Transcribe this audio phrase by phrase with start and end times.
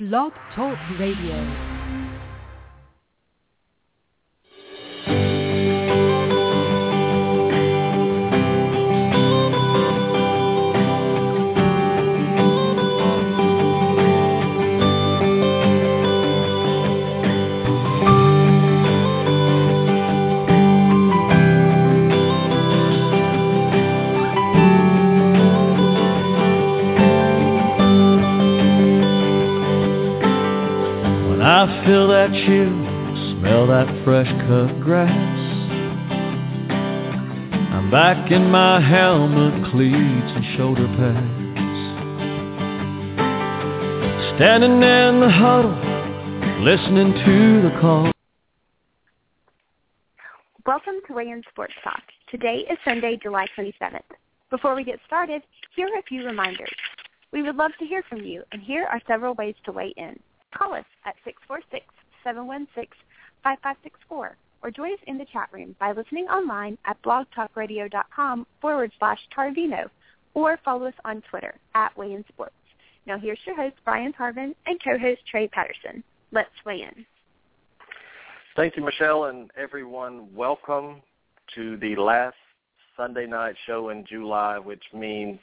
[0.00, 1.79] Blog Talk Radio.
[31.60, 32.72] I feel that chill,
[33.36, 35.10] smell that fresh cut grass.
[37.70, 41.28] I'm back in my helmet, cleats, and shoulder pads.
[44.36, 45.76] Standing in the huddle,
[46.64, 48.10] listening to the call.
[50.64, 52.00] Welcome to In Sports Talk.
[52.30, 54.00] Today is Sunday, July 27th.
[54.48, 55.42] Before we get started,
[55.76, 56.72] here are a few reminders.
[57.32, 60.18] We would love to hear from you, and here are several ways to weigh in.
[60.56, 61.14] Call us at
[62.26, 64.30] 646-716-5564
[64.62, 69.88] or join us in the chat room by listening online at blogtalkradio.com forward slash Tarvino
[70.34, 72.54] or follow us on Twitter at Weigh In Sports.
[73.06, 76.04] Now here's your host, Brian Tarvin, and co-host Trey Patterson.
[76.32, 77.06] Let's weigh in.
[78.56, 80.28] Thank you, Michelle, and everyone.
[80.34, 81.00] Welcome
[81.54, 82.36] to the last
[82.96, 85.38] Sunday night show in July, which means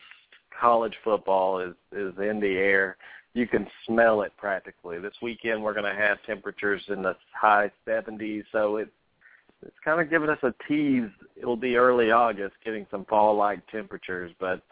[0.59, 2.97] college football is is in the air.
[3.38, 4.98] You can smell it practically.
[4.98, 8.90] This weekend we're going to have temperatures in the high 70s, so it's
[9.62, 11.10] it's kind of giving us a tease.
[11.36, 14.64] It'll be early August, getting some fall-like temperatures, but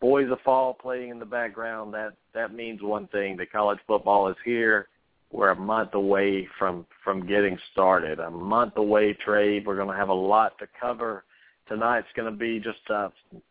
[0.00, 1.92] boys of fall playing in the background.
[1.92, 4.88] That that means one thing: that college football is here.
[5.30, 8.20] We're a month away from from getting started.
[8.20, 9.60] A month away, Trey.
[9.60, 11.24] We're going to have a lot to cover
[11.68, 13.08] tonight's going to be just uh,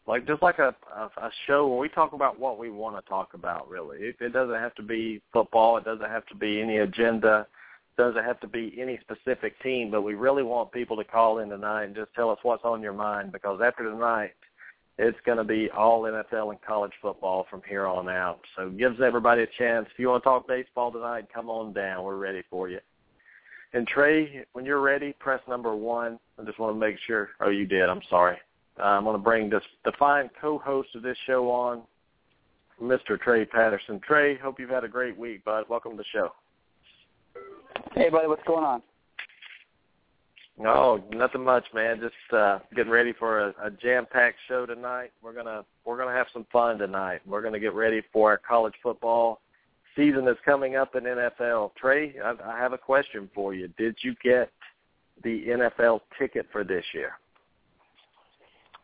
[0.08, 3.10] like just like a, a a show where we talk about what we want to
[3.10, 3.70] talk about.
[3.70, 5.78] Really, it, it doesn't have to be football.
[5.78, 7.48] It doesn't have to be any agenda.
[7.98, 9.92] It doesn't have to be any specific team.
[9.92, 12.82] But we really want people to call in tonight and just tell us what's on
[12.82, 14.32] your mind because after tonight,
[14.98, 18.40] it's going to be all NFL and college football from here on out.
[18.56, 19.88] So gives everybody a chance.
[19.92, 22.04] If you want to talk baseball tonight, come on down.
[22.04, 22.80] We're ready for you.
[23.74, 26.20] And Trey, when you're ready, press number one.
[26.40, 27.30] I just want to make sure.
[27.42, 27.90] Oh, you did.
[27.90, 28.38] I'm sorry.
[28.80, 31.82] Uh, I'm going to bring this the fine co-host of this show on,
[32.82, 33.20] Mr.
[33.20, 34.00] Trey Patterson.
[34.06, 35.66] Trey, hope you've had a great week, bud.
[35.70, 36.34] Welcome to the show.
[37.96, 38.84] Hey, buddy, what's going on?
[40.66, 42.00] Oh, nothing much, man.
[42.00, 45.12] Just uh, getting ready for a, a jam-packed show tonight.
[45.24, 47.22] We're gonna we're gonna have some fun tonight.
[47.26, 49.42] We're gonna get ready for our college football
[49.96, 51.76] season that's coming up in NFL.
[51.76, 53.70] Trey, I, I have a question for you.
[53.78, 54.52] Did you get
[55.24, 57.14] the NFL ticket for this year?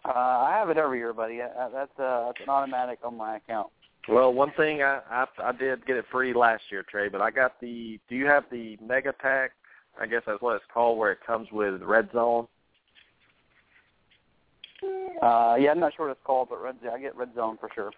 [0.05, 1.39] Uh, I have it every year, buddy.
[1.39, 3.67] That's uh, that's an automatic on my account.
[4.07, 7.31] Well, one thing I, I I did get it free last year, Trey, but I
[7.31, 7.99] got the.
[8.09, 9.51] Do you have the Mega Pack?
[9.99, 12.47] I guess that's what it's called, where it comes with Red Zone.
[15.21, 17.69] Uh, yeah, I'm not sure what it's called, but red, I get Red Zone for
[17.75, 17.91] sure.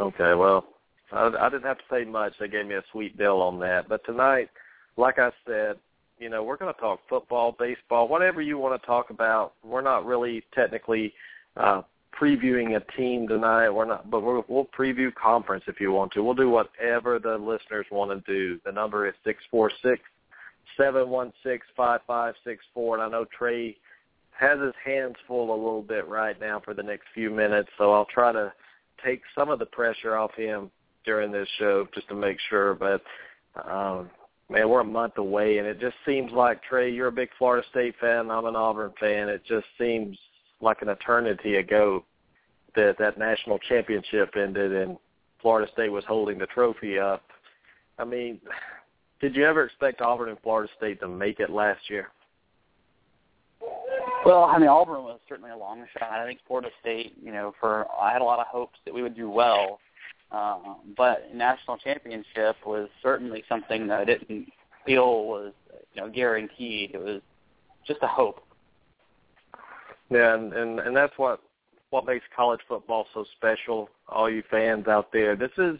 [0.00, 0.64] Okay, well,
[1.12, 2.34] I, I didn't have to say much.
[2.38, 3.88] They gave me a sweet deal on that.
[3.88, 4.48] But tonight,
[4.96, 5.76] like I said,
[6.18, 9.54] you know, we're going to talk football, baseball, whatever you want to talk about.
[9.64, 11.14] We're not really technically
[11.56, 11.82] uh,
[12.18, 13.70] previewing a team tonight.
[13.70, 16.22] We're not, but we're, we'll preview conference if you want to.
[16.22, 18.60] We'll do whatever the listeners want to do.
[18.64, 20.02] The number is six four six
[20.76, 23.76] seven one six five five six four, and I know Trey
[24.38, 27.92] has his hands full a little bit right now for the next few minutes, so
[27.92, 28.52] I'll try to
[29.04, 30.70] take some of the pressure off him
[31.04, 32.74] during this show just to make sure.
[32.74, 33.02] But
[33.70, 34.10] um,
[34.48, 37.66] man, we're a month away, and it just seems like Trey, you're a big Florida
[37.70, 38.30] State fan.
[38.30, 39.28] I'm an Auburn fan.
[39.28, 40.16] It just seems
[40.60, 42.04] like an eternity ago
[42.76, 44.96] that that national championship ended, and
[45.40, 47.22] Florida State was holding the trophy up.
[47.98, 48.40] I mean,
[49.20, 52.08] did you ever expect Auburn and Florida State to make it last year?
[54.24, 56.10] Well, I mean, Auburn was certainly a long shot.
[56.10, 59.02] I think Florida State, you know, for I had a lot of hopes that we
[59.02, 59.80] would do well,
[60.32, 64.48] um, but national championship was certainly something that I didn't
[64.86, 65.52] feel was,
[65.94, 66.92] you know, guaranteed.
[66.94, 67.20] It was
[67.86, 68.44] just a hope.
[70.10, 71.40] Yeah, and and, and that's what
[71.90, 73.88] what makes college football so special.
[74.08, 75.76] All you fans out there, this is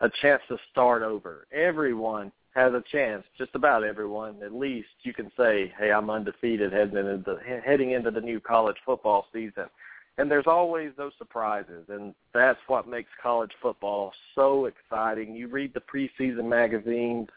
[0.00, 1.46] a chance to start over.
[1.52, 6.72] Everyone has a chance, just about everyone, at least you can say, hey, I'm undefeated
[6.72, 9.66] heading into the, heading into the new college football season.
[10.20, 15.34] And there's always those surprises, and that's what makes college football so exciting.
[15.34, 17.28] You read the preseason magazines,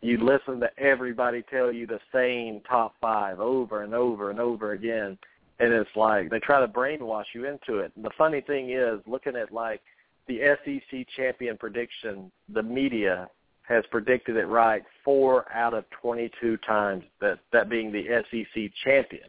[0.00, 4.72] you listen to everybody tell you the same top five over and over and over
[4.72, 5.16] again,
[5.60, 7.92] and it's like they try to brainwash you into it.
[7.94, 9.80] And the funny thing is, looking at like
[10.26, 13.28] the SEC champion prediction, the media
[13.68, 18.02] has predicted it right four out of 22 times, that, that being the
[18.32, 19.28] SEC champion.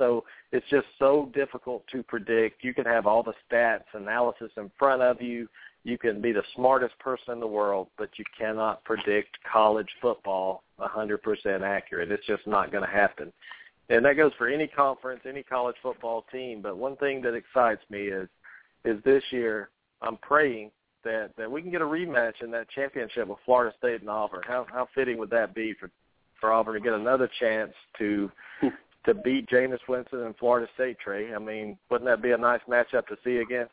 [0.00, 2.64] So it's just so difficult to predict.
[2.64, 5.46] You can have all the stats, analysis in front of you.
[5.84, 10.62] You can be the smartest person in the world, but you cannot predict college football
[10.80, 12.10] 100% accurate.
[12.10, 13.30] It's just not going to happen.
[13.90, 16.62] And that goes for any conference, any college football team.
[16.62, 18.28] But one thing that excites me is
[18.86, 19.68] is this year
[20.00, 20.70] I'm praying
[21.04, 24.42] that that we can get a rematch in that championship with Florida State and Auburn.
[24.46, 25.90] How how fitting would that be for
[26.40, 28.30] for Auburn to get another chance to
[29.06, 31.34] to beat Jameis Winston and Florida State, Trey?
[31.34, 33.66] I mean, wouldn't that be a nice matchup to see again?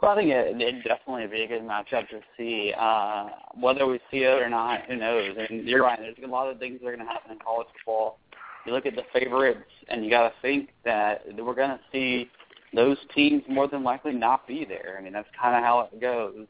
[0.00, 2.72] Well, I think it, it'd definitely be a good matchup to see.
[2.78, 5.36] Uh, whether we see it or not, who knows?
[5.50, 5.98] And you're right.
[5.98, 8.18] There's a lot of things that are going to happen in college football.
[8.64, 12.30] You look at the favorites, and you got to think that we're going to see
[12.74, 14.96] those teams more than likely not be there.
[14.98, 16.46] I mean, that's kind of how it goes.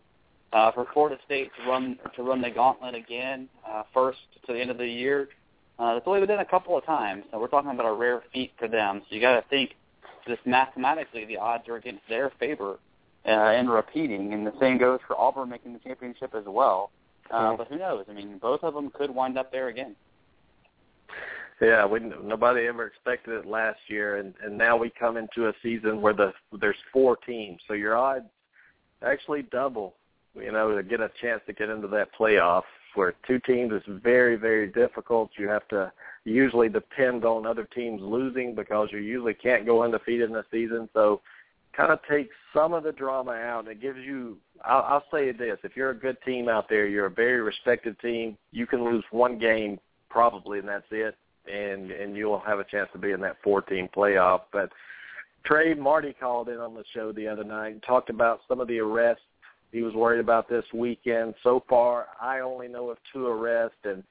[0.52, 4.58] Uh, for Florida State to run to run the gauntlet again, uh, first to the
[4.58, 5.28] end of the year,
[5.78, 7.24] uh, that's only been done a couple of times.
[7.30, 9.02] So we're talking about a rare feat for them.
[9.08, 9.74] So you got to think
[10.26, 12.78] just mathematically, the odds are against their favor
[13.26, 16.90] uh, in repeating, and the same goes for Auburn making the championship as well.
[17.30, 18.06] Uh, but who knows?
[18.08, 19.94] I mean, both of them could wind up there again.
[21.60, 25.52] Yeah, we nobody ever expected it last year, and and now we come into a
[25.60, 28.26] season where the there's four teams, so your odds
[29.02, 29.94] actually double.
[30.34, 32.62] You know, to get a chance to get into that playoff
[32.98, 35.30] where two teams is very very difficult.
[35.38, 35.90] You have to
[36.24, 40.88] usually depend on other teams losing because you usually can't go undefeated in a season.
[40.92, 41.22] So,
[41.74, 43.60] kind of takes some of the drama out.
[43.60, 44.36] And it gives you.
[44.64, 47.98] I'll, I'll say this: if you're a good team out there, you're a very respected
[48.00, 48.36] team.
[48.52, 49.78] You can lose one game
[50.10, 51.16] probably, and that's it
[51.50, 54.42] and and you'll have a chance to be in that 14 playoff.
[54.52, 54.70] But
[55.44, 58.68] Trey Marty called in on the show the other night and talked about some of
[58.68, 59.22] the arrests
[59.72, 61.34] he was worried about this weekend.
[61.42, 64.02] So far, I only know of two arrests, and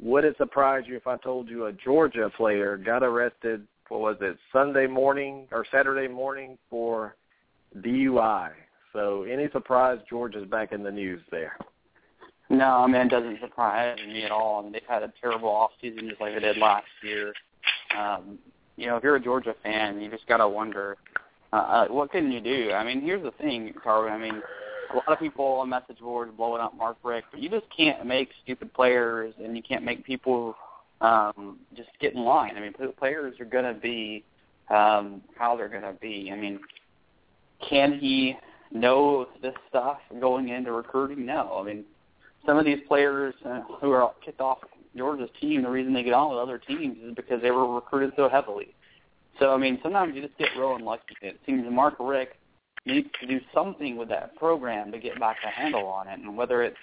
[0.00, 3.66] would it surprise you if I told you a Georgia player got arrested?
[3.88, 7.16] What was it Sunday morning or Saturday morning for
[7.78, 8.50] DUI?
[8.92, 11.56] So, any surprise Georgia's back in the news there?
[12.48, 14.58] No, I mean it doesn't surprise me at all.
[14.58, 17.32] I mean they've had a terrible off season just like they did last year.
[17.96, 18.38] Um,
[18.76, 20.96] you know, if you're a Georgia fan, you just gotta wonder
[21.52, 22.72] uh, uh, what can you do.
[22.72, 24.10] I mean, here's the thing, Tarvin.
[24.10, 24.42] I mean,
[24.92, 28.04] a lot of people on message boards blowing up Mark Richt, but you just can't
[28.04, 30.56] make stupid players, and you can't make people
[31.00, 32.56] um, just get in line.
[32.56, 34.24] I mean, players are gonna be
[34.68, 36.30] um, how they're gonna be.
[36.32, 36.60] I mean,
[37.68, 38.36] can he
[38.72, 41.26] know this stuff going into recruiting?
[41.26, 41.58] No.
[41.60, 41.84] I mean,
[42.46, 44.58] some of these players uh, who are kicked off
[44.96, 48.12] Georgia's team, the reason they get on with other teams is because they were recruited
[48.16, 48.74] so heavily.
[49.38, 51.16] So I mean, sometimes you just get real unlucky.
[51.22, 51.98] It seems Mark
[52.86, 56.18] Richt needs to do something with that program to get back a handle on it,
[56.18, 56.76] and whether it's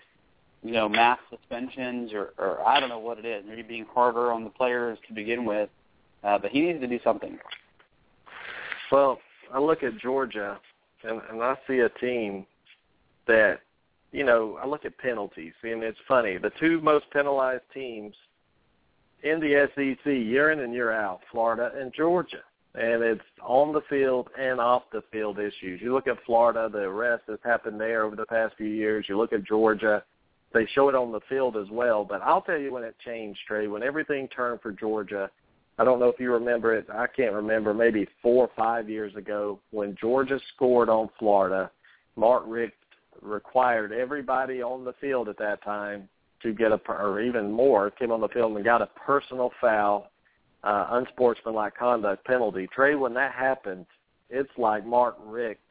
[0.63, 4.31] you know mass suspensions or, or I don't know what it is, maybe being harder
[4.31, 5.69] on the players to begin with,
[6.23, 7.37] uh, but he needs to do something.
[8.91, 9.19] Well,
[9.53, 10.59] I look at Georgia,
[11.03, 12.45] and, and I see a team
[13.27, 13.59] that
[14.11, 16.37] you know, I look at penalties, and it's funny.
[16.37, 18.15] The two most penalized teams
[19.23, 22.43] in the SEC year in and year out, Florida and Georgia.
[22.77, 25.81] And it's on the field and off the field issues.
[25.81, 29.05] You look at Florida, the arrest that's happened there over the past few years.
[29.09, 30.03] You look at Georgia,
[30.53, 32.05] they show it on the field as well.
[32.05, 35.29] But I'll tell you when it changed, Trey, when everything turned for Georgia.
[35.79, 36.87] I don't know if you remember it.
[36.91, 37.73] I can't remember.
[37.73, 41.71] Maybe four or five years ago when Georgia scored on Florida,
[42.15, 42.73] Mark Richt
[43.21, 46.09] required everybody on the field at that time
[46.41, 50.11] to get a, or even more, came on the field and got a personal foul,
[50.63, 52.67] uh, unsportsmanlike conduct penalty.
[52.73, 53.85] Trey, when that happened,
[54.29, 55.61] it's like Mark Richt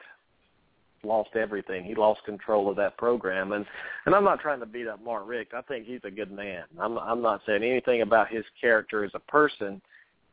[1.03, 1.83] lost everything.
[1.83, 3.65] He lost control of that program, and
[4.05, 5.53] and I'm not trying to beat up Mark Richt.
[5.53, 6.63] I think he's a good man.
[6.79, 9.81] I'm I'm not saying anything about his character as a person,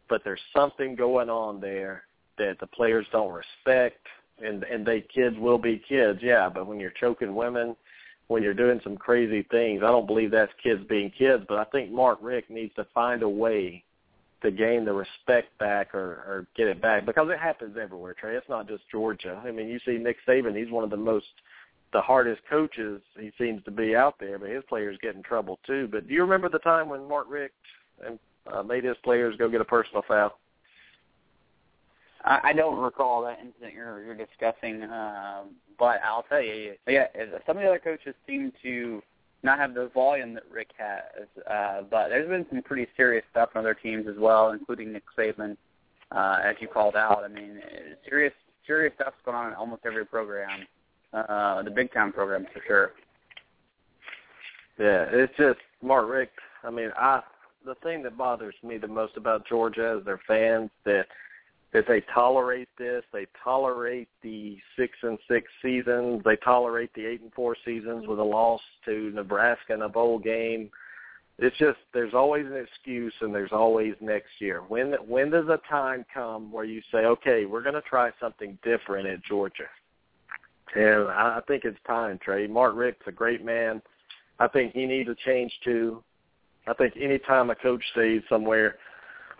[0.09, 2.05] but there's something going on there
[2.39, 4.07] that the players don't respect
[4.43, 6.49] and and they kids will be kids, yeah.
[6.49, 7.77] But when you're choking women,
[8.29, 11.45] when you're doing some crazy things, I don't believe that's kids being kids.
[11.49, 13.85] But I think Mark Richt needs to find a way
[14.45, 18.15] to gain the respect back or, or get it back because it happens everywhere.
[18.15, 19.43] Trey, it's not just Georgia.
[19.45, 21.27] I mean, you see Nick Saban; he's one of the most
[21.93, 25.59] the hardest coaches he seems to be out there, but his players get in trouble
[25.67, 25.89] too.
[25.91, 27.55] But do you remember the time when Mark Richt
[28.05, 28.19] and
[28.53, 30.39] uh, made his players go get a personal foul?
[32.27, 37.05] I, don't recall that incident you're, you're discussing, um, but I'll tell you, yeah,
[37.47, 39.03] some of the other coaches seem to
[39.45, 41.29] not have the volume that Richt has.
[41.49, 45.05] Uh, but there's been some pretty serious stuff on other teams as well, including Nick
[45.17, 45.57] Saban,
[46.11, 47.23] uh, as you called out.
[47.25, 47.61] I mean,
[48.09, 48.33] serious
[48.67, 50.67] serious stuff's going on in almost every program,
[51.13, 52.93] uh, the big time programs for sure.
[54.79, 56.33] Yeah, it's just Mark Richt.
[56.65, 57.21] I mean, I
[57.65, 61.07] the thing that bothers me the most about Georgia is their fans that
[61.75, 63.03] that they tolerate this.
[63.13, 66.23] They tolerate the six and six seasons.
[66.25, 70.21] They tolerate the eight and four seasons with a loss to Nebraska in a bowl
[70.21, 70.71] game.
[71.37, 74.61] It's just there's always an excuse and there's always next year.
[74.61, 78.57] When when does a time come where you say, okay, we're going to try something
[78.63, 79.65] different at Georgia?
[80.77, 82.47] And I think it's time, Trey.
[82.47, 83.83] Mark Richt's a great man.
[84.39, 86.05] I think he needs a change too.
[86.69, 88.77] I think any time a coach stays somewhere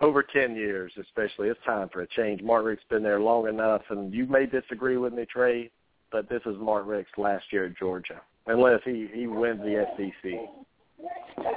[0.01, 1.49] over 10 years especially.
[1.49, 2.41] It's time for a change.
[2.41, 5.69] Mark Richt's been there long enough, and you may disagree with me, Trey,
[6.11, 10.31] but this is Mark Richt's last year at Georgia, unless he, he wins the SEC.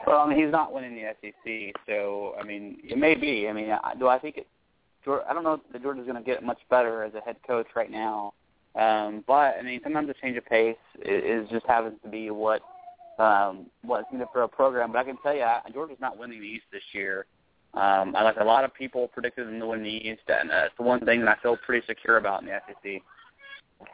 [0.07, 3.49] Well, I mean, he's not winning the SEC, so, I mean, it may be.
[3.49, 4.47] I mean, do I think it–
[5.07, 7.91] I don't know if Georgia's going to get much better as a head coach right
[7.91, 8.35] now.
[8.75, 12.31] Um, but, I mean, sometimes a change of pace is, is just happens to be
[12.31, 12.63] what
[13.19, 14.93] um, what's needed for a program.
[14.93, 17.27] But I can tell you, Georgia's not winning the East this year.
[17.75, 20.65] Um, I like a lot of people predicted them to win the East, and uh,
[20.67, 23.03] it's the one thing that I feel pretty secure about in the SEC.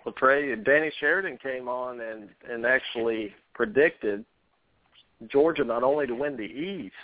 [0.05, 0.15] Well,
[0.65, 4.25] Danny Sheridan came on and and actually predicted
[5.29, 6.95] Georgia not only to win the East,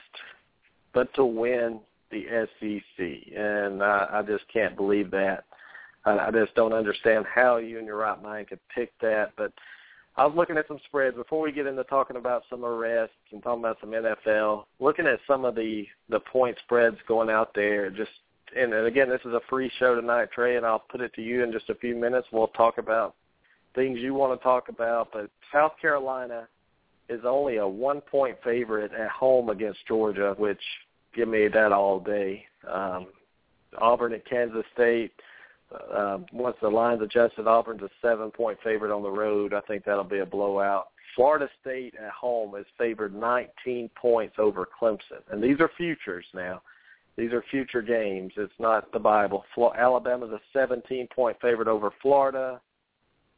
[0.95, 2.25] but to win the
[2.59, 5.45] SEC, and I, I just can't believe that.
[6.05, 9.53] I, I just don't understand how you in your right mind could pick that, but
[10.17, 13.43] I was looking at some spreads before we get into talking about some arrests and
[13.43, 14.65] talking about some NFL.
[14.81, 18.11] Looking at some of the the point spreads going out there, just
[18.57, 21.45] and, again, this is a free show tonight, Trey, and I'll put it to you
[21.45, 22.27] in just a few minutes.
[22.33, 23.15] We'll talk about
[23.75, 26.49] things you want to talk about, but South Carolina
[27.09, 30.61] is only a one point favorite at home against Georgia, which
[31.15, 32.45] give me that all day.
[32.69, 33.09] Um,
[33.79, 35.13] Auburn at Kansas State
[35.73, 39.55] uh, once the line's adjusted, Auburn's a seven-point favorite on the road.
[39.55, 40.89] I think that'll be a blowout.
[41.15, 46.63] Florida State at home is favored 19 points over Clemson, and these are futures now.
[47.17, 48.33] These are future games.
[48.37, 49.45] It's not the Bible.
[49.77, 52.61] Alabama's a 17-point favorite over Florida,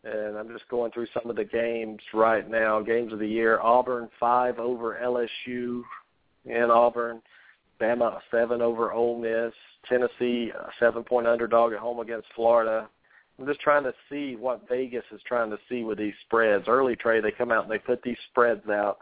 [0.05, 2.81] and I'm just going through some of the games right now.
[2.81, 5.83] Games of the year: Auburn five over LSU
[6.45, 7.23] in Auburn.
[7.83, 9.53] Bama seven over Ole Miss.
[9.89, 12.89] Tennessee a seven point underdog at home against Florida.
[13.39, 16.69] I'm just trying to see what Vegas is trying to see with these spreads.
[16.69, 18.99] Early Trey, they come out and they put these spreads out,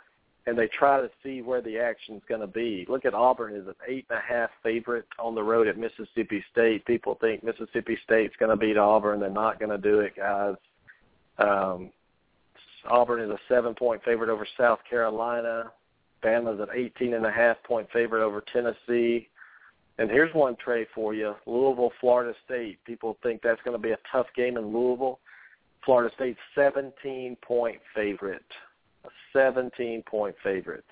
[0.46, 2.86] and they try to see where the action's going to be.
[2.88, 6.42] Look at Auburn is an eight and a half favorite on the road at Mississippi
[6.50, 6.86] State.
[6.86, 9.20] People think Mississippi State's going to beat Auburn.
[9.20, 10.54] They're not going to do it, guys.
[11.38, 11.90] Um,
[12.88, 15.70] Auburn is a seven point favorite over South Carolina.
[16.22, 19.28] Bama's an 18 and a half point favorite over Tennessee.
[19.98, 22.78] And here's one Trey for you: Louisville, Florida State.
[22.84, 25.20] People think that's going to be a tough game in Louisville.
[25.84, 28.44] Florida State 17 point favorite,
[29.04, 30.84] a 17 point favorite.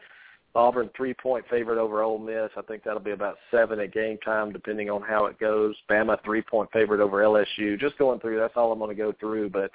[0.55, 2.51] Auburn three point favorite over Ole Miss.
[2.57, 5.77] I think that'll be about seven at game time, depending on how it goes.
[5.91, 7.79] Bama three point favorite over LSU.
[7.79, 8.39] Just going through.
[8.39, 9.51] That's all I'm going to go through.
[9.51, 9.71] But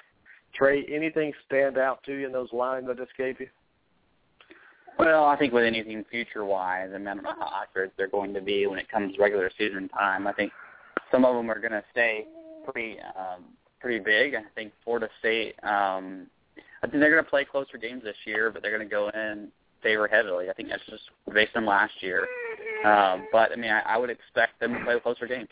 [0.54, 3.48] Trey, anything stand out to you in those lines I just gave you?
[4.98, 8.32] Well, I think with anything future-wise, I mean, I don't know how accurate they're going
[8.34, 10.26] to be when it comes regular season time.
[10.26, 10.52] I think
[11.10, 12.26] some of them are going to stay
[12.64, 13.44] pretty um,
[13.80, 14.34] pretty big.
[14.34, 15.54] I think Florida State.
[15.62, 16.28] Um,
[16.82, 19.08] I think they're going to play closer games this year, but they're going to go
[19.08, 19.48] in
[19.82, 20.50] favor heavily.
[20.50, 22.26] I think that's just based on last year.
[22.84, 25.48] Um, but I mean, I, I would expect them to play closer games.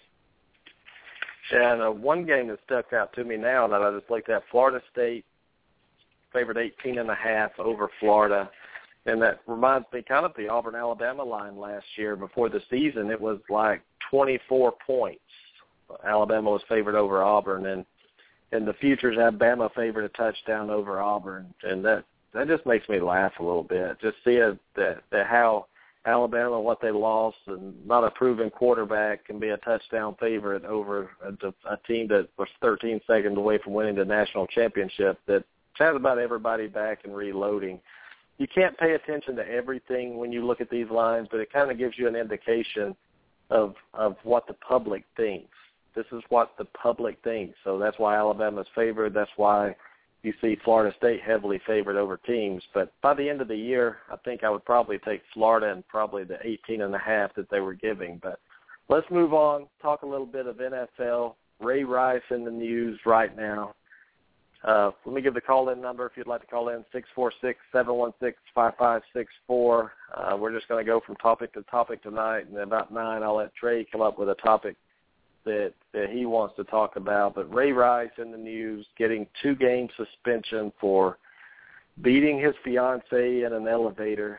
[1.53, 4.43] And uh, one game that stuck out to me now that I just looked at,
[4.51, 5.25] Florida State
[6.33, 8.51] favored 18 and a half over Florida.
[9.07, 13.11] And that reminds me kind of the Auburn Alabama line last year before the season.
[13.11, 15.21] It was like 24 points.
[16.05, 17.85] Alabama was favored over Auburn, and
[18.53, 22.89] and the futures have Bama favored a touchdown over Auburn, and that that just makes
[22.89, 24.01] me laugh a little bit.
[24.01, 25.67] Just seeing that that how
[26.05, 31.11] Alabama what they lost and not a proven quarterback can be a touchdown favorite over
[31.25, 35.19] a, a team that was 13 seconds away from winning the national championship.
[35.27, 35.45] That
[35.79, 37.81] has about everybody back and reloading
[38.39, 41.71] you can't pay attention to everything when you look at these lines, but it kind
[41.71, 42.97] of gives you an indication
[43.51, 45.51] of of what the public thinks.
[45.95, 47.55] This is what the public thinks.
[47.65, 49.13] So that's why Alabama's favored.
[49.13, 49.77] That's why
[50.23, 52.63] you see Florida State heavily favored over teams.
[52.73, 55.87] But by the end of the year, I think I would probably take Florida and
[55.89, 58.21] probably the 18 and a half that they were giving.
[58.23, 58.39] But
[58.89, 59.67] let's move on.
[59.83, 61.35] Talk a little bit of NFL.
[61.61, 63.75] Ray Rice in the news right now.
[64.65, 67.33] Uh, let me give the call-in number if you'd like to call in, six four
[67.41, 69.93] six seven one six five five six four.
[70.15, 73.37] Uh, we're just going to go from topic to topic tonight, and about 9 I'll
[73.37, 74.77] let Trey come up with a topic
[75.45, 77.35] that, that he wants to talk about.
[77.35, 81.19] But Ray Rice in the news getting two-game suspension for
[82.01, 84.39] beating his fiancee in an elevator,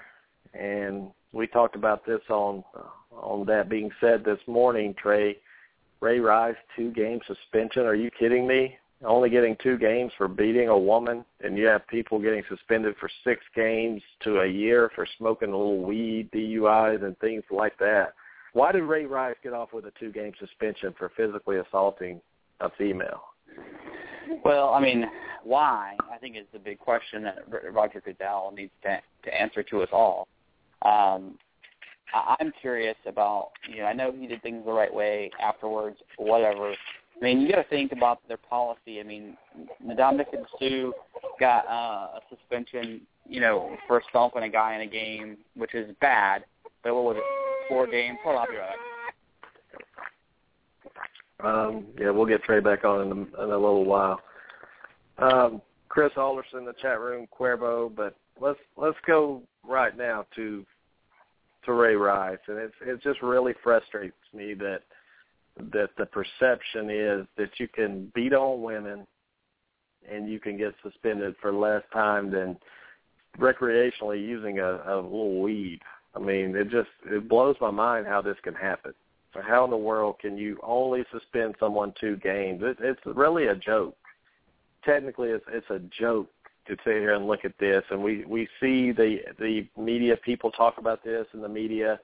[0.53, 2.63] and we talked about this on
[3.11, 5.37] on that being said this morning, Trey.
[5.99, 7.83] Ray Rice, two-game suspension.
[7.83, 8.77] Are you kidding me?
[9.05, 13.09] Only getting two games for beating a woman, and you have people getting suspended for
[13.23, 18.13] six games to a year for smoking a little weed, DUIs, and things like that.
[18.53, 22.21] Why did Ray Rice get off with a two-game suspension for physically assaulting
[22.59, 23.23] a female?
[24.45, 25.05] Well, I mean,
[25.43, 25.97] why?
[26.11, 27.39] I think is the big question that
[27.71, 30.27] Roger Goodell needs to to answer to us all.
[30.83, 31.37] Um,
[32.13, 36.73] I'm curious about, you know, I know he did things the right way afterwards, whatever.
[37.19, 38.99] I mean, you got to think about their policy.
[38.99, 39.37] I mean,
[39.85, 40.91] Ndamukong Suh
[41.39, 45.95] got uh, a suspension, you know, for stomping a guy in a game, which is
[46.01, 46.43] bad.
[46.83, 47.23] But what was it?
[47.69, 48.17] Four games.
[48.23, 48.75] Hold on, right.
[51.43, 54.19] Um, yeah, we'll get Trey back on in a, in a little while.
[55.17, 60.65] Um, Chris Alderson in the chat room, Cuervo, but let's let's go right now to
[61.65, 64.81] to Ray Rice, and it's it just really frustrates me that
[65.57, 69.05] that the perception is that you can beat on women
[70.09, 72.57] and you can get suspended for less time than
[73.37, 75.79] recreationally using a, a little weed.
[76.15, 78.93] I mean, it just it blows my mind how this can happen.
[79.33, 82.61] So how in the world can you only suspend someone two games?
[82.63, 83.97] It, it's really a joke.
[84.85, 86.29] Technically, it's it's a joke
[86.67, 90.51] to sit here and look at this, and we we see the the media people
[90.51, 91.99] talk about this, and the media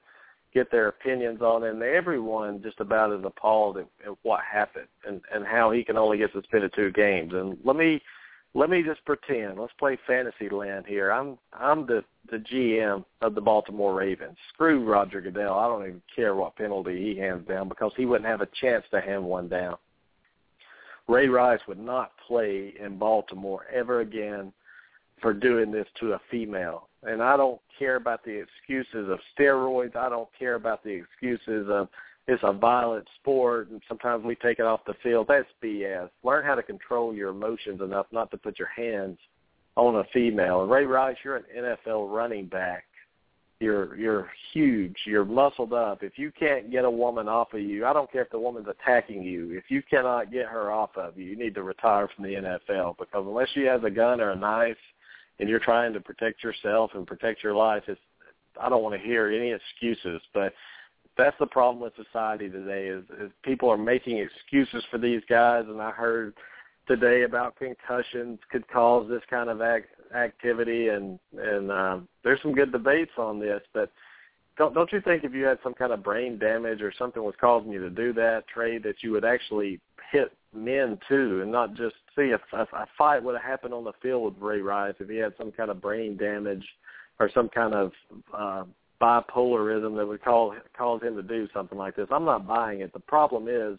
[0.52, 5.20] get their opinions on and everyone just about is appalled at, at what happened and
[5.32, 7.32] and how he can only get suspended two games.
[7.34, 8.00] And let me
[8.54, 9.60] let me just pretend.
[9.60, 11.12] Let's play fantasy land here.
[11.12, 14.36] I'm I'm the the GM of the Baltimore Ravens.
[14.52, 15.58] Screw Roger Goodell.
[15.58, 18.84] I don't even care what penalty he hands down because he wouldn't have a chance
[18.90, 19.76] to hand one down.
[21.08, 24.52] Ray Rice would not play in Baltimore ever again
[25.20, 26.88] for doing this to a female.
[27.02, 29.96] And I don't care about the excuses of steroids.
[29.96, 31.88] I don't care about the excuses of
[32.28, 35.26] it's a violent sport and sometimes we take it off the field.
[35.28, 36.10] That's BS.
[36.22, 39.18] Learn how to control your emotions enough not to put your hands
[39.76, 40.66] on a female.
[40.66, 42.84] Ray Rice, you're an NFL running back.
[43.58, 44.96] You're you're huge.
[45.04, 46.02] You're muscled up.
[46.02, 48.68] If you can't get a woman off of you, I don't care if the woman's
[48.68, 49.52] attacking you.
[49.52, 52.96] If you cannot get her off of you, you need to retire from the NFL
[52.98, 54.78] because unless she has a gun or a knife
[55.40, 58.00] and you're trying to protect yourself and protect your life, it's
[58.60, 60.52] I don't want to hear any excuses, but
[61.16, 65.64] that's the problem with society today is, is people are making excuses for these guys
[65.68, 66.34] and I heard
[66.86, 72.52] today about concussions could cause this kind of act, activity and and um there's some
[72.52, 73.92] good debates on this but
[74.56, 77.34] don't don't you think if you had some kind of brain damage or something was
[77.40, 79.78] causing you to do that Trey that you would actually
[80.10, 83.84] hit men too, and not just see if a, a fight would have happened on
[83.84, 86.64] the field with Ray Rice if he had some kind of brain damage
[87.18, 87.92] or some kind of
[88.36, 88.64] uh,
[89.00, 92.08] bipolarism that would call cause him to do something like this.
[92.10, 92.92] I'm not buying it.
[92.92, 93.78] The problem is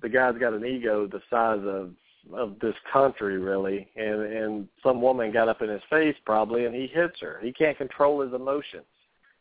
[0.00, 1.90] the guy's got an ego the size of
[2.32, 6.74] of this country really and and some woman got up in his face probably and
[6.74, 7.40] he hits her.
[7.42, 8.84] He can't control his emotions.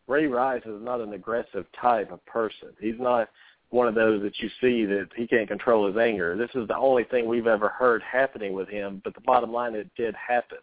[0.07, 2.69] Ray Rice is not an aggressive type of person.
[2.79, 3.29] He's not
[3.71, 6.37] one of those that you see that he can't control his anger.
[6.37, 9.75] This is the only thing we've ever heard happening with him, but the bottom line,
[9.75, 10.59] it did happen.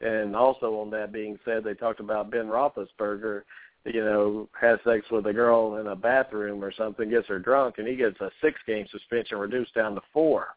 [0.00, 3.42] And also on that being said, they talked about Ben Roethlisberger,
[3.84, 7.76] you know, has sex with a girl in a bathroom or something, gets her drunk,
[7.78, 10.48] and he gets a six-game suspension reduced down to four.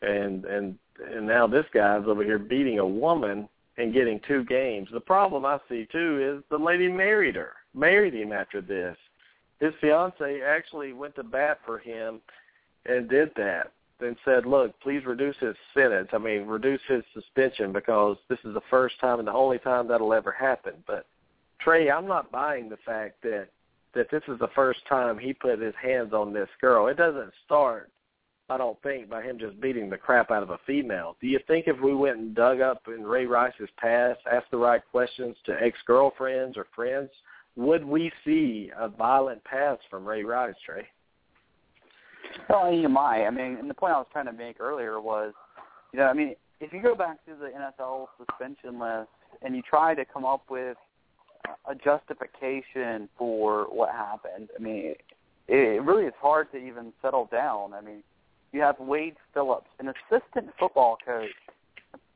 [0.00, 0.78] And and
[1.12, 4.88] and now this guy's over here beating a woman and getting two games.
[4.92, 8.96] The problem I see too is the lady married her, married him after this
[9.60, 12.20] his fiance actually went to bat for him
[12.86, 16.08] and did that and said, look, please reduce his sentence.
[16.12, 19.88] I mean, reduce his suspension because this is the first time and the only time
[19.88, 20.74] that'll ever happen.
[20.86, 21.06] But
[21.60, 23.48] Trey, I'm not buying the fact that
[23.94, 26.88] that this is the first time he put his hands on this girl.
[26.88, 27.90] It doesn't start,
[28.50, 31.16] I don't think, by him just beating the crap out of a female.
[31.20, 34.58] Do you think if we went and dug up in Ray Rice's past, asked the
[34.58, 37.10] right questions to ex-girlfriends or friends,
[37.58, 40.86] would we see a violent pass from Ray Rice, Trey?
[42.48, 43.26] Well, you might.
[43.26, 45.32] I mean, and the point I was trying to make earlier was,
[45.92, 49.08] you know, I mean, if you go back to the NFL suspension list
[49.42, 50.76] and you try to come up with
[51.68, 54.94] a justification for what happened, I mean,
[55.48, 57.74] it, really is hard to even settle down.
[57.74, 58.04] I mean,
[58.52, 61.30] you have Wade Phillips, an assistant football coach,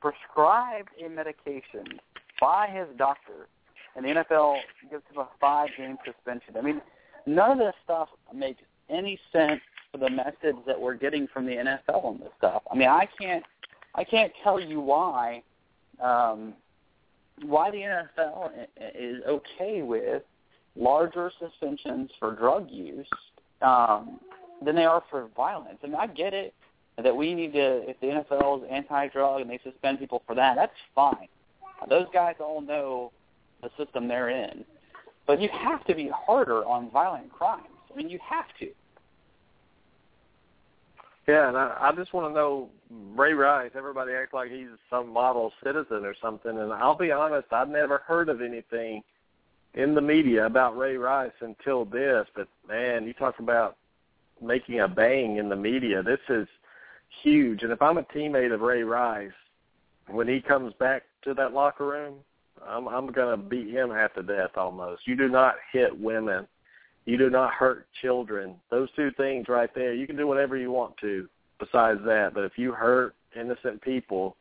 [0.01, 1.99] prescribed a medication
[2.41, 3.49] by his doctor,
[3.97, 4.59] and the NFL
[4.91, 6.57] gives him a five-game suspension.
[6.57, 6.81] I mean,
[7.27, 11.53] none of this stuff makes any sense for the message that we're getting from the
[11.53, 12.63] NFL on this stuff.
[12.71, 13.45] I mean, I can't,
[13.95, 15.43] I can't tell you why,
[16.03, 16.55] um,
[17.45, 18.51] why the NFL
[18.95, 20.23] is okay with
[20.77, 23.07] larger suspensions for drug use
[23.61, 24.19] um,
[24.65, 25.79] than they are for violence.
[25.83, 26.55] I mean, I get it
[27.03, 30.57] that we need to, if the NFL is anti-drug and they suspend people for that,
[30.57, 31.29] that's fine.
[31.89, 33.13] Those guys all know
[33.63, 34.65] the system they're in.
[35.27, 37.67] But you have to be harder on violent crimes.
[37.93, 38.69] I mean, you have to.
[41.29, 42.69] Yeah, and I, I just want to know
[43.15, 43.71] Ray Rice.
[43.77, 47.99] Everybody acts like he's some model citizen or something, and I'll be honest, I've never
[47.99, 49.03] heard of anything
[49.75, 52.27] in the media about Ray Rice until this.
[52.35, 53.77] But man, you talk about
[54.43, 56.03] making a bang in the media.
[56.03, 56.49] This is
[57.23, 57.63] huge.
[57.63, 59.31] And if I'm a teammate of Ray Rice,
[60.09, 62.15] when he comes back to that locker room,
[62.69, 65.07] I'm I'm gonna beat him half to death almost.
[65.07, 66.47] You do not hit women.
[67.05, 68.55] You do not hurt children.
[68.71, 72.31] Those two things right there, you can do whatever you want to besides that.
[72.35, 74.37] But if you hurt innocent people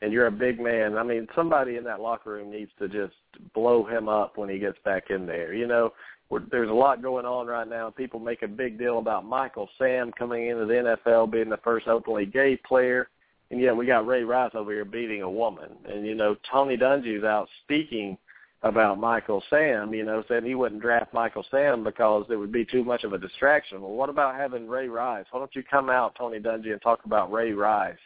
[0.00, 3.14] and you're a big man, I mean, somebody in that locker room needs to just
[3.54, 5.54] blow him up when he gets back in there.
[5.54, 5.92] You know,
[6.28, 7.90] we're, there's a lot going on right now.
[7.90, 11.86] People make a big deal about Michael Sam coming into the NFL being the first
[11.86, 13.08] openly gay player
[13.52, 15.68] and yet we got Ray Rice over here beating a woman.
[15.84, 18.16] And you know, Tony Dungy's out speaking
[18.62, 22.64] about Michael Sam, you know, saying he wouldn't draft Michael Sam because it would be
[22.64, 23.82] too much of a distraction.
[23.82, 25.26] Well, what about having Ray Rice?
[25.30, 27.96] Why don't you come out, Tony Dungy, and talk about Ray Rice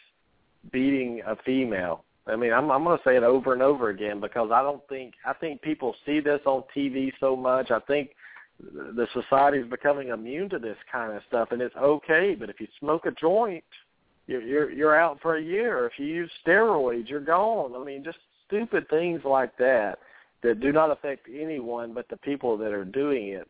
[0.73, 2.05] beating a female?
[2.27, 4.83] I mean, I'm I'm going to say it over and over again because I don't
[4.89, 7.71] think I think people see this on TV so much.
[7.71, 8.11] I think
[8.59, 12.35] the society is becoming immune to this kind of stuff, and it's okay.
[12.37, 13.63] But if you smoke a joint,
[14.27, 15.87] you're you're out for a year.
[15.87, 17.73] If you use steroids, you're gone.
[17.75, 19.99] I mean, just stupid things like that
[20.43, 23.49] that do not affect anyone but the people that are doing it.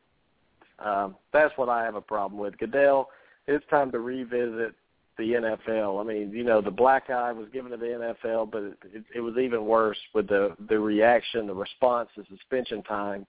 [0.78, 2.58] Um, that's what I have a problem with.
[2.58, 3.08] Goodell,
[3.46, 4.74] it's time to revisit
[5.18, 6.00] the NFL.
[6.00, 9.04] I mean, you know, the black eye was given to the NFL, but it, it,
[9.16, 13.26] it was even worse with the the reaction, the response, the suspension time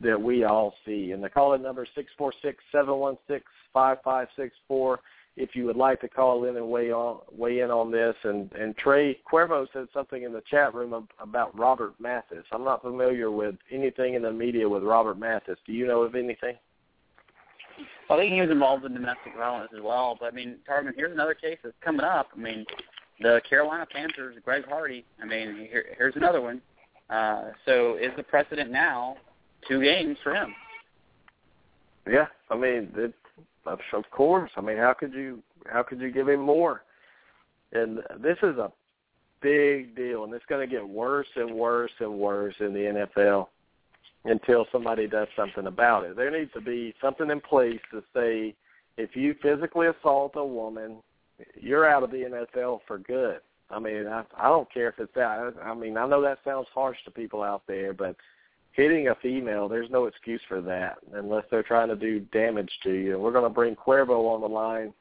[0.00, 1.12] that we all see.
[1.12, 5.00] And the call-in number six four six seven one six five five six four
[5.36, 8.14] if you would like to call in and weigh on weigh in on this.
[8.24, 12.44] And and Trey Cuervo said something in the chat room about Robert Mathis.
[12.52, 15.58] I'm not familiar with anything in the media with Robert Mathis.
[15.66, 16.56] Do you know of anything?
[18.08, 20.16] Well, I think he was involved in domestic violence as well.
[20.18, 22.28] But I mean, Tarvin, here's another case that's coming up.
[22.34, 22.64] I mean,
[23.20, 25.04] the Carolina Panthers, Greg Hardy.
[25.20, 26.60] I mean, here, here's another one.
[27.10, 29.16] Uh, so is the precedent now
[29.68, 30.54] two games for him?
[32.06, 33.14] Yeah, I mean, it,
[33.66, 34.50] of course.
[34.56, 36.82] I mean, how could you how could you give him more?
[37.72, 38.70] And this is a
[39.40, 43.48] big deal, and it's going to get worse and worse and worse in the NFL
[44.24, 46.16] until somebody does something about it.
[46.16, 48.54] There needs to be something in place to say
[48.96, 50.96] if you physically assault a woman,
[51.60, 53.40] you're out of the NFL for good.
[53.70, 55.54] I mean, I, I don't care if it's that.
[55.62, 58.16] I mean, I know that sounds harsh to people out there, but
[58.74, 62.92] hitting a female, there's no excuse for that unless they're trying to do damage to
[62.92, 63.18] you.
[63.18, 64.92] We're going to bring Cuervo on the line.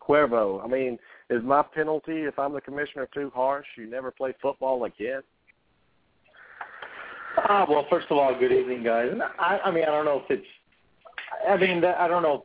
[0.00, 0.98] Cuervo, I mean,
[1.30, 3.66] is my penalty if I'm the commissioner too harsh?
[3.76, 5.22] You never play football again?
[7.48, 9.10] Uh, well, first of all, good evening, guys.
[9.38, 10.46] I, I mean, I don't know if it's.
[11.48, 12.44] I mean, that, I don't know.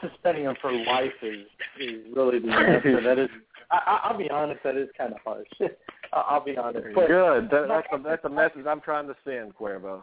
[0.00, 1.46] Suspending him for life is
[1.80, 3.00] is really the answer.
[3.04, 3.28] that is,
[3.70, 5.46] I, I'll be honest, that is kind of harsh.
[6.12, 6.86] I'll be honest.
[6.94, 7.50] But Good.
[7.50, 10.02] That, that's a, that's a message I'm trying to send, Cuervo.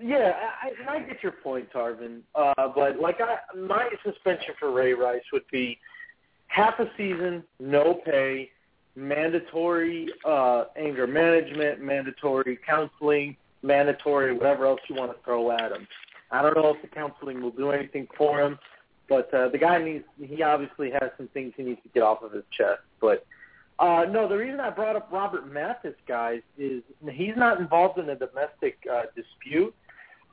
[0.00, 2.20] Yeah, I, I get your point, Tarvin.
[2.34, 5.78] Uh, but like, I, my suspension for Ray Rice would be
[6.46, 8.50] half a season, no pay,
[8.96, 15.86] mandatory uh, anger management, mandatory counseling, mandatory whatever else you want to throw at him.
[16.30, 18.58] I don't know if the counseling will do anything for him,
[19.08, 20.04] but uh, the guy needs.
[20.18, 22.80] He obviously has some things he needs to get off of his chest.
[23.00, 23.26] But
[23.78, 28.08] uh, no, the reason I brought up Robert Mathis, guys, is he's not involved in
[28.08, 29.74] a domestic uh, dispute.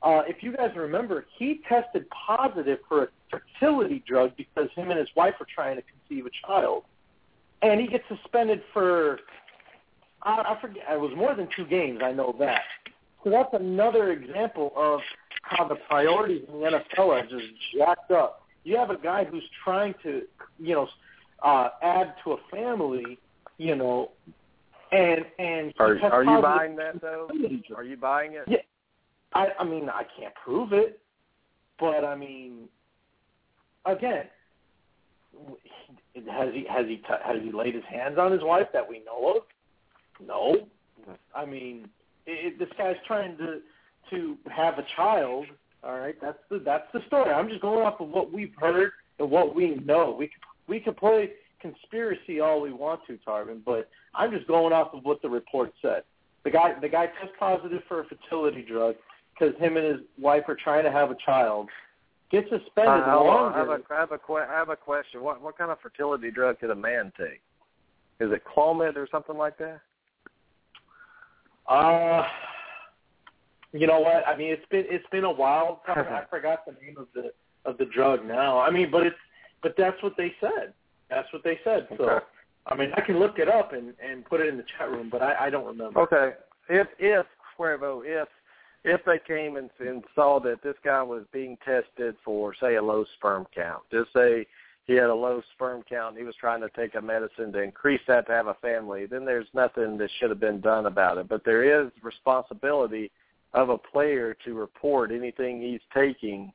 [0.02, 4.98] Uh, if you guys remember, he tested positive for a fertility drug because him and
[4.98, 6.84] his wife were trying to conceive a child,
[7.62, 9.18] and he gets suspended for
[10.22, 10.84] I, I forget.
[10.90, 12.00] It was more than two games.
[12.02, 12.62] I know that.
[13.24, 15.00] So that's another example of
[15.42, 18.42] how the priorities in the NFL are just jacked up.
[18.64, 20.22] You have a guy who's trying to,
[20.58, 20.88] you know,
[21.42, 23.18] uh, add to a family,
[23.60, 24.10] you know,
[24.90, 27.28] and and Are are you buying that though?
[27.76, 28.44] Are you buying it?
[28.46, 28.56] Yeah.
[29.34, 30.98] I I mean I can't prove it,
[31.78, 32.68] but I mean,
[33.84, 34.24] again,
[36.30, 39.02] has he has he t- has he laid his hands on his wife that we
[39.04, 39.42] know of?
[40.26, 40.56] No.
[41.34, 41.88] I mean,
[42.26, 43.60] it, this guy's trying to
[44.08, 45.44] to have a child.
[45.84, 47.30] All right, that's the that's the story.
[47.30, 50.16] I'm just going off of what we've heard and what we know.
[50.18, 50.30] We
[50.66, 55.04] we could play conspiracy all we want to, Tarvin, but I'm just going off of
[55.04, 56.02] what the report said.
[56.44, 58.96] The guy the guy tests positive for a fertility drug
[59.38, 61.68] because him and his wife are trying to have a child.
[62.30, 63.52] Gets suspended Uh, on.
[63.52, 65.22] I have a, I have a que- I have a question.
[65.22, 67.42] What what kind of fertility drug could a man take?
[68.20, 69.80] Is it Clomid or something like that?
[71.66, 72.26] Uh,
[73.72, 74.26] you know what?
[74.26, 75.82] I mean, it's been it's been a while.
[75.88, 77.32] I forgot the name of the
[77.64, 78.58] of the drug now.
[78.58, 79.16] I mean, but it's
[79.62, 80.72] but that's what they said.
[81.10, 81.88] That's what they said.
[81.96, 82.20] So
[82.66, 85.08] I mean, I can look it up and and put it in the chat room,
[85.10, 86.00] but I, I don't remember.
[86.00, 86.36] Okay.
[86.68, 87.26] If if
[87.58, 88.28] Cuervo, if
[88.84, 92.82] if they came and, and saw that this guy was being tested for say a
[92.82, 94.46] low sperm count, just say
[94.86, 97.62] he had a low sperm count and he was trying to take a medicine to
[97.62, 101.18] increase that to have a family, then there's nothing that should have been done about
[101.18, 101.28] it.
[101.28, 103.10] But there is responsibility
[103.52, 106.52] of a player to report anything he's taking,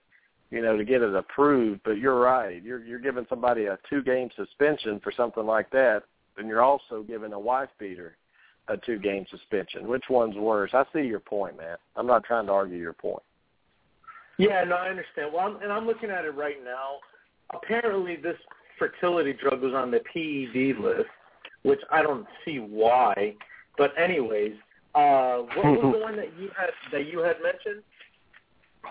[0.52, 1.82] you know, to get it approved.
[1.84, 2.62] But you're right.
[2.64, 6.04] You're you're giving somebody a two game suspension for something like that,
[6.38, 8.18] and you're also giving a wife beater
[8.68, 9.88] a two game suspension.
[9.88, 10.72] Which one's worse?
[10.74, 11.78] I see your point, man.
[11.96, 13.24] I'm not trying to argue your point.
[14.38, 15.32] Yeah, no, I understand.
[15.34, 16.98] Well, I'm, and I'm looking at it right now.
[17.54, 18.38] Apparently, this
[18.78, 21.10] fertility drug was on the PED list,
[21.64, 23.36] which I don't see why.
[23.78, 24.54] But anyways,
[24.94, 27.84] uh, what was the one that you had that you had mentioned?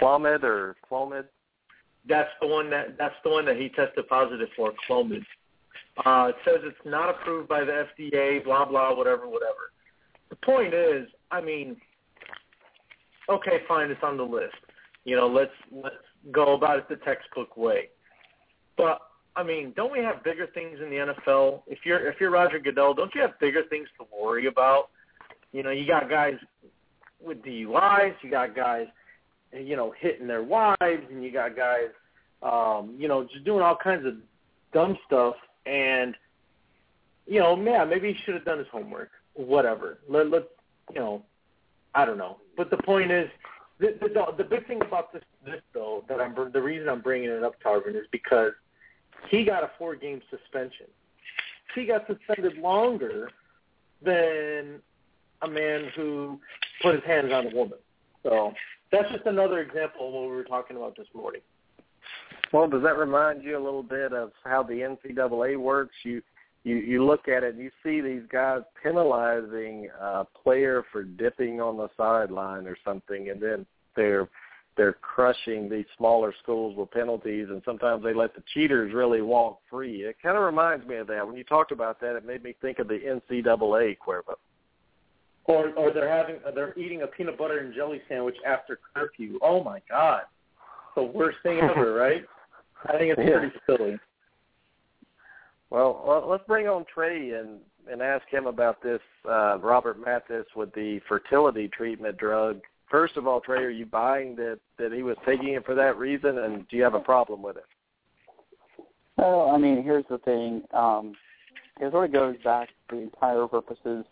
[0.01, 1.25] Clomid or Clomid?
[2.09, 5.25] That's the one that that's the one that he tested positive for, Clomid.
[6.05, 9.73] Uh, it says it's not approved by the FDA, blah blah, whatever, whatever.
[10.31, 11.77] The point is, I mean,
[13.29, 14.57] okay, fine, it's on the list.
[15.05, 15.97] You know, let's let's
[16.33, 17.91] go about it the textbook way.
[18.77, 19.01] But
[19.37, 21.63] I mean, don't we have bigger things in the NFL?
[21.67, 24.91] If you're if you're Roger Goodell, don't you have bigger things to worry about?
[25.53, 26.35] You know, you got guys
[27.25, 28.87] with DUIs, you got guys,
[29.55, 31.89] you know, hitting their wives, and you got guys,
[32.43, 34.15] um, you know, just doing all kinds of
[34.73, 35.35] dumb stuff.
[35.67, 36.15] And
[37.27, 39.11] you know, yeah, maybe he should have done his homework.
[39.35, 39.99] Whatever.
[40.09, 40.49] Let let
[40.93, 41.23] you know,
[41.95, 42.39] I don't know.
[42.57, 43.29] But the point is,
[43.79, 47.31] the the, the big thing about this this though that I'm the reason I'm bringing
[47.31, 48.53] it up, Tarvin, is because
[49.31, 50.87] he got a four game suspension.
[51.75, 53.31] He got suspended longer
[54.05, 54.81] than
[55.43, 56.39] a man who
[56.83, 57.79] put his hands on a woman.
[58.23, 58.53] So
[58.95, 61.41] that's just another example of what we were talking about this morning.
[62.53, 65.95] Well, does that remind you a little bit of how the NCAA works?
[66.05, 66.23] You
[66.63, 71.61] you you look at it and you see these guys penalizing a player for dipping
[71.61, 74.29] on the sideline or something, and then they're
[74.77, 79.61] they're crushing these smaller schools with penalties, and sometimes they let the cheaters really walk
[79.71, 80.03] free.
[80.03, 81.27] It kind of reminds me of that.
[81.27, 84.35] When you talked about that, it made me think of the NCAA, Cuervo.
[85.47, 89.39] Or or they're having they're eating a peanut butter and jelly sandwich after curfew.
[89.43, 90.23] Oh my god.
[90.97, 92.25] The worst thing ever, right?
[92.87, 93.39] I think it's Yeah.
[93.39, 93.99] pretty silly.
[95.71, 97.59] Well, well, let's bring on Trey and
[97.91, 102.61] and ask him about this uh, Robert Mathis with the fertility treatment drug.
[102.91, 105.99] First of all, Trey, are you buying that that he was taking it for that
[105.99, 107.65] reason, and do you have a problem with it?
[109.17, 110.63] Well, I mean, here's the thing.
[110.73, 111.15] Um,
[111.81, 114.05] it sort of goes back to the entire purposes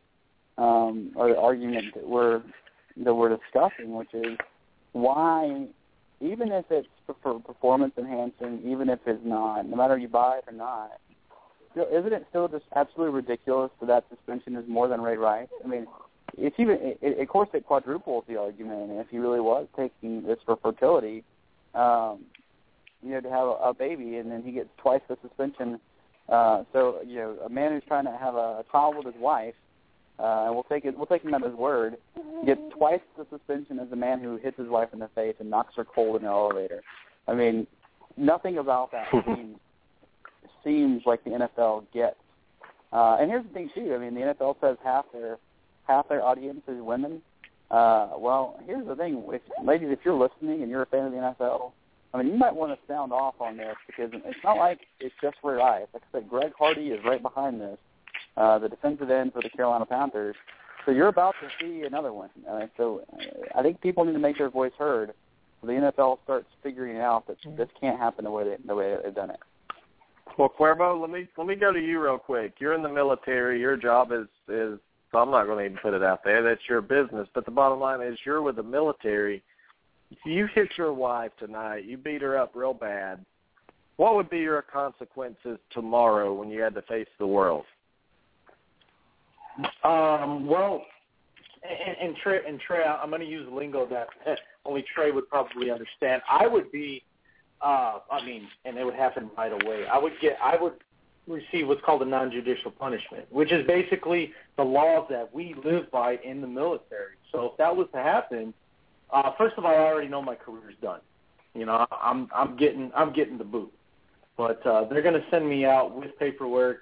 [0.59, 2.43] um, or the argument that we're
[3.05, 4.37] that we're discussing, which is
[4.93, 5.67] why,
[6.21, 10.38] even if it's for, for performance enhancing, even if it's not, no matter you buy
[10.38, 10.91] it or not,
[11.75, 15.49] isn't it still just absolutely ridiculous that that suspension is more than Ray Rice?
[15.65, 15.87] I mean,
[16.37, 18.91] it's even, it, of course, it quadruples the argument.
[18.93, 21.25] If he really was taking this for fertility,
[21.75, 22.21] um,
[23.03, 25.81] you know, to have a, a baby, and then he gets twice the suspension.
[26.29, 29.21] Uh, so, you know, a man who's trying to have a, a child with his
[29.21, 29.55] wife,
[30.18, 31.96] uh, and we'll take it, we'll take him at his word,
[32.46, 35.51] gets twice the suspension as a man who hits his wife in the face and
[35.51, 36.83] knocks her cold in an elevator.
[37.27, 37.66] I mean,
[38.16, 39.59] nothing about that seems
[40.64, 42.16] seems like the NFL gets.
[42.92, 43.94] Uh, and here's the thing too.
[43.94, 45.38] I mean, the NFL says half their
[45.87, 47.22] half their audience is women.
[47.70, 51.12] Uh, well, here's the thing, if, ladies, if you're listening and you're a fan of
[51.12, 51.72] the NFL,
[52.12, 55.14] I mean, you might want to sound off on this because it's not like it's
[55.22, 55.87] just for Rice.
[55.94, 57.79] Like I said, Greg Hardy is right behind this,
[58.37, 60.37] uh, the defensive end for the Carolina Panthers.
[60.85, 62.31] So you're about to see another one.
[62.49, 63.03] Uh, so
[63.55, 65.12] I think people need to make their voice heard.
[65.61, 68.97] So the NFL starts figuring out that this can't happen the way they, the way
[69.03, 69.38] they've done it.
[70.38, 72.55] Well, Cuervo, let me let me go to you real quick.
[72.59, 73.61] You're in the military.
[73.61, 74.79] Your job is is
[75.12, 76.42] so I'm not going to even put it out there.
[76.42, 77.29] That's your business.
[77.35, 79.42] But the bottom line is, you're with the military.
[80.11, 83.25] If you hit your wife tonight, you beat her up real bad.
[83.97, 87.64] What would be your consequences tomorrow when you had to face the world?
[89.85, 90.85] Um, well,
[91.62, 94.09] and, and Trey, and Trey, I'm going to use lingo that
[94.65, 96.23] only Trey would probably understand.
[96.31, 97.03] I would be,
[97.61, 99.87] uh, I mean, and it would happen right away.
[99.87, 100.75] I would get, I would
[101.27, 106.19] receive what's called a non-judicial punishment, which is basically the laws that we live by
[106.25, 107.15] in the military.
[107.31, 108.53] So if that was to happen,
[109.12, 111.01] uh, first of all, I already know my career's done.
[111.55, 113.73] You know, I'm I'm getting I'm getting the boot,
[114.38, 116.79] but uh, they're going to send me out with paperwork.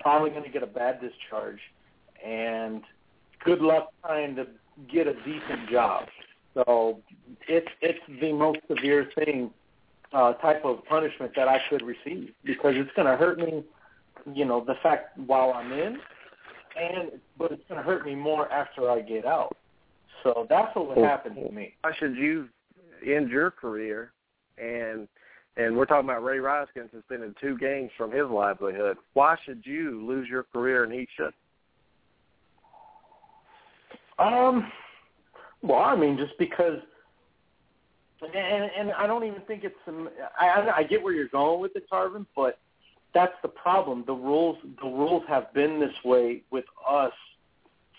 [0.00, 1.60] Probably going to get a bad discharge,
[2.24, 2.82] and
[3.44, 4.46] good luck trying to
[4.92, 6.04] get a decent job.
[6.54, 7.00] So
[7.48, 9.50] it's it's the most severe thing
[10.12, 13.64] uh, type of punishment that I could receive because it's going to hurt me,
[14.34, 15.98] you know, the fact while I'm in,
[16.76, 19.56] and but it's going to hurt me more after I get out.
[20.22, 21.74] So that's what would happen to me.
[21.80, 22.48] Why should you
[23.04, 24.12] end your career
[24.58, 25.08] and
[25.56, 28.96] and we're talking about Ray Rice getting suspended two games from his livelihood.
[29.12, 31.34] Why should you lose your career and he should?
[34.18, 34.70] Um,
[35.62, 36.78] well, I mean, just because,
[38.22, 39.74] and and I don't even think it's.
[39.86, 42.58] Um, I I get where you're going with it, Tarvin, but
[43.14, 44.04] that's the problem.
[44.06, 47.12] The rules the rules have been this way with us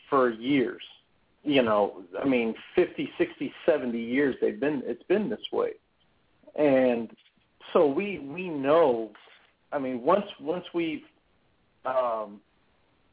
[0.09, 0.81] for years.
[1.43, 5.71] You know, I mean, 50, 60, 70 years they've been it's been this way.
[6.55, 7.11] And
[7.73, 9.11] so we we know
[9.71, 11.03] I mean, once once we
[11.85, 12.39] um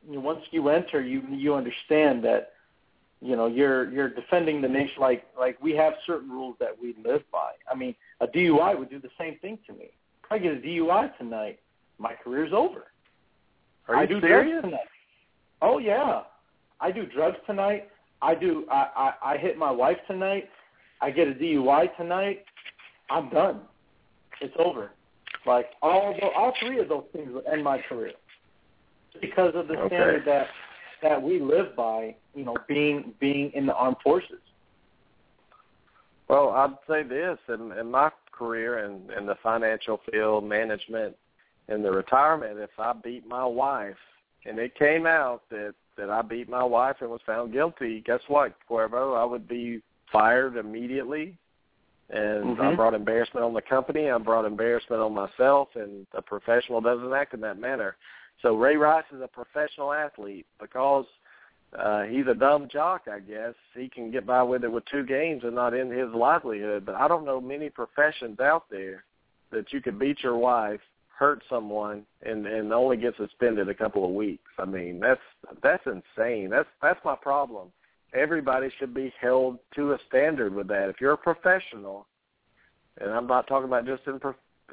[0.08, 2.52] you know, once you enter you you understand that
[3.20, 6.94] you know you're you're defending the nation like like we have certain rules that we
[7.04, 7.52] live by.
[7.70, 9.90] I mean, a DUI would do the same thing to me.
[10.24, 11.58] If I get a DUI tonight,
[11.98, 12.84] my career's over.
[13.88, 14.62] Are you I do serious?
[14.62, 14.80] tonight.
[15.62, 16.22] Oh yeah,
[16.80, 17.88] I do drugs tonight.
[18.22, 18.64] I do.
[18.70, 18.88] I,
[19.22, 20.48] I I hit my wife tonight.
[21.02, 22.44] I get a DUI tonight.
[23.10, 23.60] I'm done.
[24.40, 24.92] It's over.
[25.46, 28.12] Like all the, all three of those things will end my career
[29.20, 29.88] because of the Okay.
[29.96, 30.46] standard that
[31.02, 32.14] that we live by.
[32.34, 34.40] You know, being being in the armed forces.
[36.28, 41.16] Well, I'd say this in, in my career in, in the financial field, management,
[41.68, 43.96] and the retirement, if I beat my wife
[44.46, 48.20] and it came out that, that I beat my wife and was found guilty, guess
[48.28, 49.20] what, Cuervo?
[49.20, 51.36] I would be fired immediately.
[52.10, 52.76] And I Mhm.
[52.76, 54.10] brought embarrassment on the company.
[54.10, 57.96] I brought embarrassment on myself, and a professional doesn't act in that manner.
[58.42, 61.06] So Ray Rice is a professional athlete because
[61.78, 63.54] uh, he's a dumb jock, I guess.
[63.74, 66.84] He can get by with it with two games and not end his livelihood.
[66.84, 69.04] But I don't know many professions out there
[69.52, 74.04] that you could beat your wife, hurt someone, and and only get suspended a couple
[74.04, 74.50] of weeks.
[74.58, 75.20] I mean, that's
[75.62, 76.50] that's insane.
[76.50, 77.68] That's that's my problem.
[78.12, 80.88] Everybody should be held to a standard with that.
[80.88, 82.08] If you're a professional,
[83.00, 84.20] and I'm not talking about just in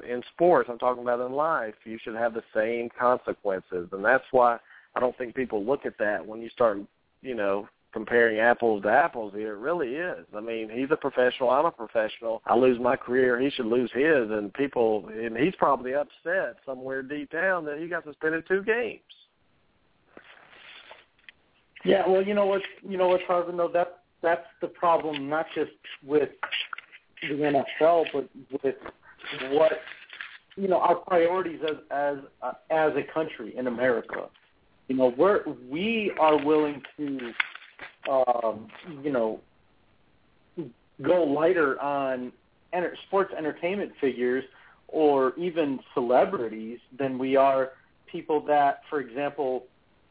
[0.08, 3.88] in sports, I'm talking about in life, you should have the same consequences.
[3.92, 4.58] And that's why
[4.98, 6.80] I don't think people look at that when you start,
[7.22, 9.54] you know, comparing apples to apples here.
[9.54, 10.26] It really is.
[10.36, 12.42] I mean, he's a professional, I'm a professional.
[12.46, 17.02] I lose my career, he should lose his and people and he's probably upset somewhere
[17.04, 19.00] deep down that he got suspended two games.
[21.84, 25.46] Yeah, well, you know what, you know what, Tarvin, though that that's the problem, not
[25.54, 25.70] just
[26.04, 26.30] with
[27.22, 28.28] the NFL, but
[28.64, 28.74] with
[29.52, 29.74] what
[30.56, 34.28] you know our priorities as as uh, as a country in America.
[34.88, 37.32] You know, we're we are willing to,
[38.10, 38.68] um,
[39.02, 39.40] you know,
[41.02, 42.32] go lighter on
[42.72, 44.44] enter, sports entertainment figures
[44.88, 47.72] or even celebrities than we are
[48.10, 49.64] people that, for example,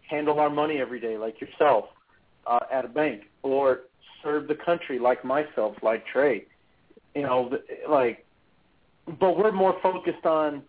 [0.07, 1.85] handle our money every day, like yourself,
[2.45, 3.81] uh, at a bank, or
[4.23, 6.45] serve the country, like myself, like Trey.
[7.15, 7.51] You know,
[7.89, 8.25] like,
[9.19, 10.61] but we're more focused on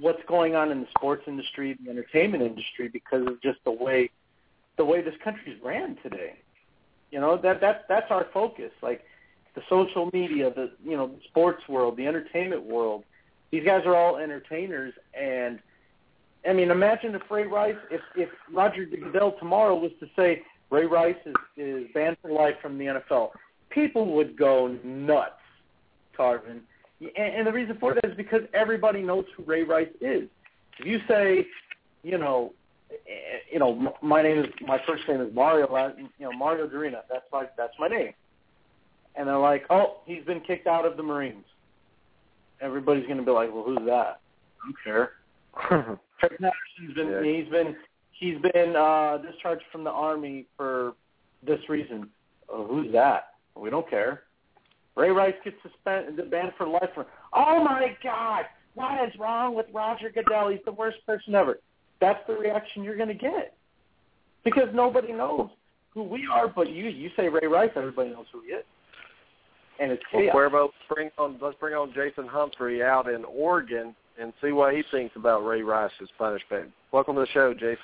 [0.00, 4.10] what's going on in the sports industry, the entertainment industry, because of just the way
[4.76, 6.34] the way this country's ran today.
[7.10, 8.72] You know, that that that's our focus.
[8.82, 9.04] Like
[9.54, 13.04] the social media, the you know, sports world, the entertainment world.
[13.50, 15.60] These guys are all entertainers and
[16.46, 20.84] I mean, imagine if Ray Rice, if if Roger Goodell tomorrow was to say Ray
[20.86, 23.30] Rice is is banned for life from the NFL,
[23.70, 25.32] people would go nuts,
[26.18, 26.60] Tarvin.
[27.16, 30.28] And, and the reason for that is because everybody knows who Ray Rice is.
[30.78, 31.46] If you say,
[32.02, 32.52] you know,
[32.90, 37.02] eh, you know, my name is my first name is Mario, you know, Mario Dorina.
[37.10, 38.12] That's my that's my name.
[39.16, 41.44] And they're like, oh, he's been kicked out of the Marines.
[42.60, 44.20] Everybody's going to be like, well, who's that?
[44.60, 45.10] I don't care.
[46.18, 47.22] Craig Patterson's been yeah.
[47.22, 47.76] he's been
[48.12, 50.94] he's been uh discharged from the army for
[51.46, 52.08] this reason.
[52.48, 53.28] Oh, who's that?
[53.56, 54.23] We don't care.
[54.96, 56.90] Ray Rice gets suspended, banned for life.
[56.94, 60.50] For, oh my God, what is wrong with Roger Goodell?
[60.50, 61.58] He's the worst person ever.
[62.00, 63.56] That's the reaction you're going to get
[64.44, 65.48] because nobody knows
[65.92, 66.88] who we are, but you.
[66.88, 68.64] You say Ray Rice, everybody knows who he is.
[69.80, 74.32] And it's well, Cuervo, bring on, let's bring on Jason Humphrey out in Oregon and
[74.42, 76.70] see what he thinks about Ray Rice's punishment.
[76.92, 77.78] Welcome to the show, Jason.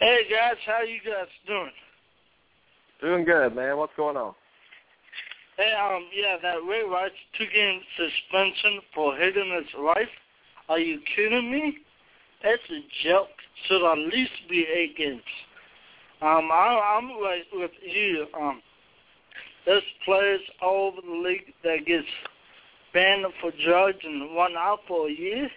[0.00, 1.70] Hey guys, how you guys doing?
[3.00, 3.76] Doing good, man.
[3.76, 4.34] What's going on?
[5.60, 10.08] Hey, um, yeah, that Ray Rice two-game suspension for hitting his wife.
[10.70, 11.76] Are you kidding me?
[12.42, 13.28] That's a joke.
[13.68, 15.20] Should at least be eight games.
[16.22, 18.26] Um, I, I'm like with you.
[18.40, 18.62] Um,
[19.66, 22.06] there's players all over the league that gets
[22.94, 25.50] banned for drugs and one out for a year,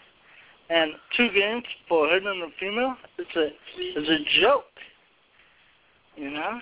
[0.69, 2.97] and two games for hitting a female.
[3.17, 3.47] It's a
[3.77, 4.65] it's a joke.
[6.17, 6.59] You know.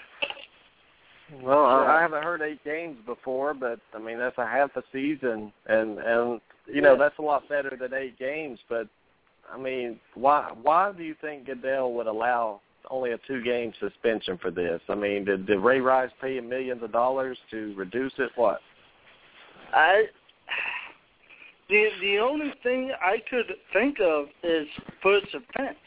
[1.41, 4.83] Well, I, I haven't heard eight games before, but I mean that's a half a
[4.91, 8.59] season, and and you know that's a lot better than eight games.
[8.67, 8.87] But
[9.51, 12.59] I mean, why why do you think Goodell would allow
[12.89, 14.81] only a two game suspension for this?
[14.89, 18.31] I mean, did, did Ray Rice pay him millions of dollars to reduce it?
[18.35, 18.59] What?
[19.73, 20.03] I
[21.69, 24.67] the the only thing I could think of is
[25.01, 25.77] first offense,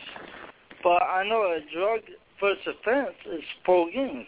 [0.83, 2.01] but I know a drug
[2.41, 4.27] first offense is four games.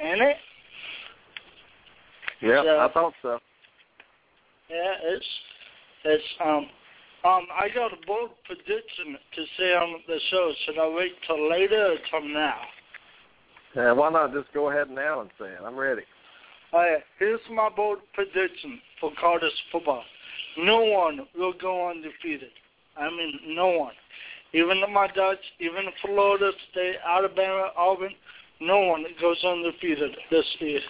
[0.00, 0.36] Ain't it?
[2.42, 3.38] Yeah, so, I thought so.
[4.70, 5.26] Yeah, it's
[6.04, 6.66] it's um
[7.24, 10.52] um I got a bold prediction to say on the show.
[10.64, 12.60] Should I wait till later or till now?
[13.76, 15.60] Yeah, why not just go ahead now and say it?
[15.64, 16.02] I'm ready.
[16.72, 20.02] All right, here's my bold prediction for college football.
[20.56, 22.50] No one will go undefeated.
[22.96, 23.94] I mean, no one.
[24.52, 28.14] Even my Dutch, even Florida State, Alabama, Auburn,
[28.60, 30.80] no one goes undefeated this year.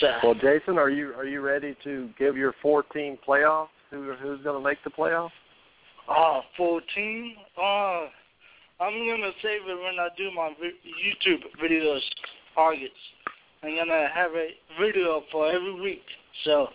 [0.00, 0.12] So.
[0.22, 3.68] Well, Jason, are you are you ready to give your 14 playoff?
[3.90, 5.30] Who who's going to make the playoff?
[6.08, 7.34] Oh, ah, 14?
[7.58, 12.00] Oh, ah, I'm going to save it when I do my YouTube videos
[12.54, 12.94] targets.
[13.62, 14.48] I'm going to have a
[14.80, 16.02] video for every week.
[16.44, 16.68] So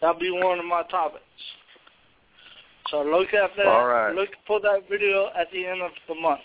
[0.00, 1.22] that'll be one of my topics.
[2.90, 3.66] So look at that.
[3.66, 4.14] All right.
[4.14, 6.40] Look for that video at the end of the month.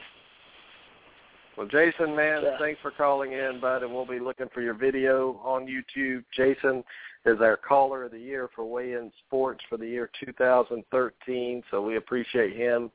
[1.58, 2.58] Well, Jason, man, yeah.
[2.60, 6.24] thanks for calling in, bud, and we'll be looking for your video on YouTube.
[6.36, 6.84] Jason
[7.26, 11.82] is our caller of the year for Weigh In Sports for the year 2013, so
[11.82, 12.91] we appreciate him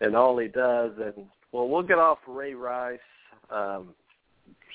[0.00, 0.92] and all he does.
[1.02, 2.98] And well, we'll get off Ray Rice
[3.50, 3.94] um,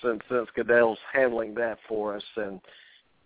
[0.04, 2.60] since since Goodell's handling that for us, and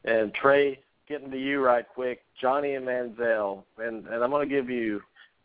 [0.03, 4.53] and Trey, getting to you right quick, Johnny and Manziel, and and I'm going to
[4.53, 5.01] give you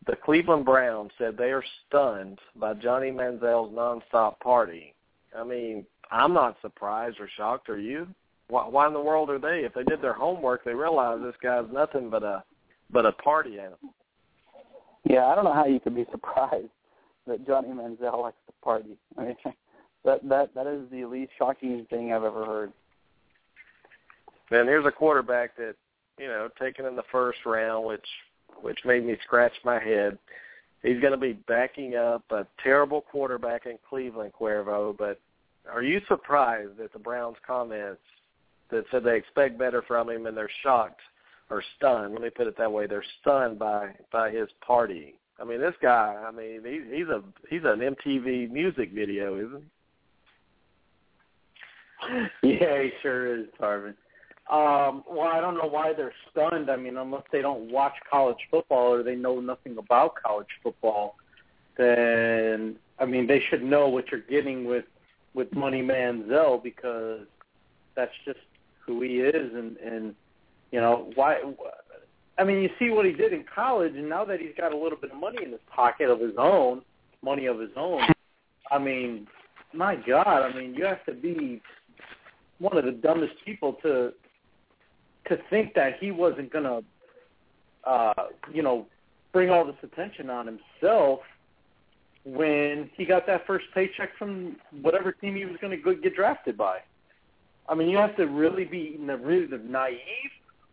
[0.07, 4.95] the Cleveland Browns said they are stunned by Johnny Manziel's nonstop party.
[5.37, 7.69] I mean, I'm not surprised or shocked.
[7.69, 8.07] Are you?
[8.49, 9.65] Why, why in the world are they?
[9.65, 12.43] If they did their homework, they realize this guy's nothing but a
[12.91, 13.95] but a party animal.
[15.09, 16.69] Yeah, I don't know how you could be surprised
[17.27, 18.97] that Johnny Manziel likes to party.
[19.17, 19.37] I mean,
[20.05, 22.73] that that that is the least shocking thing I've ever heard.
[24.51, 25.77] And here's a quarterback that
[26.19, 28.07] you know taken in the first round, which
[28.63, 30.19] which made me scratch my head.
[30.83, 34.97] He's going to be backing up a terrible quarterback in Cleveland, Cuervo.
[34.97, 35.21] But
[35.71, 38.01] are you surprised at the Browns' comments
[38.71, 41.01] that said they expect better from him and they're shocked
[41.51, 42.15] or stunned?
[42.15, 45.15] Let me put it that way: they're stunned by by his party.
[45.41, 46.23] I mean, this guy.
[46.27, 49.67] I mean, he, he's a he's an MTV music video, isn't he?
[52.43, 53.95] Yeah, he sure is, Tarvin.
[54.51, 56.71] Um, well, I don't know why they're stunned.
[56.71, 61.15] I mean, unless they don't watch college football or they know nothing about college football,
[61.79, 64.87] then I mean they should know what you're getting with
[65.35, 67.21] with Money Manziel because
[67.95, 68.41] that's just
[68.85, 70.17] who he is, and and
[70.73, 71.37] you know why.
[72.37, 74.77] I mean, you see what he did in college, and now that he's got a
[74.77, 76.83] little bit of money in his pocket of his own,
[77.23, 78.01] money of his own.
[78.71, 79.29] I mean,
[79.73, 80.27] my God!
[80.27, 81.63] I mean, you have to be
[82.59, 84.13] one of the dumbest people to
[85.31, 86.85] to think that he wasn't to,
[87.85, 88.12] uh,
[88.53, 88.87] you know,
[89.33, 91.20] bring all this attention on himself
[92.24, 96.57] when he got that first paycheck from whatever team he was going to get drafted
[96.59, 96.81] by.
[97.68, 99.99] I mean, you have to really be really naive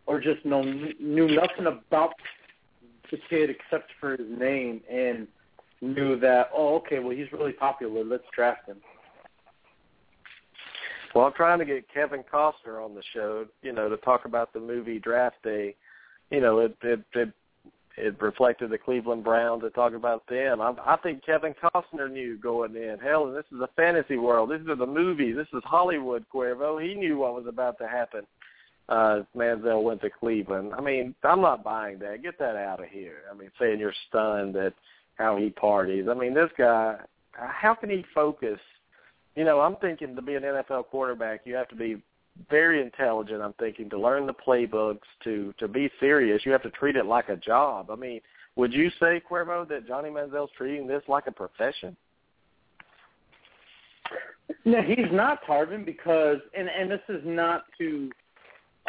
[0.06, 2.14] or just know knew nothing about
[3.10, 5.28] the kid except for his name and
[5.80, 8.78] knew that oh okay well he's really popular let's draft him.
[11.14, 14.52] Well, I'm trying to get Kevin Costner on the show, you know, to talk about
[14.52, 15.74] the movie Draft Day.
[16.30, 17.32] you know, it it it,
[17.96, 20.60] it reflected the Cleveland Browns to talk about them.
[20.60, 22.98] I, I think Kevin Costner knew going in.
[23.02, 24.50] Hell, this is a fantasy world.
[24.50, 25.32] This is the movie.
[25.32, 26.82] This is Hollywood, Cuervo.
[26.82, 28.22] He knew what was about to happen.
[28.88, 30.72] Uh, Manziel went to Cleveland.
[30.76, 32.22] I mean, I'm not buying that.
[32.22, 33.22] Get that out of here.
[33.30, 34.72] I mean, saying you're stunned at
[35.16, 36.06] how he parties.
[36.08, 36.96] I mean, this guy,
[37.32, 38.58] how can he focus?
[39.38, 42.02] You know, I'm thinking to be an NFL quarterback, you have to be
[42.50, 43.40] very intelligent.
[43.40, 47.06] I'm thinking to learn the playbooks, to to be serious, you have to treat it
[47.06, 47.92] like a job.
[47.92, 48.20] I mean,
[48.56, 51.96] would you say, Cuervo, that Johnny Manziel's treating this like a profession?
[54.64, 58.10] No, he's not Tarvin because, and and this is not to,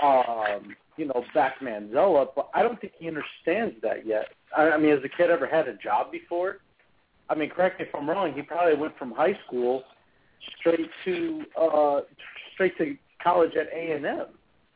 [0.01, 4.29] um, you know, back Manziel up, but I don't think he understands that yet.
[4.57, 6.57] I, I mean, has the kid ever had a job before?
[7.29, 8.33] I mean, correct me if I'm wrong.
[8.33, 9.83] He probably went from high school
[10.59, 12.01] straight to uh,
[12.53, 14.25] straight to college at A and M,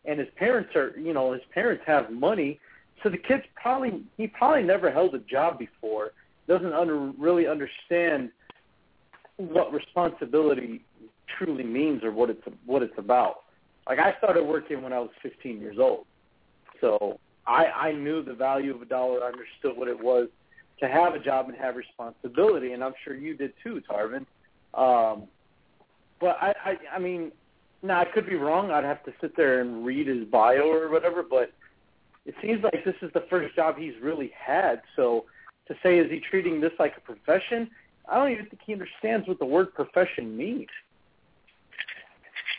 [0.05, 2.59] and his parents are, you know, his parents have money,
[3.01, 6.11] so the kid's probably he probably never held a job before,
[6.47, 8.29] doesn't under, really understand
[9.37, 10.83] what responsibility
[11.37, 13.41] truly means or what it's what it's about.
[13.87, 16.05] Like I started working when I was 15 years old,
[16.79, 19.23] so I I knew the value of a dollar.
[19.23, 20.29] I understood what it was
[20.79, 24.25] to have a job and have responsibility, and I'm sure you did too, Tarvin.
[24.73, 25.27] Um,
[26.19, 27.31] but I, I I mean,
[27.81, 28.71] now I could be wrong.
[28.71, 31.51] I'd have to sit there and read his bio or whatever, but
[32.25, 34.81] it seems like this is the first job he's really had.
[34.95, 35.25] So
[35.67, 37.69] to say is he treating this like a profession?
[38.09, 40.67] I don't even think he understands what the word profession means.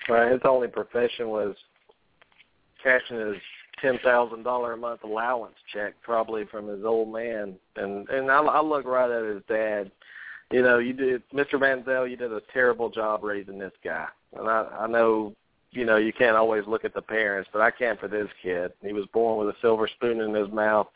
[0.08, 0.32] Right.
[0.32, 1.56] His only profession was
[2.82, 3.36] cashing his
[3.80, 7.54] ten thousand dollar a month allowance check, probably from his old man.
[7.76, 9.90] And and I, I look right at his dad.
[10.54, 11.54] You know, you did, Mr.
[11.54, 12.08] Manziel.
[12.08, 14.06] You did a terrible job raising this guy.
[14.38, 15.34] And I, I know,
[15.72, 18.70] you know, you can't always look at the parents, but I can for this kid.
[18.80, 20.86] He was born with a silver spoon in his mouth,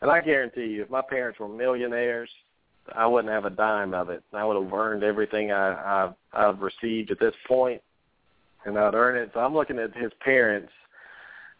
[0.00, 2.30] and I guarantee you, if my parents were millionaires,
[2.94, 4.22] I wouldn't have a dime of it.
[4.32, 7.82] I would have earned everything I, I've, I've received at this point,
[8.66, 9.32] and I'd earn it.
[9.34, 10.70] So I'm looking at his parents.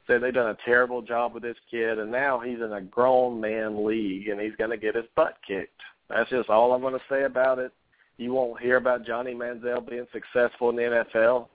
[0.07, 3.41] Said they've done a terrible job with this kid, and now he's in a grown
[3.41, 5.83] man league, and he's going to get his butt kicked.
[6.09, 7.73] That's just all I'm going to say about it.
[8.17, 11.49] You won't hear about Johnny Manziel being successful in the NFL.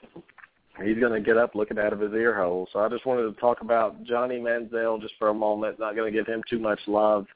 [0.83, 2.67] He's going to get up looking out of his ear hole.
[2.71, 5.79] So I just wanted to talk about Johnny Manziel just for a moment.
[5.79, 7.27] Not going to give him too much love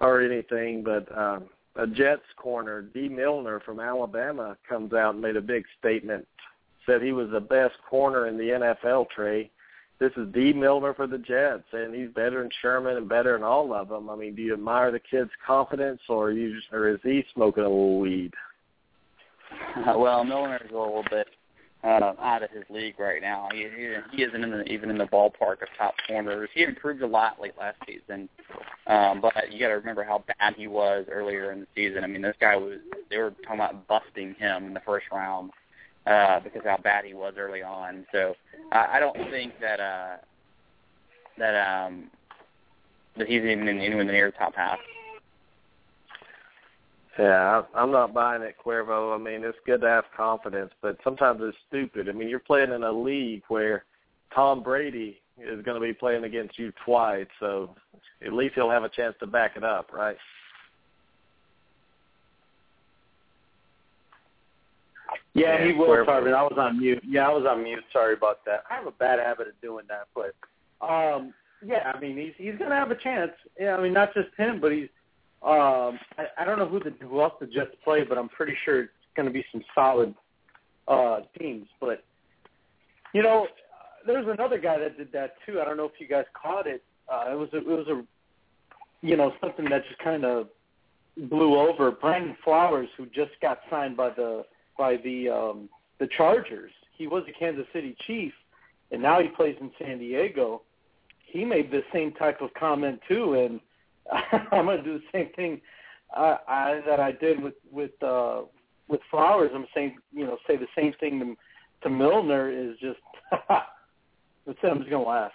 [0.00, 1.44] or anything, but um,
[1.76, 6.26] a Jets corner, Dee Milliner from Alabama, comes out and made a big statement.
[6.84, 9.50] Said he was the best corner in the NFL, Trey.
[10.00, 13.42] This is Dee Milliner for the Jets, and he's better than Sherman and better than
[13.42, 14.08] all of them.
[14.08, 17.64] I mean, do you admire the kid's confidence, or you just, or is he smoking
[17.64, 18.32] a little weed?
[19.96, 21.26] well, Milliner's a little bit
[21.82, 23.48] uh, out of his league right now.
[23.52, 26.48] He, he he isn't in the, even in the ballpark of top corners.
[26.54, 28.28] He improved a lot late last season,
[28.86, 32.04] um, but you got to remember how bad he was earlier in the season.
[32.04, 32.78] I mean, this guy was
[33.10, 35.50] they were talking about busting him in the first round
[36.08, 38.06] uh, because how bad he was early on.
[38.12, 38.34] So
[38.72, 40.16] I, I don't think that uh,
[41.38, 42.10] that um,
[43.16, 44.78] that he's even in anywhere near the top half.
[47.18, 49.12] Yeah, I'm not buying it, Cuervo.
[49.12, 52.08] I mean, it's good to have confidence, but sometimes it's stupid.
[52.08, 53.84] I mean, you're playing in a league where
[54.32, 57.74] Tom Brady is going to be playing against you twice, so
[58.24, 60.16] at least he'll have a chance to back it up, right?
[65.38, 65.88] Yeah, he will.
[65.88, 66.34] Tarvin.
[66.34, 67.02] I was on mute.
[67.06, 67.84] Yeah, I was on mute.
[67.92, 68.64] Sorry about that.
[68.70, 70.34] I have a bad habit of doing that, but
[70.86, 71.32] um,
[71.64, 73.32] yeah, I mean, he's he's going to have a chance.
[73.58, 74.88] Yeah, I mean, not just him, but he's.
[75.42, 78.54] Um, I, I don't know who the who else the Jets play, but I'm pretty
[78.64, 80.14] sure it's going to be some solid
[80.86, 81.66] uh, teams.
[81.80, 82.04] But
[83.14, 83.46] you know,
[84.06, 85.60] there's another guy that did that too.
[85.60, 86.82] I don't know if you guys caught it.
[87.12, 88.04] Uh, it was a, it was a
[89.06, 90.48] you know something that just kind of
[91.28, 91.90] blew over.
[91.90, 94.44] Brandon Flowers, who just got signed by the
[94.78, 95.68] by the um,
[95.98, 96.70] the Chargers.
[96.96, 98.32] He was a Kansas City Chief,
[98.90, 100.62] and now he plays in San Diego.
[101.26, 103.60] He made the same type of comment too, and
[104.52, 105.60] I'm going to do the same thing
[106.16, 108.42] uh, I, that I did with with uh,
[108.88, 109.50] with Flowers.
[109.54, 113.00] I'm saying, you know, say the same thing to, to Milner is just.
[113.30, 114.66] that's it.
[114.66, 115.32] I'm just going to laugh.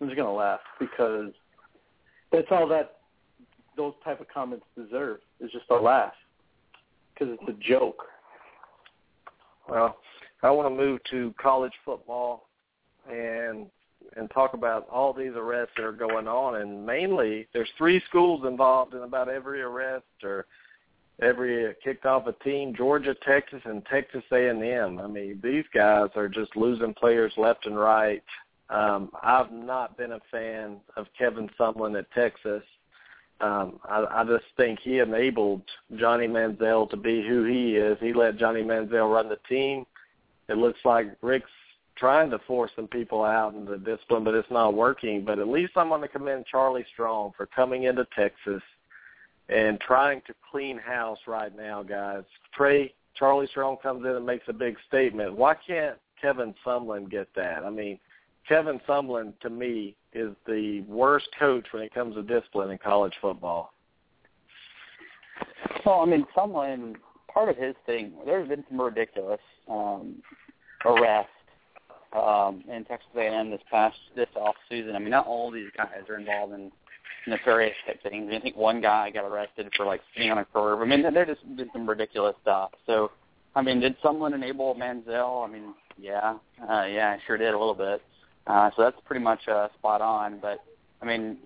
[0.00, 1.32] I'm just going to laugh because
[2.30, 2.96] that's all that
[3.76, 6.12] those type of comments deserve is just a laugh
[7.12, 8.04] because it's a joke.
[9.68, 9.96] Well,
[10.42, 12.48] I want to move to college football
[13.10, 13.66] and
[14.16, 16.56] and talk about all these arrests that are going on.
[16.56, 20.46] And mainly, there's three schools involved in about every arrest or
[21.22, 24.98] every uh, kicked off a team: Georgia, Texas, and Texas A&M.
[24.98, 28.22] I mean, these guys are just losing players left and right.
[28.70, 32.62] Um, I've not been a fan of Kevin Sumlin at Texas.
[33.40, 35.62] Um, I, I just think he enabled
[35.96, 37.98] Johnny Manziel to be who he is.
[38.00, 39.84] He let Johnny Manziel run the team.
[40.48, 41.50] It looks like Richt's
[41.96, 45.24] trying to force some people out into discipline, but it's not working.
[45.24, 48.62] But at least I'm going to commend Charlie Strong for coming into Texas
[49.48, 52.24] and trying to clean house right now, guys.
[52.54, 55.36] Trey, Charlie Strong comes in and makes a big statement.
[55.36, 57.64] Why can't Kevin Sumlin get that?
[57.64, 57.98] I mean,
[58.48, 63.14] Kevin Sumlin, to me, is the worst coach when it comes to discipline in college
[63.20, 63.72] football.
[65.84, 66.94] Well, I mean, Sumlin,
[67.32, 70.22] part of his thing, there's been some ridiculous um,
[70.84, 71.30] arrests
[72.14, 74.94] um, in Texas A&M this past this off season.
[74.94, 76.70] I mean, not all these guys are involved in
[77.26, 78.30] nefarious type things.
[78.32, 80.80] I think one guy got arrested for like sitting on a curb.
[80.80, 82.70] I mean, there just been some ridiculous stuff.
[82.86, 83.10] So,
[83.54, 85.48] I mean, did someone enable Manziel?
[85.48, 88.02] I mean, yeah, uh, yeah, I sure did a little bit.
[88.46, 90.38] Uh, so that's pretty much uh, spot on.
[90.40, 90.62] But
[91.00, 91.38] I mean,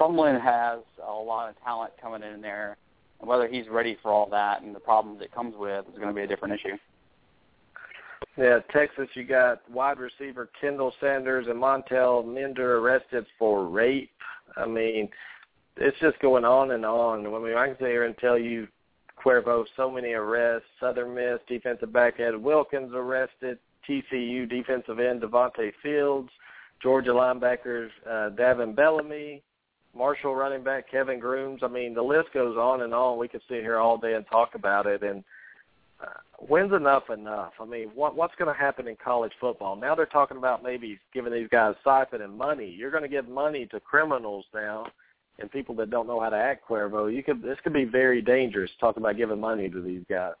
[0.00, 2.76] Sumlin has a lot of talent coming in there.
[3.20, 6.14] Whether he's ready for all that and the problems it comes with is going to
[6.14, 6.76] be a different issue.
[8.36, 14.10] Yeah, Texas, you got wide receiver Kendall Sanders and Montrel Meander arrested for rape.
[14.56, 15.08] I mean,
[15.76, 17.26] it's just going on and on.
[17.26, 18.66] I mean, I can sit here and tell you,
[19.24, 20.66] Cuervo, so many arrests.
[20.80, 23.58] Southern Miss defensive back Ed Wilkins arrested.
[23.88, 26.30] TCU defensive end Devonte Fields.
[26.82, 29.42] Georgia linebackers uh, Davin Bellamy.
[29.96, 31.60] Marshall running back Kevin Grooms.
[31.62, 33.18] I mean, the list goes on and on.
[33.18, 35.02] We could sit here all day and talk about it.
[35.02, 35.22] And
[36.00, 36.06] uh,
[36.38, 37.52] when's enough enough?
[37.60, 39.76] I mean, what what's going to happen in college football?
[39.76, 42.68] Now they're talking about maybe giving these guys siphon and money.
[42.68, 44.86] You're going to give money to criminals now
[45.38, 47.12] and people that don't know how to act, Cuervo.
[47.12, 48.70] You could this could be very dangerous.
[48.80, 50.34] Talking about giving money to these guys.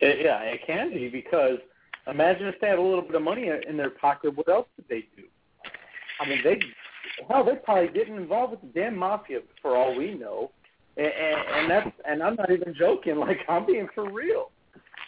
[0.00, 1.58] It, yeah, it can be because
[2.06, 4.36] imagine if they had a little bit of money in their pocket.
[4.36, 5.24] What else did they do?
[6.20, 6.60] I mean, they
[7.28, 10.50] hell, they probably getting involved with the damn mafia for all we know
[10.96, 13.16] and, and, and that's and I'm not even joking.
[13.20, 14.50] Like I'm being for real.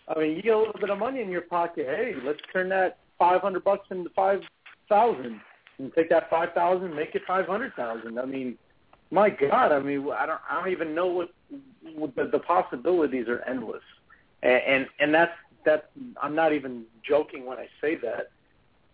[0.09, 1.87] I mean, you get a little bit of money in your pocket.
[1.89, 4.41] Hey, let's turn that five hundred bucks into five
[4.89, 5.41] thousand,
[5.79, 8.19] and take that five thousand, make it five hundred thousand.
[8.19, 8.59] I mean,
[9.11, 11.31] my God, I mean, I don't, I don't even know what,
[11.95, 13.83] what the, the possibilities are endless,
[14.43, 15.33] and, and that's
[15.65, 15.87] that's
[16.21, 18.31] I'm not even joking when I say that,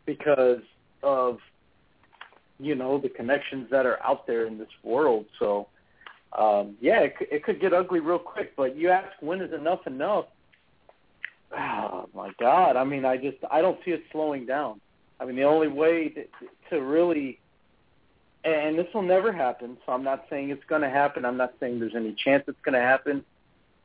[0.06, 0.62] because
[1.02, 1.38] of
[2.58, 5.26] you know the connections that are out there in this world.
[5.38, 5.68] So
[6.36, 8.54] um, yeah, it, it could get ugly real quick.
[8.56, 10.26] But you ask when is enough enough?
[11.56, 12.76] Oh my God!
[12.76, 14.80] I mean, I just I don't see it slowing down.
[15.20, 16.24] I mean, the only way to,
[16.70, 17.40] to really,
[18.44, 19.76] and this will never happen.
[19.84, 21.24] So I'm not saying it's going to happen.
[21.24, 23.24] I'm not saying there's any chance it's going to happen.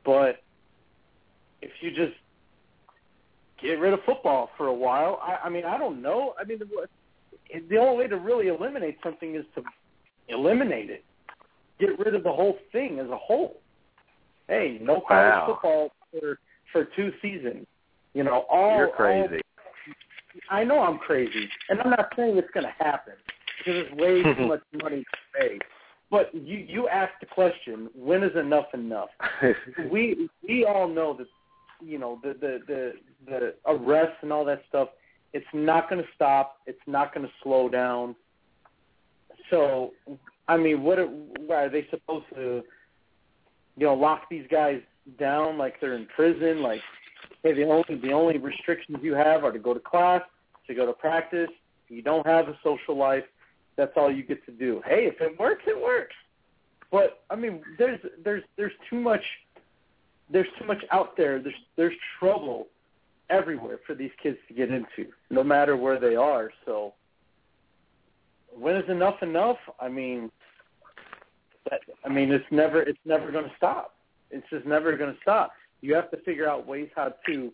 [0.04, 0.43] But
[1.64, 2.16] if you just
[3.60, 6.34] get rid of football for a while, I, I mean, I don't know.
[6.38, 6.66] I mean, the,
[7.68, 9.62] the only way to really eliminate something is to
[10.28, 11.04] eliminate it
[11.78, 13.60] get rid of the whole thing as a whole.
[14.48, 15.46] Hey, no college wow.
[15.46, 16.38] football for
[16.72, 17.66] for two seasons.
[18.12, 19.36] You know, all you're crazy.
[19.36, 23.14] All, I know I'm crazy, and I'm not saying it's going to happen
[23.58, 25.58] because there's way too much money to pay.
[26.10, 29.08] But you you asked the question, when is enough enough?
[29.90, 31.26] we we all know that
[31.84, 32.92] you know the the the
[33.26, 34.88] the arrests and all that stuff.
[35.32, 36.58] It's not going to stop.
[36.66, 38.14] It's not going to slow down.
[39.50, 39.92] So
[40.48, 41.08] I mean, what are,
[41.50, 42.62] are they supposed to,
[43.76, 44.80] you know, lock these guys
[45.18, 46.62] down like they're in prison?
[46.62, 46.80] Like,
[47.42, 50.22] hey, the only the only restrictions you have are to go to class,
[50.66, 51.50] to go to practice.
[51.88, 53.24] You don't have a social life.
[53.76, 54.82] That's all you get to do.
[54.86, 56.14] Hey, if it works, it works.
[56.90, 59.22] But I mean, there's there's there's too much
[60.30, 61.40] there's too much out there.
[61.40, 62.66] There's there's trouble
[63.30, 66.50] everywhere for these kids to get into, no matter where they are.
[66.64, 66.94] So
[68.56, 69.56] when is enough enough?
[69.80, 70.30] I mean,
[71.70, 73.94] that, I mean, it's never it's never going to stop.
[74.30, 75.52] It's just never going to stop.
[75.80, 77.52] You have to figure out ways how to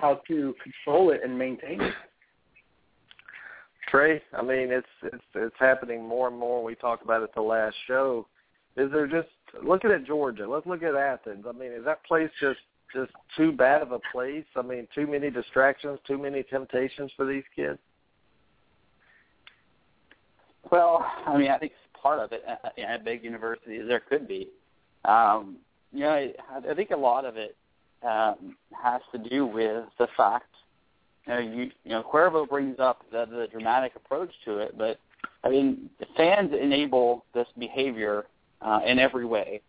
[0.00, 1.94] how to control it and maintain it.
[3.90, 6.64] Trey, I mean, it's it's it's happening more and more.
[6.64, 8.26] We talked about it the last show.
[8.76, 9.28] Is there just
[9.62, 10.48] looking at Georgia?
[10.48, 11.44] Let's look at Athens.
[11.48, 12.60] I mean, is that place just
[12.94, 14.44] just too bad of a place?
[14.56, 17.78] I mean, too many distractions, too many temptations for these kids.
[20.70, 24.48] Well, I mean, I think part of it at, at big universities there could be.
[25.04, 25.56] Um,
[25.92, 26.32] you know, I,
[26.70, 27.56] I think a lot of it
[28.02, 30.54] um, has to do with the fact,
[31.26, 34.98] you know, you, you know, Cuervo brings up the, the dramatic approach to it, but
[35.42, 38.26] I mean, fans enable this behavior
[38.64, 39.60] uh, in every way.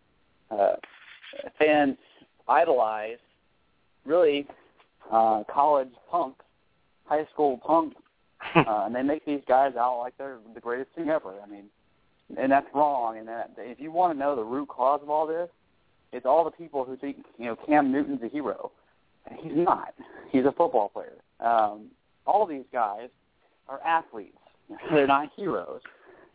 [0.50, 0.74] Uh,
[1.58, 1.96] fans
[2.48, 3.18] idolize
[4.04, 4.46] really
[5.12, 6.44] uh, college punks
[7.06, 7.96] high school punks,
[8.54, 11.34] uh, and they make these guys out like they're the greatest thing ever.
[11.42, 11.64] I mean,
[12.36, 13.18] and that's wrong.
[13.18, 15.48] And that if you want to know the root cause of all this,
[16.12, 18.70] it's all the people who think you know Cam Newton's a hero.
[19.40, 19.94] He's not.
[20.30, 21.16] He's a football player.
[21.40, 21.86] Um,
[22.26, 23.08] all these guys
[23.68, 24.36] are athletes.
[24.92, 25.80] They're not heroes.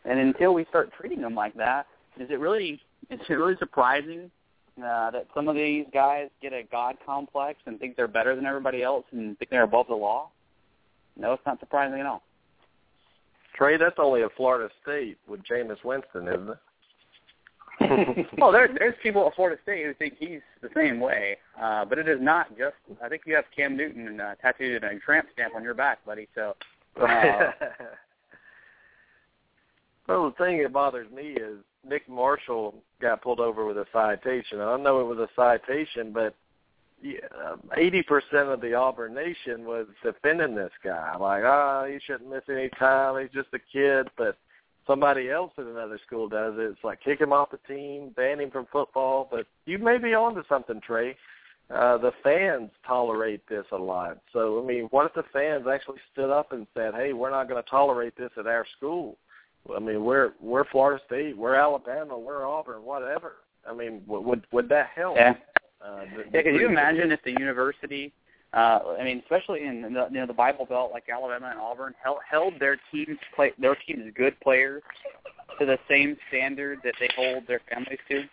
[0.04, 1.86] And until we start treating them like that,
[2.22, 4.30] is it really is it really surprising
[4.78, 8.46] uh, that some of these guys get a god complex and think they're better than
[8.46, 10.30] everybody else and think they're above the law?
[11.18, 12.24] No, it's not surprising at all.
[13.56, 16.58] Trey, that's only a Florida State with Jameis Winston, isn't it?
[18.38, 21.98] well, there, there's people at Florida State who think he's the same way, uh, but
[21.98, 22.76] it is not just.
[23.04, 26.06] I think you have Cam Newton uh, tattooed and a tramp stamp on your back,
[26.06, 26.28] buddy.
[26.34, 26.56] So.
[27.00, 27.52] Uh,
[30.08, 31.58] well, the thing that bothers me is
[31.88, 34.60] Nick Marshall got pulled over with a citation.
[34.60, 36.36] I don't know it was a citation, but
[37.78, 41.16] eighty percent of the Auburn nation was defending this guy.
[41.18, 43.22] Like, ah, oh, he shouldn't miss any time.
[43.22, 44.10] He's just a kid.
[44.18, 44.38] But
[44.86, 46.62] somebody else at another school does it.
[46.62, 49.28] It's like kick him off the team, ban him from football.
[49.30, 51.16] But you may be onto something, Trey.
[51.74, 54.18] Uh, the fans tolerate this a lot.
[54.34, 57.48] So, I mean, what if the fans actually stood up and said, "Hey, we're not
[57.48, 59.18] going to tolerate this at our school"?
[59.76, 63.34] I mean, we're we're Florida State, we're Alabama, we're Auburn, whatever.
[63.70, 65.16] I mean, would would that help?
[65.16, 65.36] Yeah.
[65.84, 68.12] Uh, the, yeah, could you imagine if the university,
[68.54, 71.94] uh, I mean, especially in the you know the Bible Belt like Alabama and Auburn,
[72.04, 74.84] held held their teams play their teams good players
[75.60, 78.24] to the same standard that they hold their families to?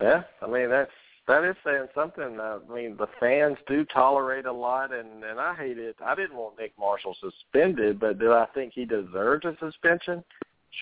[0.00, 0.90] Yeah, I mean that's
[1.26, 2.38] that is saying something.
[2.40, 5.96] I mean, the fans do tolerate a lot, and and I hate it.
[6.04, 10.22] I didn't want Nick Marshall suspended, but do I think he deserves a suspension?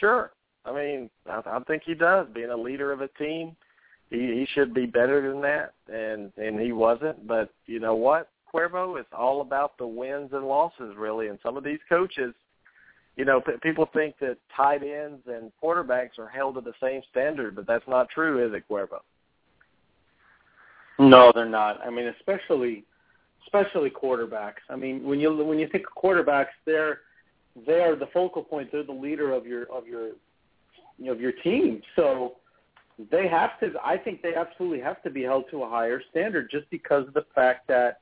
[0.01, 0.33] Sure.
[0.65, 2.27] I mean, I, I think he does.
[2.35, 3.57] Being a leader of a team,
[4.11, 7.27] he, he should be better than that, and and he wasn't.
[7.27, 11.29] But you know what, Cuervo, it's all about the wins and losses, really.
[11.29, 12.35] And some of these coaches,
[13.17, 17.03] you know, p- people think that tight ends and quarterbacks are held to the same
[17.11, 19.01] standard, but that's not true, is it, Cuervo?
[20.99, 21.81] No, they're not.
[21.85, 22.85] I mean, especially
[23.47, 24.63] especially quarterbacks.
[24.71, 27.01] I mean, when you when you think of quarterbacks, they're
[27.67, 28.71] they are the focal point.
[28.73, 30.11] They're the leader of your of your
[31.09, 31.83] of your team.
[31.97, 32.37] So
[33.11, 33.73] they have to.
[33.85, 37.15] I think they absolutely have to be held to a higher standard, just because of
[37.15, 38.01] the fact that,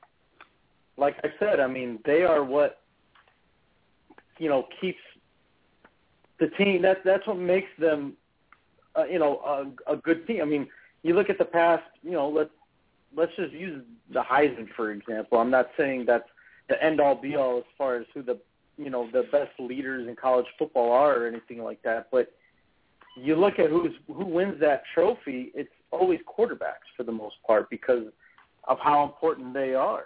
[0.97, 2.81] like I said, I mean, they are what
[4.37, 5.01] you know keeps
[6.39, 6.81] the team.
[6.81, 8.13] That that's what makes them,
[8.95, 10.41] uh, you know, a, a good team.
[10.41, 10.67] I mean,
[11.01, 11.83] you look at the past.
[12.03, 12.51] You know, let's
[13.15, 15.37] let's just use the Heisman for example.
[15.39, 16.27] I'm not saying that's
[16.69, 18.39] the end all be all as far as who the
[18.77, 22.31] you know the best leaders in college football are or anything like that, but
[23.15, 27.69] you look at who's who wins that trophy, it's always quarterbacks for the most part
[27.69, 28.05] because
[28.67, 30.05] of how important they are.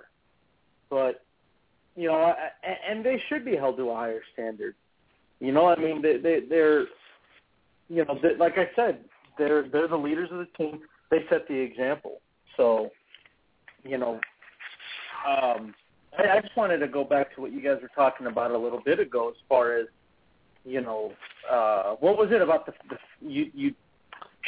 [0.89, 1.23] But
[1.95, 2.33] you know,
[2.87, 4.75] and they should be held to a higher standard.
[5.39, 6.85] You know, I mean, they, they they're
[7.89, 8.99] you know, they, like I said,
[9.37, 10.81] they're they're the leaders of the team.
[11.09, 12.21] They set the example.
[12.57, 12.89] So,
[13.87, 14.19] you know,
[15.27, 15.73] um,
[16.17, 18.57] I, I just wanted to go back to what you guys were talking about a
[18.57, 19.87] little bit ago, as far as
[20.65, 21.13] you know,
[21.49, 23.73] uh, what was it about the, the you you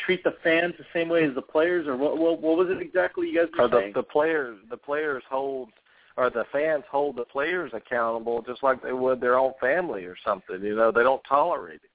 [0.06, 2.82] treat the fans the same way as the players, or what what, what was it
[2.82, 3.94] exactly you guys were or the, saying?
[3.96, 5.70] The players the players hold
[6.18, 10.16] or the fans hold the players accountable just like they would their own family or
[10.26, 10.62] something.
[10.62, 11.90] You know, they don't tolerate it.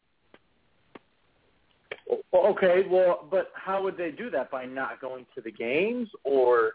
[2.34, 4.50] Okay, well, but how would they do that?
[4.50, 6.72] By not going to the games, or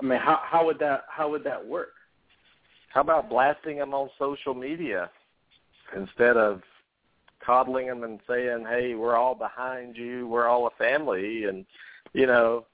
[0.00, 1.92] I mean, how how would that how would that work?
[2.92, 5.10] How about blasting them on social media
[5.96, 6.62] instead of
[7.44, 10.26] coddling them and saying, "Hey, we're all behind you.
[10.26, 11.64] We're all a family," and
[12.12, 12.66] you know,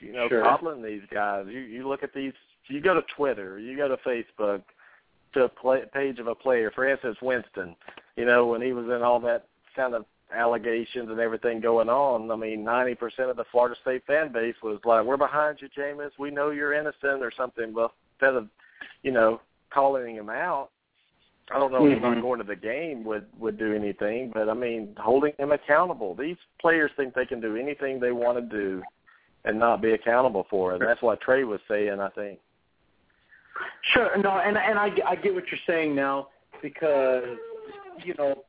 [0.00, 0.42] you know, sure.
[0.42, 1.46] coddling these guys.
[1.48, 2.32] You you look at these.
[2.68, 3.58] You go to Twitter.
[3.58, 4.62] You go to Facebook
[5.34, 6.70] to a play, page of a player.
[6.70, 7.76] For instance, Winston.
[8.16, 12.30] You know, when he was in all that kind of allegations and everything going on,
[12.30, 16.10] I mean, 90% of the Florida State fan base was like, we're behind you, Jameis.
[16.18, 17.72] We know you're innocent or something.
[17.72, 18.48] Well, instead of,
[19.02, 20.70] you know, calling him out,
[21.52, 21.96] I don't know mm-hmm.
[21.96, 25.52] if not going to the game would would do anything, but I mean, holding him
[25.52, 26.14] accountable.
[26.14, 28.82] These players think they can do anything they want to do
[29.44, 30.80] and not be accountable for it.
[30.80, 32.38] And that's what Trey was saying, I think.
[33.92, 36.28] Sure, no, and and I, I get what you're saying now
[36.62, 37.24] because
[38.02, 38.42] you know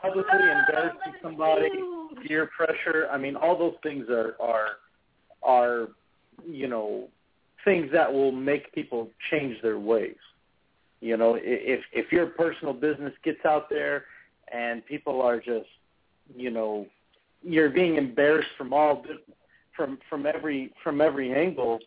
[0.00, 1.70] publicly ah, embarrassing somebody,
[2.26, 3.08] peer pressure.
[3.10, 4.68] I mean, all those things are are
[5.42, 5.88] are
[6.46, 7.08] you know
[7.64, 10.16] things that will make people change their ways.
[11.00, 14.04] You know, if if your personal business gets out there
[14.52, 15.68] and people are just,
[16.34, 16.86] you know,
[17.42, 19.04] you're being embarrassed from all
[19.76, 21.80] from from every from every angle,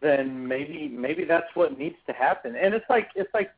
[0.00, 2.56] then maybe maybe that's what needs to happen.
[2.56, 3.50] And it's like it's like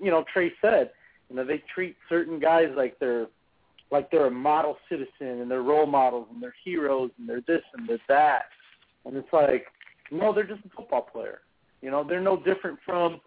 [0.00, 0.90] you know Trey said,
[1.28, 3.26] you know they treat certain guys like they're
[3.90, 7.62] like they're a model citizen and they're role models and they're heroes and they're this
[7.74, 8.44] and they're that.
[9.04, 9.66] And it's like,
[10.10, 11.40] no, they're just a football player.
[11.82, 13.20] You know, they're no different from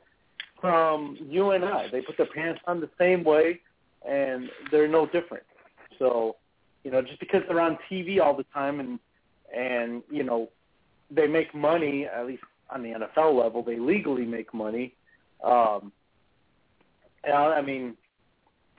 [0.59, 1.87] from you and I.
[1.91, 3.59] They put their pants on the same way
[4.07, 5.43] and they're no different.
[5.99, 6.37] So,
[6.83, 8.99] you know, just because they're on TV all the time and
[9.55, 10.49] and, you know,
[11.09, 14.93] they make money, at least on the NFL level, they legally make money.
[15.43, 15.91] Um
[17.23, 17.95] and I mean,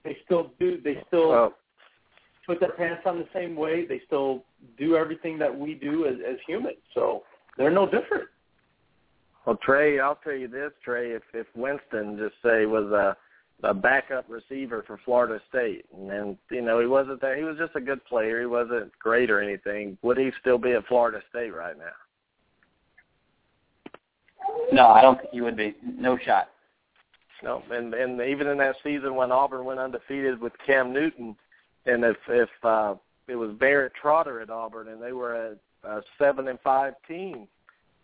[0.05, 1.55] they still do they still
[2.49, 3.87] put their pants on the same way.
[3.87, 4.43] They still
[4.79, 6.79] do everything that we do as, as humans.
[6.95, 7.23] So
[7.57, 8.25] they're no different.
[9.47, 11.11] Well, Trey, I'll tell you this, Trey.
[11.13, 13.17] If if Winston just say was a
[13.67, 17.59] a backup receiver for Florida State, and then you know he wasn't that he was
[17.59, 18.41] just a good player.
[18.41, 19.99] He wasn't great or anything.
[20.03, 21.85] Would he still be at Florida State right now?
[24.73, 25.75] No, I don't think he would be.
[25.83, 26.49] No shot.
[27.43, 31.37] No, and and even in that season when Auburn went undefeated with Cam Newton,
[31.89, 32.95] and if if uh,
[33.27, 37.49] it was Barrett Trotter at Auburn and they were a, a seven and five team,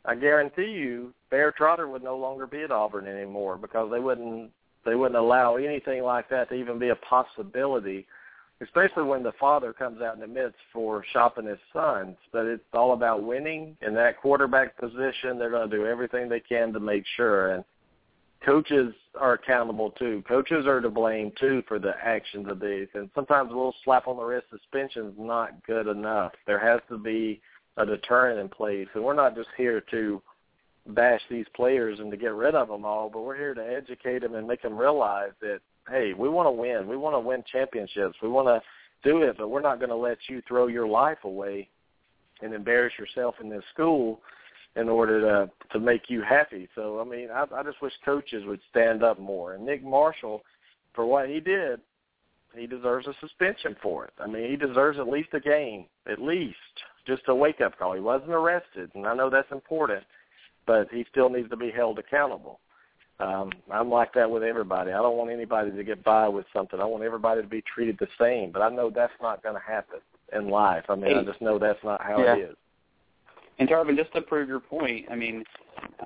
[0.05, 4.51] I guarantee you Barrett Trotter would no longer be at Auburn anymore because they wouldn't
[4.85, 8.07] they wouldn't allow anything like that to even be a possibility.
[8.61, 12.62] Especially when the father comes out in the midst for shopping his sons, but it's
[12.72, 13.76] all about winning.
[13.82, 17.51] In that quarterback position, they're going to do everything they can to make sure.
[17.51, 17.64] And
[18.45, 20.23] coaches are accountable too.
[20.27, 22.89] Coaches are to blame too for the actions of these.
[22.95, 26.33] And sometimes a little slap on the wrist suspension is not good enough.
[26.47, 27.41] There has to be
[27.77, 28.89] a deterrent in place.
[28.95, 30.23] And we're not just here to
[30.89, 34.21] bash these players and to get rid of them all, but we're here to educate
[34.21, 36.89] them and make them realize that hey, we want to win.
[36.89, 38.17] We want to win championships.
[38.23, 38.63] We want to
[39.09, 41.69] do it, but we're not going to let you throw your life away
[42.41, 44.21] and embarrass yourself in this school
[44.77, 46.68] in order to to make you happy.
[46.75, 49.55] So I mean, I, I just wish coaches would stand up more.
[49.55, 50.43] And Nick Marshall,
[50.95, 51.81] for what he did,
[52.57, 54.12] he deserves a suspension for it.
[54.18, 56.57] I mean, he deserves at least a game, at least
[57.07, 57.95] just a wake up call.
[57.95, 60.03] He wasn't arrested, and I know that's important,
[60.66, 62.61] but he still needs to be held accountable.
[63.20, 64.91] Um, I'm like that with everybody.
[64.91, 66.81] I don't want anybody to get by with something.
[66.81, 68.51] I want everybody to be treated the same.
[68.51, 70.01] But I know that's not going to happen
[70.33, 70.85] in life.
[70.89, 72.35] I mean, I just know that's not how Yeah.
[72.35, 72.57] it is.
[73.59, 75.45] And Tarvin, just to prove your point, I mean,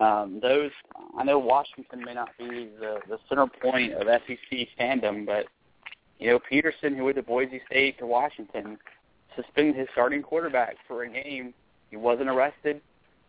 [0.01, 0.70] um, those
[1.16, 5.46] I know Washington may not be the the center point of SEC fandom, but
[6.18, 8.78] you know Petersen, who went to Boise State to Washington,
[9.34, 11.55] suspended his starting quarterback for a game.
[11.90, 12.82] He wasn't arrested,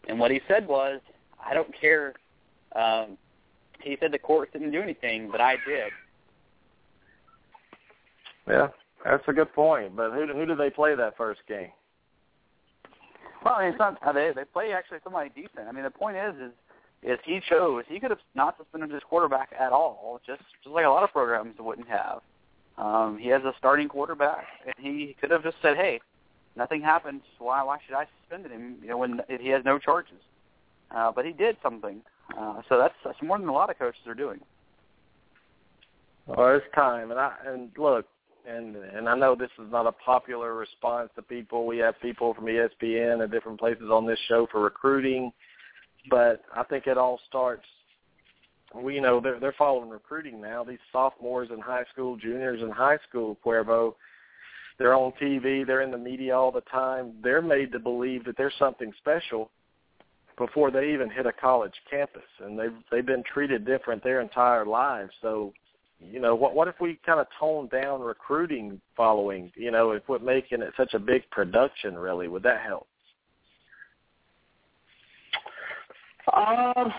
[0.07, 0.99] and what he said was,
[1.43, 2.13] "I don't care."
[2.75, 3.17] Um,
[3.81, 5.91] he said the court didn't do anything, but I did.
[8.47, 8.67] Yeah,
[9.05, 9.95] that's a good point.
[9.95, 11.71] But who who do they play that first game?
[13.43, 15.67] Well, it's not how they they play actually somebody decent.
[15.67, 16.51] I mean, the point is, is
[17.01, 20.85] is he chose he could have not suspended his quarterback at all, just just like
[20.85, 22.21] a lot of programs wouldn't have.
[22.77, 25.99] Um, he has a starting quarterback, and he could have just said, "Hey,
[26.55, 27.21] nothing happened.
[27.37, 28.77] Why why should I suspend him?
[28.81, 30.19] You know, when he has no charges."
[30.91, 32.01] Uh, but he did something,
[32.37, 34.39] uh, so that's that's more than a lot of coaches are doing.
[36.25, 38.05] Well, it's time, and I and look,
[38.49, 41.65] and and I know this is not a popular response to people.
[41.65, 45.31] We have people from ESPN and different places on this show for recruiting,
[46.09, 47.65] but I think it all starts.
[48.75, 50.63] We you know they're they're following recruiting now.
[50.63, 53.95] These sophomores in high school, juniors in high school, Cuervo,
[54.77, 57.13] they're on TV, they're in the media all the time.
[57.23, 59.51] They're made to believe that there's something special
[60.37, 64.65] before they even hit a college campus, and they've they've been treated different their entire
[64.65, 65.11] lives.
[65.21, 65.53] So
[65.99, 70.03] you know, what what if we kind of tone down recruiting following, you know, if
[70.07, 72.87] we're making it such a big production really, would that help?
[76.33, 76.93] Um,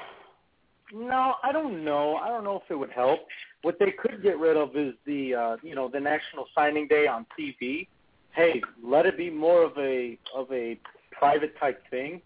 [0.93, 2.17] no, I don't know.
[2.17, 3.21] I don't know if it would help.
[3.63, 7.07] What they could get rid of is the uh, you know the National Signing Day
[7.07, 7.87] on TV.
[8.33, 10.79] Hey, let it be more of a of a
[11.13, 12.21] private type thing,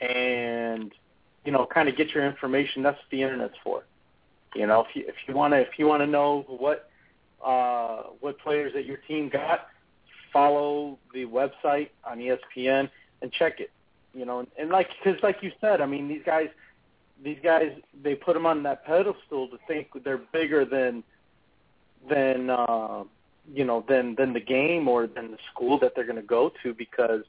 [0.00, 0.92] and
[1.44, 2.82] you know, kind of get your information.
[2.82, 3.84] That's what the internet's for.
[4.54, 6.90] You know, if you if you want to if you want to know what
[7.44, 9.66] uh, what players that your team got,
[10.32, 12.88] follow the website on ESPN
[13.22, 13.70] and check it.
[14.14, 16.48] You know, and, and like because like you said, I mean these guys
[17.22, 21.02] these guys they put them on that pedestal to think they're bigger than
[22.08, 23.04] than uh,
[23.52, 26.52] you know than than the game or than the school that they're going to go
[26.62, 27.22] to because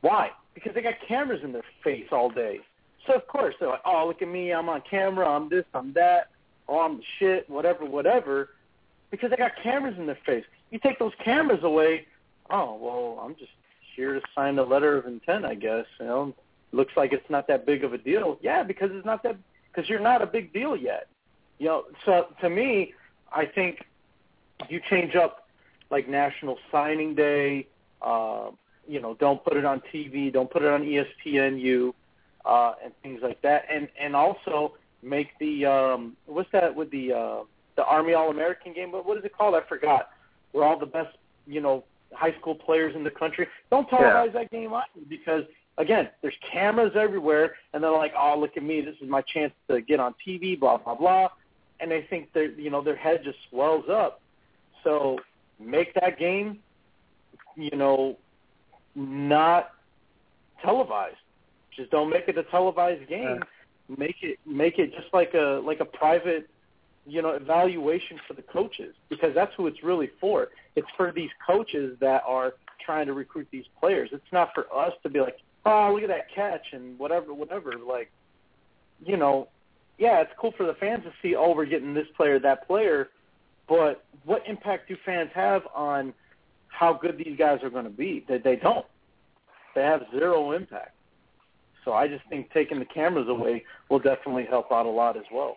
[0.00, 0.30] why?
[0.54, 2.60] Because they got cameras in their face all day.
[3.06, 5.92] So of course they're like, oh look at me, I'm on camera, I'm this, I'm
[5.94, 6.30] that,
[6.68, 8.50] oh I'm shit, whatever, whatever.
[9.10, 10.44] Because they got cameras in their face.
[10.70, 12.06] You take those cameras away,
[12.50, 13.50] oh well, I'm just
[13.96, 15.86] here to sign a letter of intent, I guess.
[15.98, 16.34] You know,
[16.72, 18.38] looks like it's not that big of a deal.
[18.42, 19.36] Yeah, because it's not that
[19.70, 21.08] because you're not a big deal yet.
[21.58, 22.94] You know, so to me,
[23.32, 23.84] I think
[24.68, 25.48] you change up
[25.90, 27.66] like National Signing Day.
[28.02, 28.50] Uh,
[28.86, 30.32] you know, don't put it on TV.
[30.32, 31.92] Don't put it on ESPNU
[32.44, 33.66] uh, and things like that.
[33.70, 37.44] And and also make the um, what's that with the uh,
[37.76, 38.90] the Army All American game?
[38.92, 39.54] But what is it called?
[39.54, 40.10] I forgot.
[40.52, 43.46] Where all the best you know high school players in the country.
[43.70, 44.42] Don't televise yeah.
[44.42, 45.44] that game either because
[45.78, 48.80] again, there's cameras everywhere, and they're like, "Oh, look at me!
[48.80, 51.28] This is my chance to get on TV." Blah blah blah,
[51.80, 54.20] and they think that you know their head just swells up.
[54.84, 55.18] So
[55.58, 56.58] make that game,
[57.56, 58.16] you know,
[58.94, 59.70] not
[60.64, 61.16] televised.
[61.76, 63.40] Just don't make it a televised game.
[63.96, 66.48] Make it make it just like a like a private,
[67.06, 70.48] you know, evaluation for the coaches because that's who it's really for.
[70.76, 74.10] It's for these coaches that are trying to recruit these players.
[74.12, 77.72] It's not for us to be like, oh, look at that catch and whatever, whatever.
[77.86, 78.10] Like,
[79.04, 79.48] you know,
[79.98, 83.08] yeah, it's cool for the fans to see, oh, we're getting this player, that player,
[83.68, 86.14] but what impact do fans have on
[86.68, 88.24] how good these guys are going to be?
[88.28, 88.86] That they don't.
[89.74, 90.94] They have zero impact.
[91.88, 95.22] So I just think taking the cameras away will definitely help out a lot as
[95.32, 95.56] well.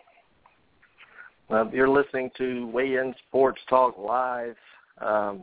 [1.50, 4.56] Well, you're listening to Weigh In Sports Talk Live,
[5.02, 5.42] um,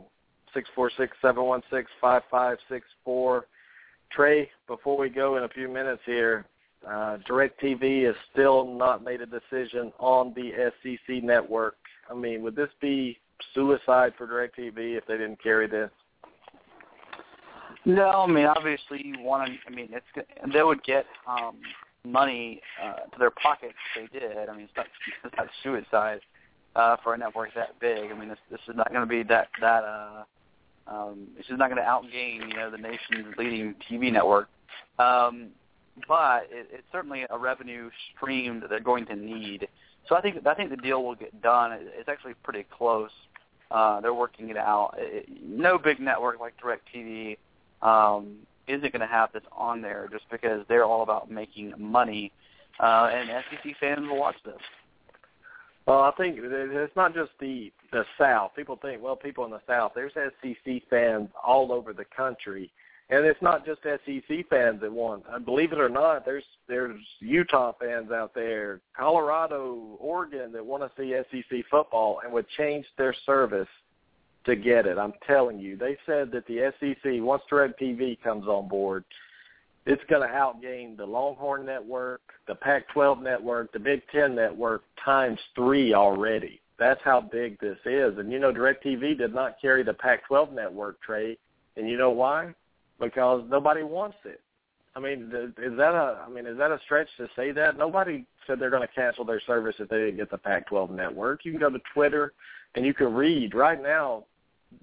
[0.52, 3.46] six four six seven one six five five six four.
[4.10, 6.44] Trey, before we go in a few minutes here,
[6.84, 11.76] uh, DirecTV has still not made a decision on the SEC network.
[12.10, 13.16] I mean, would this be
[13.54, 15.92] suicide for DirecTV if they didn't carry this?
[17.84, 19.56] No, I mean obviously you want to.
[19.66, 21.56] I mean it's they would get um
[22.04, 24.48] money uh, to their pockets if they did.
[24.48, 24.86] I mean it's not
[25.24, 26.20] it's not suicide
[26.76, 28.10] uh, for a network that big.
[28.10, 30.24] I mean this this is not going to be that that uh
[30.90, 34.48] um, it's just not going to outgain, you know, the nation's leading TV network.
[34.98, 35.50] Um,
[36.08, 39.68] but it, it's certainly a revenue stream that they're going to need.
[40.08, 41.72] So I think I think the deal will get done.
[41.72, 43.10] It's actually pretty close.
[43.70, 44.94] Uh, they're working it out.
[44.98, 47.36] It, no big network like DirecTV
[47.82, 52.32] um, isn't going to have this on there just because they're all about making money,
[52.78, 54.60] uh, and SEC fans will watch this.
[55.86, 58.52] Well, I think it's not just the the South.
[58.54, 59.92] People think, well, people in the South.
[59.94, 62.70] There's SEC fans all over the country,
[63.08, 65.24] and it's not just SEC fans that want.
[65.28, 70.82] Uh, believe it or not, there's there's Utah fans out there, Colorado, Oregon that want
[70.84, 73.68] to see SEC football and would change their service
[74.44, 74.98] to get it.
[74.98, 79.04] I'm telling you, they said that the SEC once DirecTV comes on board
[79.86, 85.38] it's going to outgain the Longhorn Network, the Pac-12 Network, the Big Ten Network times
[85.54, 86.60] three already.
[86.78, 88.18] That's how big this is.
[88.18, 91.36] And you know, DirecTV did not carry the Pac-12 Network Trey,
[91.76, 92.54] and you know why?
[92.98, 94.40] Because nobody wants it.
[94.96, 96.24] I mean, is that a?
[96.26, 97.78] I mean, is that a stretch to say that?
[97.78, 101.44] Nobody said they're going to cancel their service if they didn't get the Pac-12 network.
[101.44, 102.32] You can go to Twitter,
[102.74, 104.24] and you can read right now.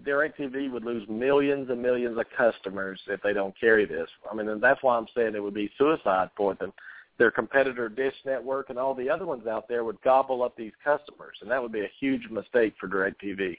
[0.03, 4.09] DirecTV would lose millions and millions of customers if they don't carry this.
[4.29, 6.73] I mean, and that's why I'm saying it would be suicide for them.
[7.17, 10.73] Their competitor Dish Network and all the other ones out there would gobble up these
[10.83, 13.57] customers, and that would be a huge mistake for DirecTV.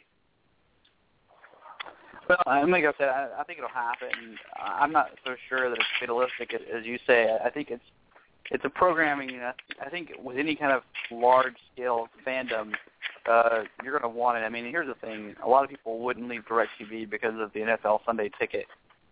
[2.29, 4.37] Well, I like I said, I, I think it'll happen.
[4.63, 7.37] I'm not so sure that it's fatalistic as, as you say.
[7.43, 7.83] I think it's
[8.51, 9.31] it's a programming.
[9.31, 9.53] You know,
[9.85, 12.73] I think with any kind of large scale fandom,
[13.31, 14.41] uh, you're going to want it.
[14.41, 17.61] I mean, here's the thing: a lot of people wouldn't leave DirecTV because of the
[17.61, 18.67] NFL Sunday Ticket.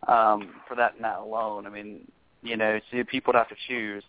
[0.09, 2.07] Um, for that and that alone, I mean,
[2.43, 4.05] you know, so people would have to choose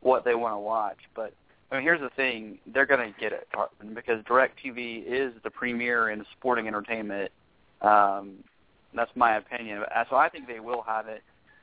[0.00, 0.98] what they want to watch.
[1.14, 1.34] But
[1.70, 3.48] I mean, here's the thing: they're going to get it
[3.94, 7.30] because DirecTV is the premier in sporting entertainment.
[7.80, 8.44] Um,
[8.94, 9.82] that's my opinion.
[10.10, 11.22] So I think they will have it,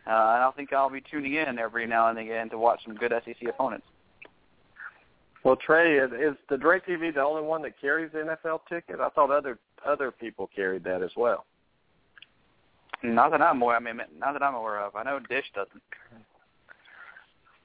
[0.10, 2.96] uh, and I think I'll be tuning in every now and again to watch some
[2.96, 3.86] good SEC opponents.
[5.44, 9.00] Well, Trey, is, is the DirecTV the only one that carries the NFL ticket?
[9.00, 9.58] I thought other
[9.88, 11.46] other people carried that as well.
[13.04, 13.78] Not that I'm aware.
[13.78, 14.96] I mean, not that I'm aware of.
[14.96, 15.82] I know Dish doesn't.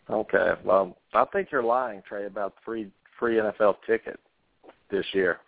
[0.09, 0.53] Okay.
[0.65, 4.21] Well, I think you're lying, Trey, about free free NFL ticket
[4.91, 5.39] this year.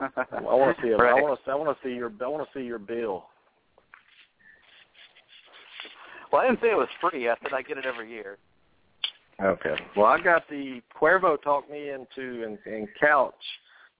[0.00, 0.90] I want to see.
[0.90, 1.18] A, right.
[1.18, 1.50] I want to.
[1.50, 2.12] I want to see your.
[2.22, 3.24] I want to see your bill.
[6.32, 7.28] Well, I didn't say it was free.
[7.28, 8.38] I said I get it every year.
[9.42, 9.74] Okay.
[9.96, 13.34] Well, I got the Cuervo talked me into and, and Couch.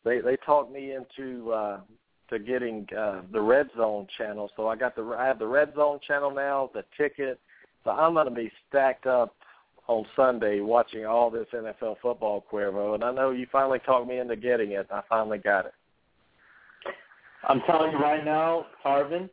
[0.05, 1.81] They they talked me into uh
[2.29, 4.51] to getting uh the Red Zone channel.
[4.57, 7.41] So I got the I have the Red Zone channel now, the ticket.
[7.85, 9.35] So I'm going to be stacked up
[9.87, 12.95] on Sunday watching all this NFL football, Cuervo.
[12.95, 14.87] And I know you finally talked me into getting it.
[14.91, 15.75] I finally got it.
[17.49, 19.31] I'm telling you right now, Tarvin,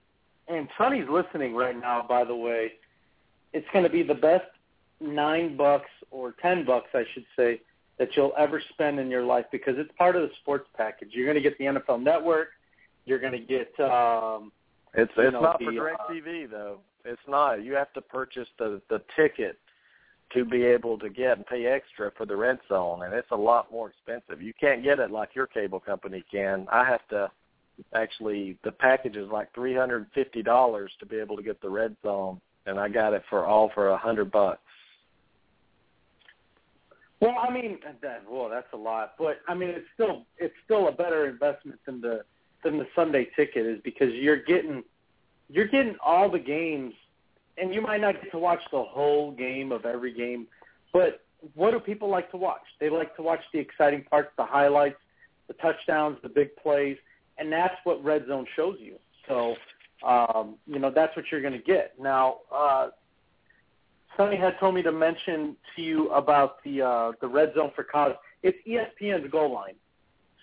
[0.47, 2.05] and Sonny's listening right now.
[2.07, 2.71] By the way,
[3.53, 4.45] it's going to be the best
[4.99, 7.61] nine bucks or ten bucks, I should say,
[7.99, 11.09] that you'll ever spend in your life because it's part of the sports package.
[11.11, 12.49] You're going to get the NFL Network.
[13.05, 13.79] You're going to get.
[13.79, 14.51] um
[14.93, 16.79] It's it's know, not the, for uh, DirecTV though.
[17.05, 17.63] It's not.
[17.63, 19.57] You have to purchase the the ticket
[20.33, 23.35] to be able to get and pay extra for the red zone, and it's a
[23.35, 24.41] lot more expensive.
[24.41, 26.67] You can't get it like your cable company can.
[26.71, 27.31] I have to
[27.93, 31.61] actually the package is like three hundred and fifty dollars to be able to get
[31.61, 34.59] the red zone, and I got it for all for a hundred bucks.
[37.19, 40.87] Well, I mean, that, well, that's a lot, but I mean, it's still it's still
[40.87, 42.23] a better investment than the
[42.63, 44.83] than the Sunday ticket is because you're getting
[45.49, 46.93] you're getting all the games,
[47.57, 50.45] and you might not get to watch the whole game of every game,
[50.93, 51.21] but
[51.55, 52.61] what do people like to watch?
[52.79, 54.97] They like to watch the exciting parts, the highlights,
[55.47, 56.97] the touchdowns, the big plays,
[57.37, 58.95] and that's what Red Zone shows you.
[59.27, 59.55] So,
[60.05, 61.93] um, you know, that's what you're going to get.
[61.99, 62.89] Now, uh,
[64.15, 67.83] Sonny had told me to mention to you about the uh, the red zone for
[67.83, 68.15] college.
[68.43, 69.75] It's ESPN's Goal Line,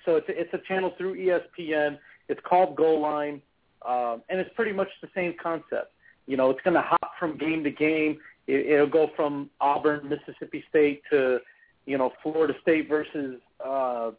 [0.05, 1.99] so it's a, it's a channel through ESPN.
[2.29, 3.43] It's called Goal Line,
[3.87, 5.93] um, and it's pretty much the same concept.
[6.27, 8.19] You know, it's going to hop from game to game.
[8.47, 11.39] It, it'll go from Auburn, Mississippi State to
[11.87, 14.13] you know Florida State versus uh,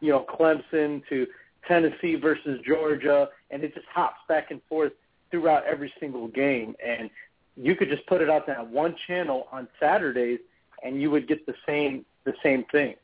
[0.00, 1.26] you know Clemson to
[1.68, 4.92] Tennessee versus Georgia, and it just hops back and forth
[5.30, 6.74] throughout every single game.
[6.84, 7.08] And
[7.56, 10.40] you could just put it out on one channel on Saturdays,
[10.82, 12.96] and you would get the same the same thing.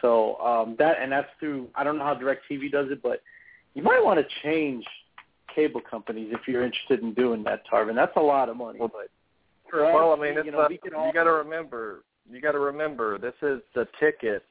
[0.00, 3.22] So um, that and that's through I don't know how DirecTV does it, but
[3.74, 4.84] you might want to change
[5.54, 7.94] cable companies if you're interested in doing that, Tarvin.
[7.94, 9.10] That's a lot of money, but
[9.70, 12.04] for us, Well, I mean, it's you know, we all you got to remember.
[12.30, 14.44] You got to remember this is the ticket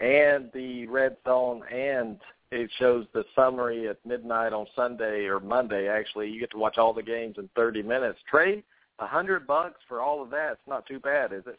[0.00, 2.18] and the red zone, and
[2.50, 5.88] it shows the summary at midnight on Sunday or Monday.
[5.88, 8.18] Actually, you get to watch all the games in 30 minutes.
[8.30, 8.62] Trey,
[8.98, 10.52] a hundred bucks for all of that.
[10.52, 11.58] It's not too bad, is it?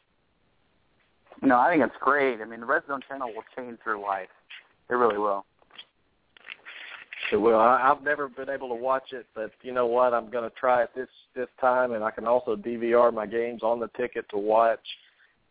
[1.42, 2.42] No, I think it's great.
[2.42, 4.30] I mean, the Red Zone channel will change your life.
[4.90, 5.46] It really will.
[7.32, 10.14] Well, I, I've never been able to watch it, but you know what?
[10.14, 13.62] I'm going to try it this this time, and I can also DVR my games
[13.62, 14.80] on the ticket to watch.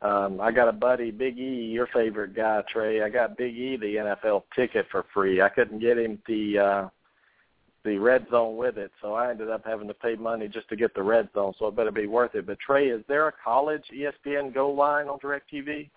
[0.01, 3.03] Um, I got a buddy, Big E, your favorite guy, Trey.
[3.03, 5.43] I got Big E the NFL ticket for free.
[5.43, 6.89] I couldn't get him the uh,
[7.85, 10.77] the red zone with it, so I ended up having to pay money just to
[10.77, 11.53] get the red zone.
[11.59, 12.47] So it better be worth it.
[12.47, 15.91] But Trey, is there a college ESPN goal line on DirecTV?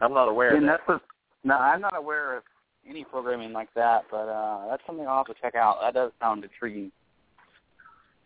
[0.00, 0.80] I'm not aware I of that.
[0.86, 2.44] that's a, no, I'm not aware of
[2.88, 5.78] any programming like that, but uh, that's something I'll have to check out.
[5.82, 6.92] That does sound intriguing.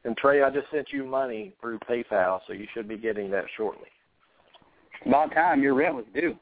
[0.04, 3.44] And Trey, I just sent you money through PayPal, so you should be getting that
[3.56, 3.88] shortly.
[5.06, 6.36] About time your rent was due.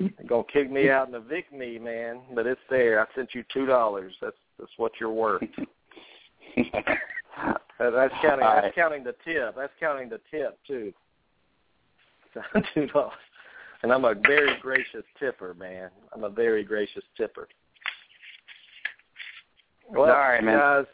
[0.00, 2.20] They're gonna kick me out and evict me, man.
[2.34, 3.00] But it's there.
[3.00, 4.12] I sent you two dollars.
[4.20, 5.42] That's that's what you're worth.
[7.78, 8.46] That's counting.
[8.46, 9.54] All That's counting the tip.
[9.56, 10.92] That's counting the tip too.
[12.74, 13.12] two dollars.
[13.82, 15.90] And I'm a very gracious tipper, man.
[16.14, 17.48] I'm a very gracious tipper.
[19.90, 20.58] Well, All right, man.
[20.58, 20.86] guys.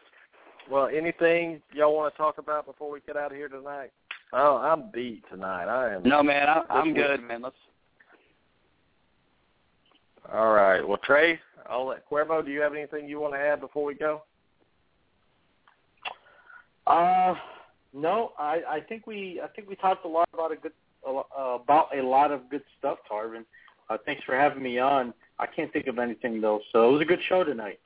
[0.71, 3.91] Well, anything y'all want to talk about before we get out of here tonight?
[4.33, 5.65] Oh, I'm beat tonight.
[5.65, 6.03] I am.
[6.05, 7.43] No, man, I, I'm good, man.
[7.43, 7.57] Let's.
[10.33, 10.87] All right.
[10.87, 12.45] Well, Trey, I'll let Cuervo.
[12.45, 14.23] Do you have anything you want to add before we go?
[16.87, 17.35] Uh,
[17.93, 20.73] no, I, I think we I think we talked a lot about a good
[21.07, 23.45] uh, about a lot of good stuff, Tarvin.
[23.89, 25.13] Uh, thanks for having me on.
[25.39, 27.81] I can't think of anything though, so it was a good show tonight.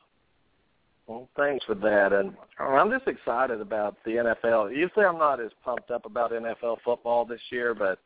[1.06, 2.12] Well, thanks for that.
[2.12, 4.74] And I'm just excited about the NFL.
[4.74, 7.98] Usually I'm not as pumped up about NFL football this year, but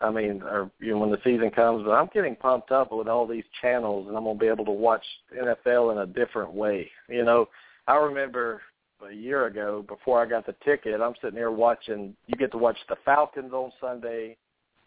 [0.00, 3.08] I mean, or you know, when the season comes, but I'm getting pumped up with
[3.08, 5.04] all these channels, and I'm gonna be able to watch
[5.36, 6.90] NFL in a different way.
[7.08, 7.48] You know,
[7.86, 8.62] I remember
[9.06, 12.16] a year ago before I got the ticket, I'm sitting here watching.
[12.28, 14.36] You get to watch the Falcons on Sunday,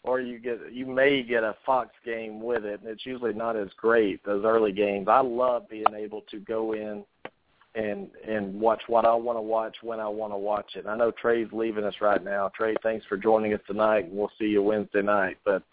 [0.02, 3.56] or you get you may get a Fox game with it, and it's usually not
[3.56, 5.08] as great those early games.
[5.10, 7.04] I love being able to go in
[7.76, 10.86] and and watch what I want to watch when I want to watch it.
[10.86, 12.52] I know Trey's leaving us right now.
[12.56, 15.38] Trey, thanks for joining us tonight, we'll see you Wednesday night.
[15.44, 15.64] But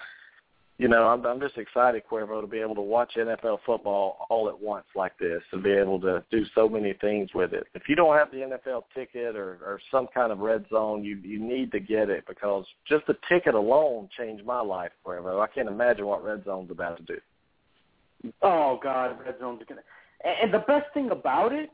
[0.81, 4.49] you know, I'm I'm just excited, Cuervo, to be able to watch NFL football all
[4.49, 7.67] at once like this, and be able to do so many things with it.
[7.75, 11.17] If you don't have the NFL ticket or or some kind of red zone, you
[11.17, 15.43] you need to get it because just the ticket alone changed my life, Cuervo.
[15.43, 18.33] I can't imagine what red zone's about to do.
[18.41, 19.83] Oh God, red zone's gonna.
[20.25, 21.71] And the best thing about it,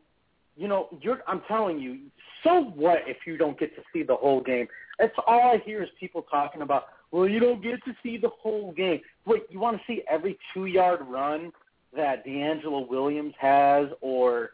[0.57, 1.21] you know, you're.
[1.27, 1.99] I'm telling you.
[2.43, 4.69] So what if you don't get to see the whole game?
[4.99, 6.87] That's all I hear is people talking about.
[7.11, 9.01] Well, you don't get to see the whole game.
[9.27, 11.53] Wait, you want to see every two-yard run
[11.95, 14.51] that DeAngelo Williams has, or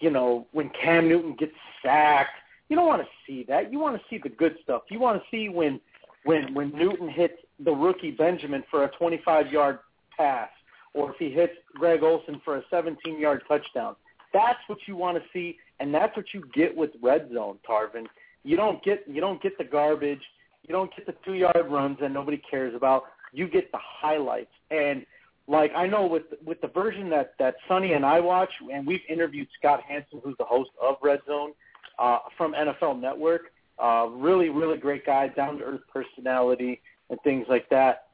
[0.00, 2.36] you know, when Cam Newton gets sacked,
[2.68, 3.72] You don't want to see that.
[3.72, 4.82] You want to see the good stuff.
[4.90, 5.80] You want to see when
[6.24, 9.78] when when Newton hits the rookie Benjamin for a 25-yard
[10.16, 10.50] pass,
[10.94, 13.96] or if he hits Greg Olsen for a 17-yard touchdown.
[14.36, 18.04] That's what you want to see, and that's what you get with red zone, Tarvin.
[18.44, 20.20] You don't get you don't get the garbage.
[20.68, 23.04] You don't get the two-yard runs that nobody cares about.
[23.32, 25.06] You get the highlights, and
[25.48, 29.00] like I know with with the version that that Sonny and I watch, and we've
[29.08, 31.52] interviewed Scott Hanson, who's the host of Red Zone
[31.98, 33.52] uh, from NFL Network.
[33.78, 38.08] Uh, really, really great guy, down to earth personality, and things like that.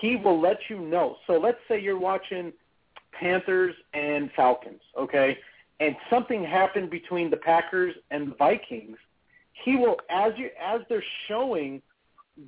[0.00, 1.16] He will let you know.
[1.28, 2.52] So let's say you're watching
[3.12, 5.38] Panthers and Falcons, okay,
[5.80, 8.96] and something happened between the Packers and the Vikings.
[9.64, 11.82] He will, as you as they're showing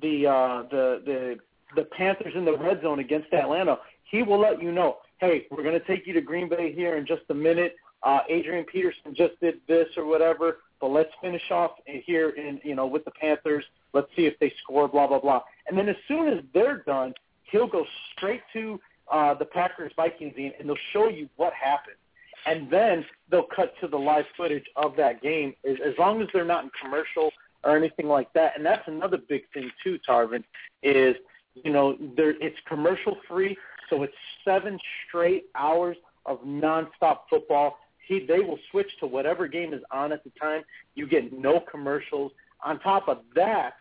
[0.01, 1.37] the uh, the the
[1.75, 3.79] the Panthers in the red zone against Atlanta,
[4.09, 6.97] he will let you know, hey, we're going to take you to Green Bay here
[6.97, 7.75] in just a minute.
[8.03, 12.75] Uh, Adrian Peterson just did this or whatever, but let's finish off here in you
[12.75, 13.65] know with the Panthers.
[13.93, 14.87] Let's see if they score.
[14.87, 15.41] Blah blah blah.
[15.67, 17.85] And then as soon as they're done, he'll go
[18.15, 18.79] straight to
[19.11, 21.95] uh, the Packers Vikings game, and they'll show you what happened.
[22.45, 26.27] And then they'll cut to the live footage of that game, as, as long as
[26.33, 27.31] they're not in commercial
[27.63, 28.53] or anything like that.
[28.57, 30.43] And that's another big thing too, Tarvin,
[30.81, 31.15] is
[31.55, 33.55] you know there it's commercial free,
[33.89, 34.13] so it's
[34.43, 35.95] seven straight hours
[36.25, 40.63] of nonstop football he they will switch to whatever game is on at the time.
[40.95, 42.31] You get no commercials.
[42.65, 43.73] On top of that,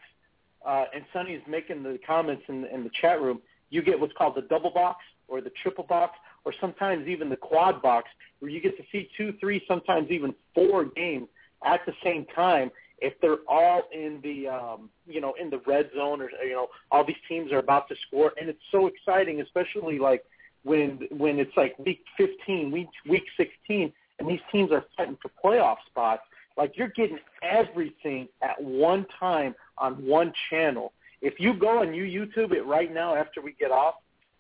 [0.67, 3.41] uh, and Sonny's making the comments in, in the chat room.
[3.71, 4.99] You get what's called the double box
[5.29, 8.09] or the triple box, or sometimes even the quad box,
[8.41, 11.29] where you get to see two, three, sometimes even four games
[11.65, 12.71] at the same time.
[12.99, 16.69] If they're all in the um, you know in the red zone, or you know
[16.91, 20.25] all these teams are about to score, and it's so exciting, especially like
[20.63, 25.31] when when it's like week 15, week week 16, and these teams are fighting for
[25.45, 26.23] playoff spots,
[26.57, 30.93] like you're getting everything at one time on one channel.
[31.21, 33.95] If you go and you YouTube it right now after we get off,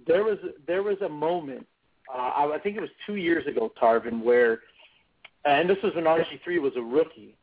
[0.07, 1.67] there was there was a moment.
[2.13, 4.61] Uh, I think it was two years ago, Tarvin, where,
[5.45, 7.35] and this was when RG three was a rookie.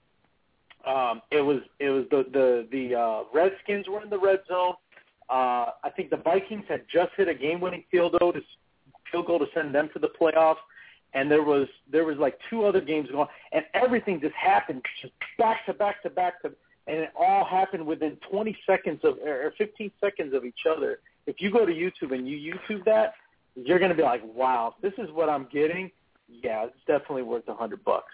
[0.85, 4.73] Um, it was it was the the the uh, Redskins were in the red zone.
[5.29, 8.41] Uh, I think the Vikings had just hit a game-winning field goal to
[9.11, 10.57] field goal to send them to the playoffs
[11.13, 15.13] and there was there was like two other games going, and everything just happened just
[15.37, 16.51] back to back to back to,
[16.87, 20.99] and it all happened within 20 seconds of or 15 seconds of each other.
[21.25, 23.13] If you go to YouTube and you YouTube that,
[23.65, 25.91] you're going to be like, wow, this is what I'm getting.
[26.27, 28.13] Yeah, it's definitely worth a hundred bucks.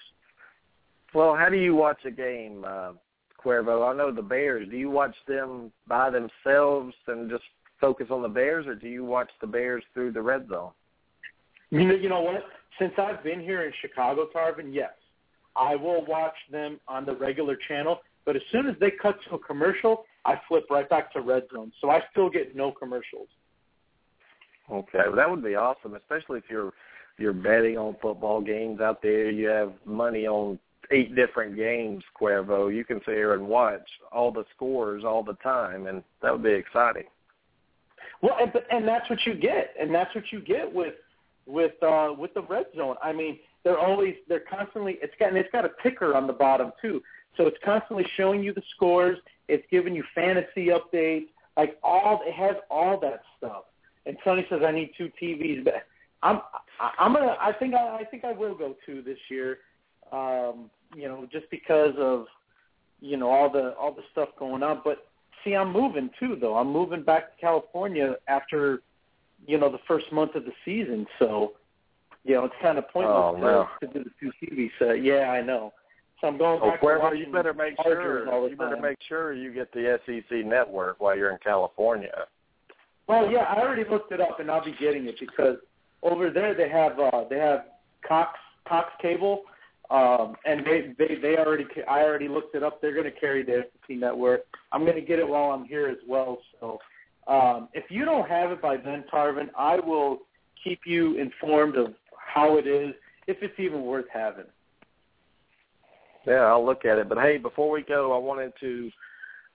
[1.13, 2.93] Well, how do you watch a game, uh,
[3.43, 3.89] Cuervo?
[3.89, 4.67] I know the Bears.
[4.69, 7.43] Do you watch them by themselves and just
[7.79, 10.71] focus on the Bears, or do you watch the Bears through the red zone?
[11.71, 12.43] You know, you know what?
[12.79, 14.91] Since I've been here in Chicago, Tarvin, yes,
[15.55, 18.01] I will watch them on the regular channel.
[18.25, 21.43] But as soon as they cut to a commercial, I flip right back to Red
[21.53, 21.71] Zone.
[21.79, 23.27] So I still get no commercials.
[24.71, 26.73] Okay, well, that would be awesome, especially if you're
[27.17, 29.29] you're betting on football games out there.
[29.29, 30.59] You have money on
[30.91, 32.73] eight different games, Cuervo.
[32.73, 36.43] You can sit here and watch all the scores all the time, and that would
[36.43, 37.05] be exciting.
[38.21, 40.95] Well, and, and that's what you get, and that's what you get with
[41.45, 42.95] with uh, with the red zone.
[43.03, 46.33] I mean, they're always they're constantly it's got and it's got a ticker on the
[46.33, 47.01] bottom too,
[47.37, 49.17] so it's constantly showing you the scores.
[49.47, 53.65] It's giving you fantasy updates, like all it has all that stuff.
[54.05, 55.73] And Sonny says I need two TVs, but
[56.23, 56.41] I'm
[56.99, 59.59] I'm gonna I think I, I think I will go two this year.
[60.11, 62.25] Um, you know, just because of
[63.01, 64.81] you know all the all the stuff going on.
[64.83, 65.07] But
[65.43, 66.55] see, I'm moving too, though.
[66.55, 68.81] I'm moving back to California after
[69.47, 71.05] you know, the first month of the season.
[71.19, 71.53] So,
[72.23, 73.67] you know, it's kind of pointless oh, no.
[73.81, 75.03] to, to do the two TV set.
[75.03, 75.73] Yeah, I know.
[76.21, 78.97] So I'm going oh, back Cuervo, to you better make Chargers sure you better make
[79.07, 82.25] sure you get the SEC network while you're in California.
[83.07, 85.57] Well, yeah, I already looked it up, and I'll be getting it because
[86.01, 87.65] over there they have uh, they have
[88.07, 88.37] Cox
[88.67, 89.43] Cox Cable,
[89.91, 92.81] um, and they they they already I already looked it up.
[92.81, 94.41] They're going to carry the SEC network.
[94.71, 96.39] I'm going to get it while I'm here as well.
[96.59, 96.79] So
[97.27, 100.19] um, if you don't have it by then, Tarvin, I will
[100.63, 102.93] keep you informed of how it is,
[103.27, 104.45] if it's even worth having.
[106.25, 107.07] Yeah, I'll look at it.
[107.07, 108.89] But hey, before we go, I wanted to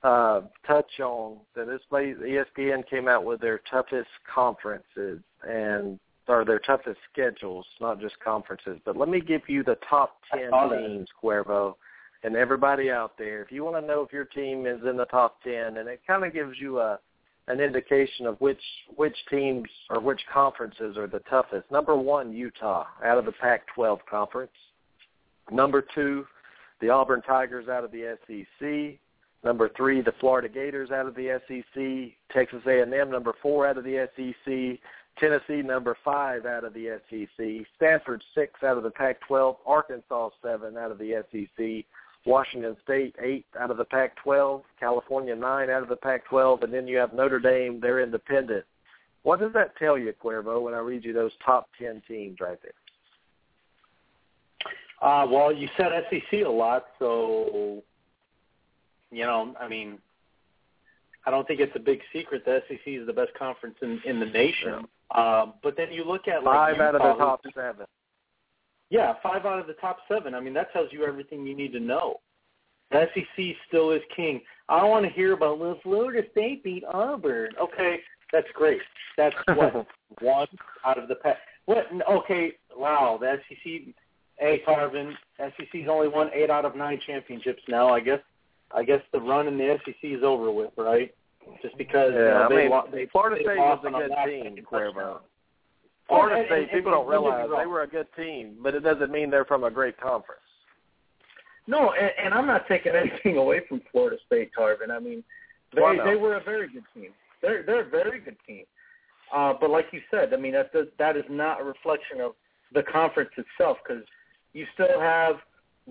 [0.02, 5.98] uh, touch on that this place, ESPN came out with their toughest conferences and
[6.28, 8.78] or their toughest schedules, not just conferences.
[8.84, 11.74] But let me give you the top ten teams, Cuervo,
[12.22, 13.42] and everybody out there.
[13.42, 16.00] If you want to know if your team is in the top ten, and it
[16.06, 16.98] kind of gives you a
[17.48, 18.62] an indication of which
[18.94, 21.70] which teams or which conferences are the toughest.
[21.70, 24.52] Number one, Utah, out of the Pac-12 conference.
[25.50, 26.26] Number two,
[26.80, 28.98] the Auburn Tigers out of the SEC.
[29.42, 32.12] Number three, the Florida Gators out of the SEC.
[32.34, 34.78] Texas A&M number four out of the SEC.
[35.18, 37.66] Tennessee number five out of the SEC.
[37.76, 39.56] Stanford six out of the Pac-12.
[39.66, 41.84] Arkansas seven out of the SEC.
[42.26, 44.62] Washington State eight out of the Pac-12.
[44.78, 47.80] California nine out of the Pac-12, and then you have Notre Dame.
[47.80, 48.64] They're independent.
[49.22, 52.58] What does that tell you, Cuervo, when I read you those top ten teams right
[52.62, 52.72] there?
[55.02, 57.82] Uh, well, you said SEC a lot, so
[59.10, 59.98] you know, I mean,
[61.26, 64.20] I don't think it's a big secret the SEC is the best conference in in
[64.20, 64.86] the nation.
[65.14, 65.40] Yeah.
[65.42, 67.86] Um, but then you look at like, five like, out of the top seven.
[68.90, 70.34] Yeah, five out of the top seven.
[70.34, 72.20] I mean, that tells you everything you need to know.
[72.90, 74.40] The SEC still is king.
[74.68, 77.50] I don't want to hear about well, Florida State beat Auburn.
[77.60, 78.00] Okay,
[78.32, 78.80] that's great.
[79.16, 79.86] That's what
[80.20, 80.48] one
[80.84, 81.36] out of the pack.
[81.66, 81.86] What?
[82.10, 83.18] Okay, wow.
[83.20, 83.94] The SEC.
[84.38, 85.12] Hey, Tarvin.
[85.38, 87.88] SEC's only won eight out of nine championships now.
[87.88, 88.20] I guess.
[88.74, 91.12] I guess the run in the SEC is over with, right?
[91.62, 94.08] Just because yeah, you know, I they, mean, lo- they Florida State lost was a
[94.08, 95.20] good team, Cuervo.
[96.06, 98.74] Florida and- State, and- people and don't don't realize they were a good team, but
[98.74, 100.40] it doesn't mean they're from a great conference.
[101.66, 104.90] No, and, and I'm not taking anything away from Florida State, Tarvin.
[104.90, 105.24] I mean,
[105.74, 106.04] they Well, no.
[106.04, 107.10] they were a very good team.
[107.42, 108.64] They're they're a very good team.
[109.34, 112.32] Uh, but like you said, I mean that does, that is not a reflection of
[112.74, 114.04] the conference itself because
[114.52, 115.36] you still have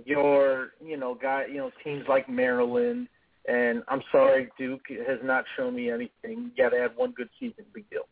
[0.05, 3.07] your you know guy you know teams like Maryland
[3.47, 6.11] and I'm sorry Duke has not shown me anything.
[6.23, 8.07] You got to have one good season, big deal.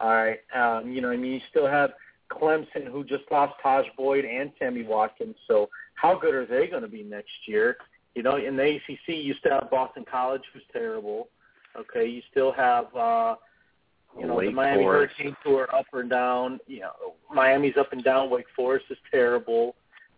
[0.00, 1.90] All right, um, you know I mean you still have
[2.30, 6.82] Clemson who just lost Tajh Boyd and Sammy Watkins, so how good are they going
[6.82, 7.76] to be next year?
[8.14, 11.28] You know, in the ACC, you still have Boston College, who's terrible.
[11.76, 13.34] Okay, you still have, uh,
[14.18, 15.14] you know, the Miami Forest.
[15.16, 16.60] Hurricanes who are up and down.
[16.68, 18.30] You know, Miami's up and down.
[18.30, 19.74] Wake Forest is terrible.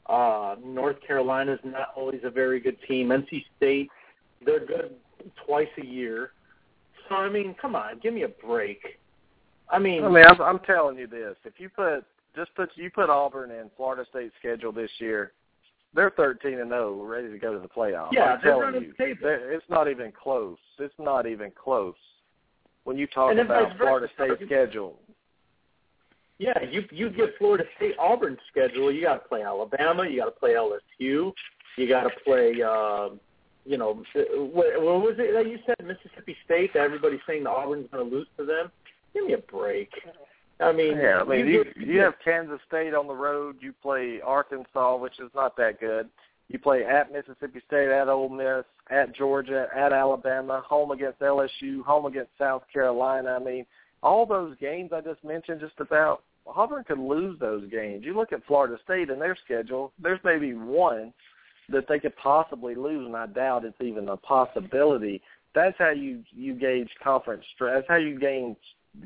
[0.09, 3.09] Uh, North Carolina's not always a very good team.
[3.09, 3.91] NC State,
[4.45, 4.95] they're good
[5.45, 6.31] twice a year.
[7.09, 8.81] So I mean, come on, give me a break.
[9.69, 12.05] I mean, I mean, I'm, I'm telling you this: if you put
[12.37, 15.33] just put you put Auburn in Florida State's schedule this year,
[15.95, 18.11] they're 13 and 0, ready to go to the playoffs.
[18.13, 20.59] Yeah, I'm telling you, it's not even close.
[20.79, 21.95] It's not even close.
[22.85, 23.77] When you talk about.
[23.79, 25.01] Florida State's schedule,
[26.39, 28.93] Yeah, you you get Florida State Auburn's schedule.
[28.93, 30.07] You got to play Alabama.
[30.07, 31.33] You got to play LSU.
[31.77, 32.63] You got to play.
[32.63, 33.21] Um,
[33.65, 35.77] you know, what, what was it that you said?
[35.85, 36.73] Mississippi State.
[36.75, 38.71] That everybody's saying the Auburn's going to lose to them.
[39.15, 39.91] Give me a break.
[40.61, 43.57] I mean, yeah, I mean, you get- you have Kansas State on the road.
[43.61, 46.09] You play Arkansas, which is not that good.
[46.49, 51.83] You play at Mississippi State, at Ole Miss, at Georgia, at Alabama, home against LSU,
[51.83, 53.37] home against South Carolina.
[53.39, 53.67] I mean,
[54.03, 56.23] all those games I just mentioned, just about
[56.55, 58.05] Auburn could lose those games.
[58.05, 59.93] You look at Florida State and their schedule.
[60.01, 61.13] There's maybe one
[61.69, 65.21] that they could possibly lose, and I doubt it's even a possibility.
[65.55, 67.75] That's how you you gauge conference strength.
[67.77, 68.57] That's how you gauge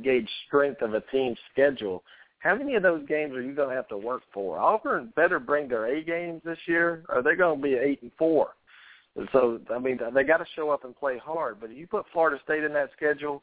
[0.03, 2.03] gauge strength of a team's schedule.
[2.41, 4.59] How many of those games are you going to have to work for?
[4.59, 8.11] Auburn better bring their A games this year, or they're going to be eight and
[8.19, 8.51] four.
[9.33, 11.61] So I mean, they got to show up and play hard.
[11.61, 13.43] But if you put Florida State in that schedule,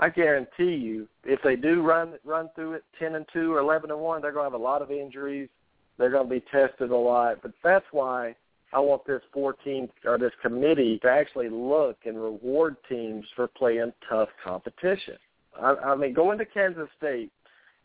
[0.00, 3.90] I guarantee you, if they do run run through it ten and two or eleven
[3.90, 5.48] and one, they're going to have a lot of injuries.
[5.98, 7.38] They're going to be tested a lot.
[7.42, 8.36] But that's why
[8.72, 13.48] I want this four team or this committee to actually look and reward teams for
[13.48, 15.16] playing tough competition.
[15.60, 17.32] I, I mean, going to Kansas State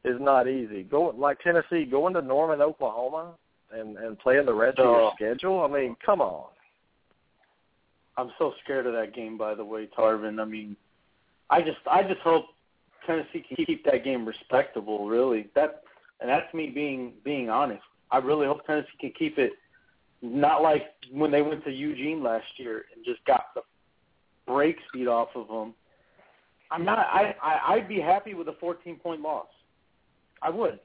[0.06, 0.84] is not easy.
[0.84, 3.34] Going like Tennessee, going to Norman, Oklahoma,
[3.72, 5.62] and and playing the rest of your schedule.
[5.62, 6.50] I mean, come on.
[8.18, 9.38] I'm so scared of that game.
[9.38, 10.40] By the way, Tarvin.
[10.40, 10.76] I mean,
[11.54, 12.46] I just I just hope
[13.06, 15.08] Tennessee can keep that game respectable.
[15.08, 15.84] Really, that
[16.20, 17.84] and that's me being being honest.
[18.12, 19.54] I really hope Tennessee can keep it
[20.24, 23.62] not like when they went to Eugene last year and just got the
[24.48, 25.76] brakes beat off of them.
[26.72, 26.98] I'm not.
[27.00, 29.48] I, I I'd be happy with a 14 point loss.
[30.42, 30.80] I would.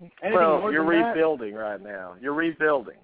[0.00, 2.14] Anything well, you're than that- rebuilding right now.
[2.20, 2.98] You're rebuilding.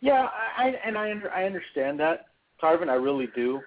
[0.00, 2.26] Yeah, I, I and I under, I understand that,
[2.62, 2.88] Tarvin.
[2.88, 3.60] I really do.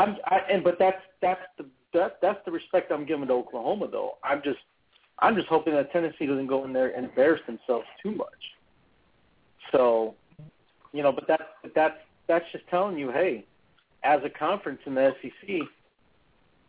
[0.00, 3.88] I'm I, and but that's that's the that that's the respect I'm giving to Oklahoma
[3.90, 4.12] though.
[4.24, 4.58] I'm just
[5.18, 8.28] I'm just hoping that Tennessee doesn't go in there and embarrass themselves too much.
[9.72, 10.14] So,
[10.92, 11.96] you know, but that's but that's
[12.26, 13.44] that's just telling you, hey,
[14.02, 15.66] as a conference in the SEC, you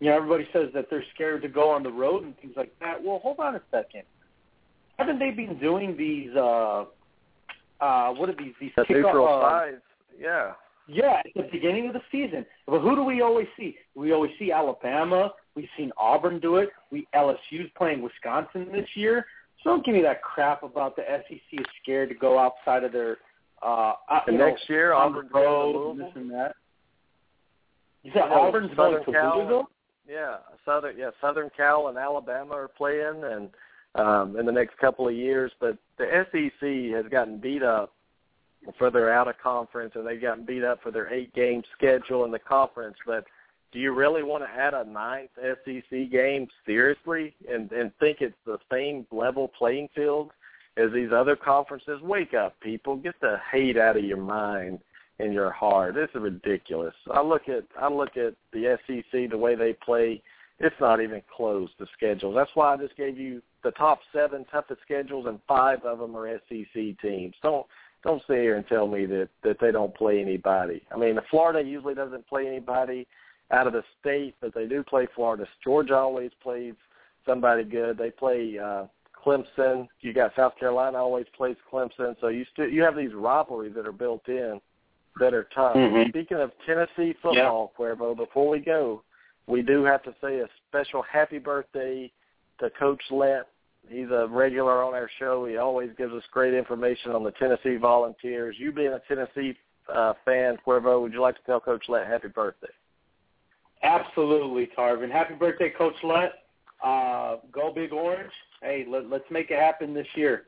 [0.01, 3.01] know, everybody says that they're scared to go on the road and things like that.
[3.01, 4.03] Well, hold on a second.
[4.97, 6.35] Haven't they been doing these?
[6.35, 6.85] uh
[7.79, 8.53] uh What are these?
[8.59, 9.81] These The kickoff- neutral uh, sides.
[10.19, 10.51] Yeah.
[10.91, 12.45] Yeah, at the beginning of the season.
[12.67, 13.77] But who do we always see?
[13.95, 15.31] We always see Alabama.
[15.55, 16.69] We've seen Auburn do it.
[16.91, 19.25] We LSU's playing Wisconsin this year.
[19.63, 22.91] So don't give me that crap about the SEC is scared to go outside of
[22.91, 23.17] their
[23.61, 23.93] Uh,
[24.27, 26.55] you next know, year, on the Auburn's going to road, this and that.
[28.03, 29.69] You said You know, Auburn's going to Cal- Louisville?
[30.09, 33.49] Yeah, Southern yeah Southern Cal and Alabama are playing, and
[33.95, 35.51] um, in the next couple of years.
[35.59, 37.93] But the SEC has gotten beat up
[38.77, 42.25] for their out of conference, and they've gotten beat up for their eight game schedule
[42.25, 42.97] in the conference.
[43.05, 43.25] But
[43.71, 48.35] do you really want to add a ninth SEC game seriously and and think it's
[48.45, 50.31] the same level playing field
[50.77, 52.01] as these other conferences?
[52.01, 52.95] Wake up, people!
[52.97, 54.79] Get the hate out of your mind
[55.19, 55.95] and your heart.
[55.95, 56.93] This is ridiculous.
[57.11, 60.21] I look at I look at the SEC the way they play.
[60.59, 62.33] It's not even close to schedule.
[62.33, 66.15] That's why I just gave you the top seven toughest schedules, and five of them
[66.15, 67.33] are SEC teams.
[67.41, 67.65] Don't
[68.03, 70.81] don't sit here and tell me that that they don't play anybody.
[70.93, 73.07] I mean, Florida usually doesn't play anybody
[73.51, 75.45] out of the state, but they do play Florida.
[75.63, 76.73] Georgia always plays
[77.25, 77.97] somebody good.
[77.97, 78.85] They play uh,
[79.23, 79.87] Clemson.
[80.01, 82.15] You got South Carolina always plays Clemson.
[82.21, 84.59] So you still you have these rivalries that are built in
[85.19, 85.75] that are tough.
[85.75, 86.09] Mhm.
[86.09, 89.03] Speaking of Tennessee football, Cuervo, before we go,
[89.47, 92.11] we do have to say a special happy birthday
[92.59, 93.47] to Coach Let.
[93.91, 95.45] He's a regular on our show.
[95.45, 98.55] He always gives us great information on the Tennessee Volunteers.
[98.57, 99.57] You being a Tennessee
[99.93, 102.67] uh, fan, Cuervo, would you like to tell Coach Let happy birthday?
[103.83, 105.11] Absolutely, Tarvin.
[105.11, 106.33] Happy birthday, Coach Let.
[106.83, 108.31] Uh, go Big Orange.
[108.61, 110.43] Hey, let, let's make it happen this year.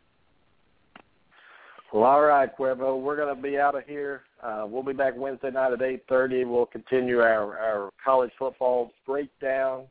[1.91, 2.99] Well, all right, Cuervo.
[2.99, 4.23] We're going to be out of here.
[4.41, 6.47] Uh, we'll be back Wednesday night at 8.30.
[6.49, 9.83] We'll continue our, our college football breakdown,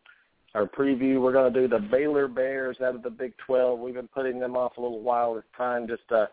[0.54, 1.20] our preview.
[1.20, 3.78] We're going to do the Baylor Bears out of the Big 12.
[3.78, 5.36] We've been putting them off a little while.
[5.36, 6.28] It's time just to,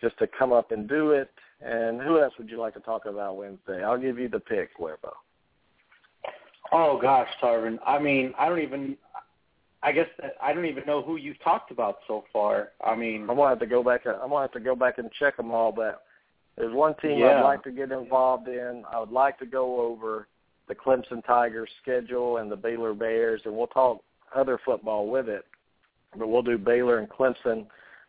[0.00, 1.30] just to come up and do it.
[1.60, 3.84] And who else would you like to talk about Wednesday?
[3.84, 5.12] I'll give you the pick, Cuervo.
[6.72, 7.78] Oh gosh, Tarvin.
[7.86, 8.96] I mean, I don't even.
[9.82, 12.68] I guess that I don't even know who you've talked about so far.
[12.84, 14.02] I mean, I'm gonna have to go back.
[14.06, 15.72] I'm gonna have to go back and check them all.
[15.72, 16.02] But
[16.56, 17.38] there's one team Yeah.
[17.38, 18.84] I'd like to get involved in.
[18.90, 20.28] I would like to go over
[20.70, 24.00] the Clemson Tigers schedule and the Baylor Bears, and we'll talk
[24.34, 25.44] other football with it.
[26.16, 27.66] But we'll do Baylor and Clemson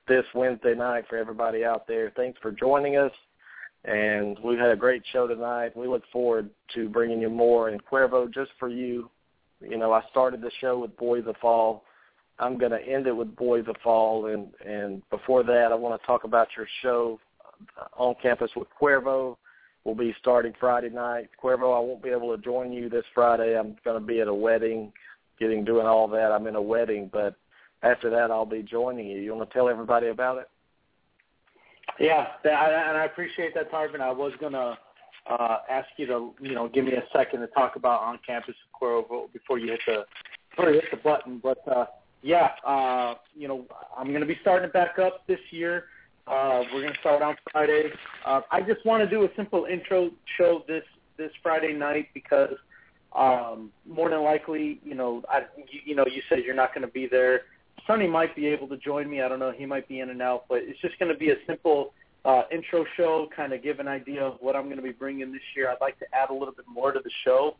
[0.07, 2.13] this Wednesday night for everybody out there.
[2.15, 3.11] Thanks for joining us.
[3.83, 5.75] And we've had a great show tonight.
[5.75, 7.69] We look forward to bringing you more.
[7.69, 9.09] And Cuervo, just for you,
[9.59, 11.83] you know, I started the show with Boys of Fall.
[12.37, 14.27] I'm going to end it with Boys of Fall.
[14.27, 17.19] And, and before that, I want to talk about your show
[17.97, 19.37] on campus with Cuervo.
[19.83, 21.29] We'll be starting Friday night.
[21.41, 23.57] Cuervo, I won't be able to join you this Friday.
[23.57, 24.93] I'm going to be at a wedding,
[25.39, 26.31] getting doing all that.
[26.31, 27.35] I'm in a wedding, but
[27.81, 29.19] after that, I'll be joining you.
[29.19, 30.49] You want to tell everybody about it?
[31.99, 34.01] yeah, and I appreciate that, Tarvin.
[34.01, 34.77] I was gonna
[35.29, 38.55] uh, ask you to, you know, give me a second to talk about on campus
[38.79, 40.05] Cuervo before you hit the
[40.49, 41.39] before you hit the button.
[41.41, 41.85] But uh,
[42.21, 43.65] yeah, uh, you know,
[43.97, 45.85] I'm gonna be starting back up this year.
[46.27, 47.91] Uh, we're gonna start on Friday.
[48.25, 50.83] Uh, I just want to do a simple intro show this
[51.17, 52.55] this Friday night because
[53.15, 56.85] um, more than likely, you know, I, you, you know, you said you're not going
[56.85, 57.41] to be there.
[57.85, 59.21] Sonny might be able to join me.
[59.21, 59.51] I don't know.
[59.51, 61.93] He might be in and out, but it's just going to be a simple
[62.23, 65.31] uh, intro show, kind of give an idea of what I'm going to be bringing
[65.31, 65.69] this year.
[65.69, 67.55] I'd like to add a little bit more to the show.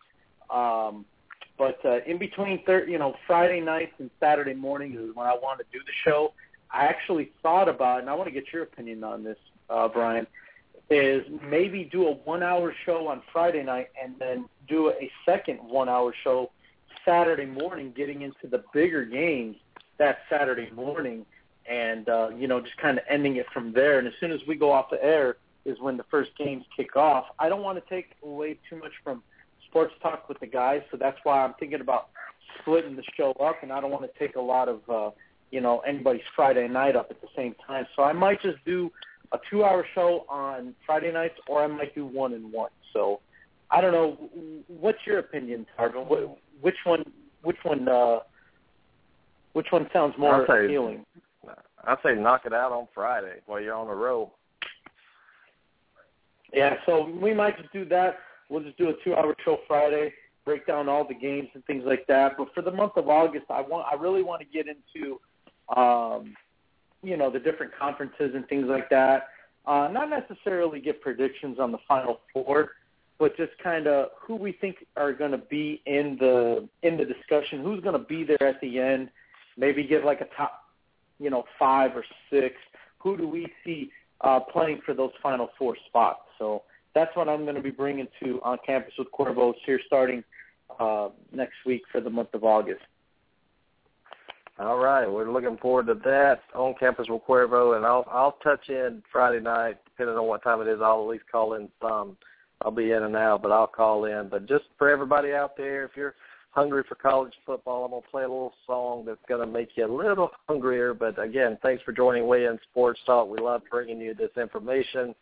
[0.49, 1.05] Um,
[1.57, 5.33] but uh, in between, thir- you know, Friday nights and Saturday mornings is when I
[5.33, 6.33] want to do the show.
[6.73, 9.37] I actually thought about, and I want to get your opinion on this,
[9.69, 10.27] uh, Brian,
[10.89, 16.13] is maybe do a one-hour show on Friday night and then do a second one-hour
[16.23, 16.51] show
[17.05, 19.55] Saturday morning, getting into the bigger games
[19.97, 21.25] that Saturday morning,
[21.69, 23.99] and uh, you know just kind of ending it from there.
[23.99, 26.95] And as soon as we go off the air is when the first games kick
[26.95, 27.25] off.
[27.39, 29.21] I don't want to take away too much from
[29.67, 32.09] sports talk with the guys, so that's why I'm thinking about
[32.59, 35.11] splitting the show up, and I don't want to take a lot of uh,
[35.51, 37.85] you know anybody's Friday night up at the same time.
[37.95, 38.89] So I might just do
[39.33, 42.71] a two-hour show on Friday nights, or I might do one and one.
[42.93, 43.19] So
[43.69, 44.17] I don't know.
[44.67, 46.35] What's your opinion, Tarvin?
[46.61, 47.03] Which one?
[47.43, 47.87] Which one?
[47.87, 48.19] Uh,
[49.53, 51.05] which one sounds more I'll say- appealing?
[51.83, 54.29] I say knock it out on Friday while you're on the road.
[56.53, 58.19] Yeah, so we might just do that.
[58.49, 60.13] We'll just do a two-hour show Friday,
[60.45, 62.33] break down all the games and things like that.
[62.37, 65.19] But for the month of August, I want, I really want to get into,
[65.75, 66.35] um,
[67.03, 69.29] you know, the different conferences and things like that.
[69.65, 72.71] Uh, not necessarily get predictions on the Final Four,
[73.19, 77.05] but just kind of who we think are going to be in the in the
[77.05, 77.63] discussion.
[77.63, 79.09] Who's going to be there at the end?
[79.57, 80.63] Maybe give like a top,
[81.19, 82.55] you know, five or six.
[82.99, 86.21] Who do we see uh, playing for those Final Four spots?
[86.39, 86.63] So
[86.95, 90.23] that's what I'm going to be bringing to on campus with Cuervo's here starting
[90.79, 92.81] uh, next week for the month of August.
[94.61, 98.69] All right, we're looking forward to that on campus with Cuervo, and I'll I'll touch
[98.69, 102.15] in Friday night, depending on what time it is, I'll at least call in some.
[102.61, 104.29] I'll be in and out, but I'll call in.
[104.29, 106.13] But just for everybody out there, if you're
[106.51, 109.91] hungry for college football, I'm gonna play a little song that's gonna make you a
[109.91, 110.93] little hungrier.
[110.93, 113.29] But again, thanks for joining Weigh In Sports Talk.
[113.29, 115.15] We love bringing you this information,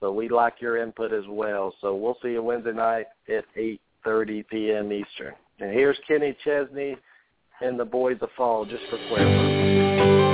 [0.00, 1.74] but we like your input as well.
[1.82, 4.90] So we'll see you Wednesday night at 8:30 p.m.
[4.90, 5.34] Eastern.
[5.60, 6.96] And here's Kenny Chesney
[7.60, 10.25] and the Boys of Fall, just for Cuervo.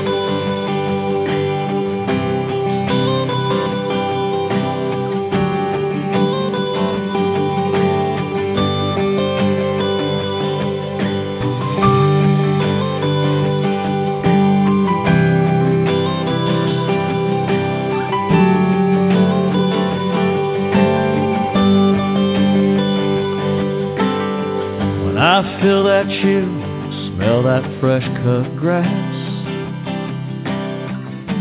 [27.83, 28.87] Fresh cut grass.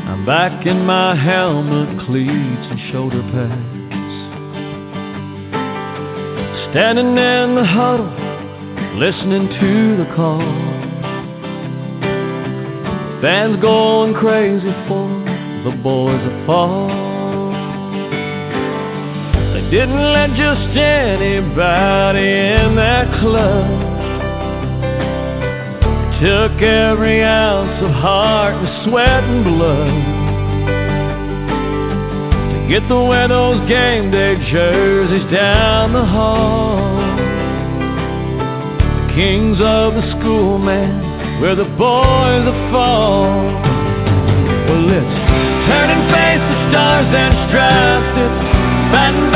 [0.09, 3.77] I'm back in my helmet, cleats, and shoulder pads.
[6.71, 8.09] Standing in the huddle,
[8.97, 10.41] listening to the call.
[13.21, 15.07] Fans going crazy for
[15.63, 16.87] the boys of fall.
[19.53, 23.80] They didn't let just anybody in that club.
[26.21, 29.89] Took every ounce of heart and sweat and blood
[32.53, 36.77] to get the those game day jerseys down the hall.
[39.01, 43.25] The kings of the school, man, we're the boys that fall.
[44.69, 45.17] Well, it's
[45.65, 48.13] turning face to stars and stripes.
[48.21, 48.41] It's
[48.93, 49.30] fighting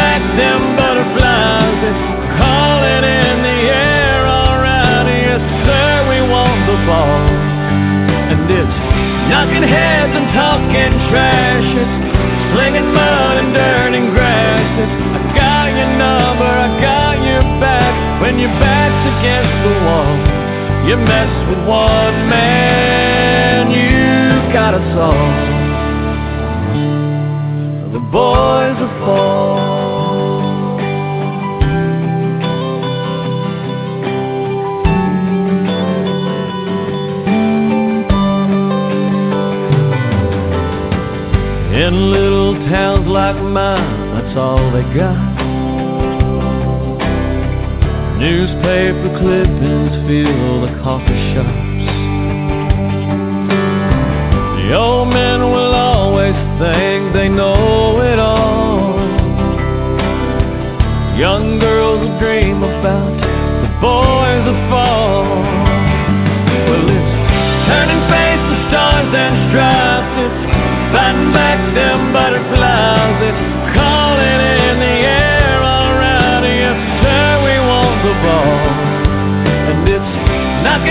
[9.56, 11.70] knocking heads and talking trash.
[12.54, 14.68] Slinging mud and dirt and grass.
[15.16, 18.22] I got your number, I got your back.
[18.22, 20.16] When your back's against the wall,
[20.88, 25.32] you mess with one man, you got us all.
[27.94, 29.55] The boys are fall.
[41.96, 45.16] In little towns like mine, that's all they got.
[48.20, 51.88] Newspaper clippings fill the coffee shops.
[54.60, 59.00] The old men will always think they know it all.
[61.18, 63.22] Young girls will dream about
[63.64, 64.85] the boys that fall.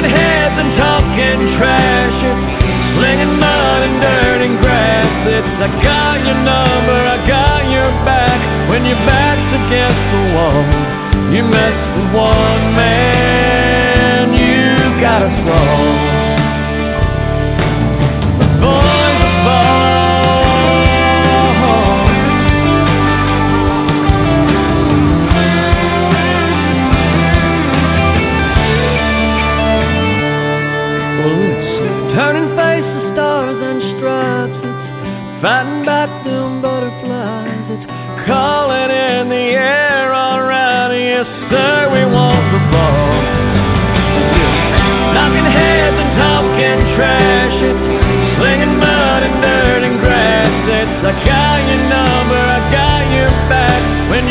[0.05, 2.19] Knocking heads and talking trash.
[2.25, 5.29] It's slinging mud and dirt and grass.
[5.29, 8.69] It's I got your number, I got your back.
[8.69, 10.65] When your back's against the wall,
[11.33, 16.04] you mess with one man, you got us all.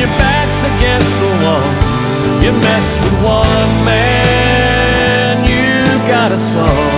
[0.04, 6.93] Your back's against the wall, you mess with one man, you got us all.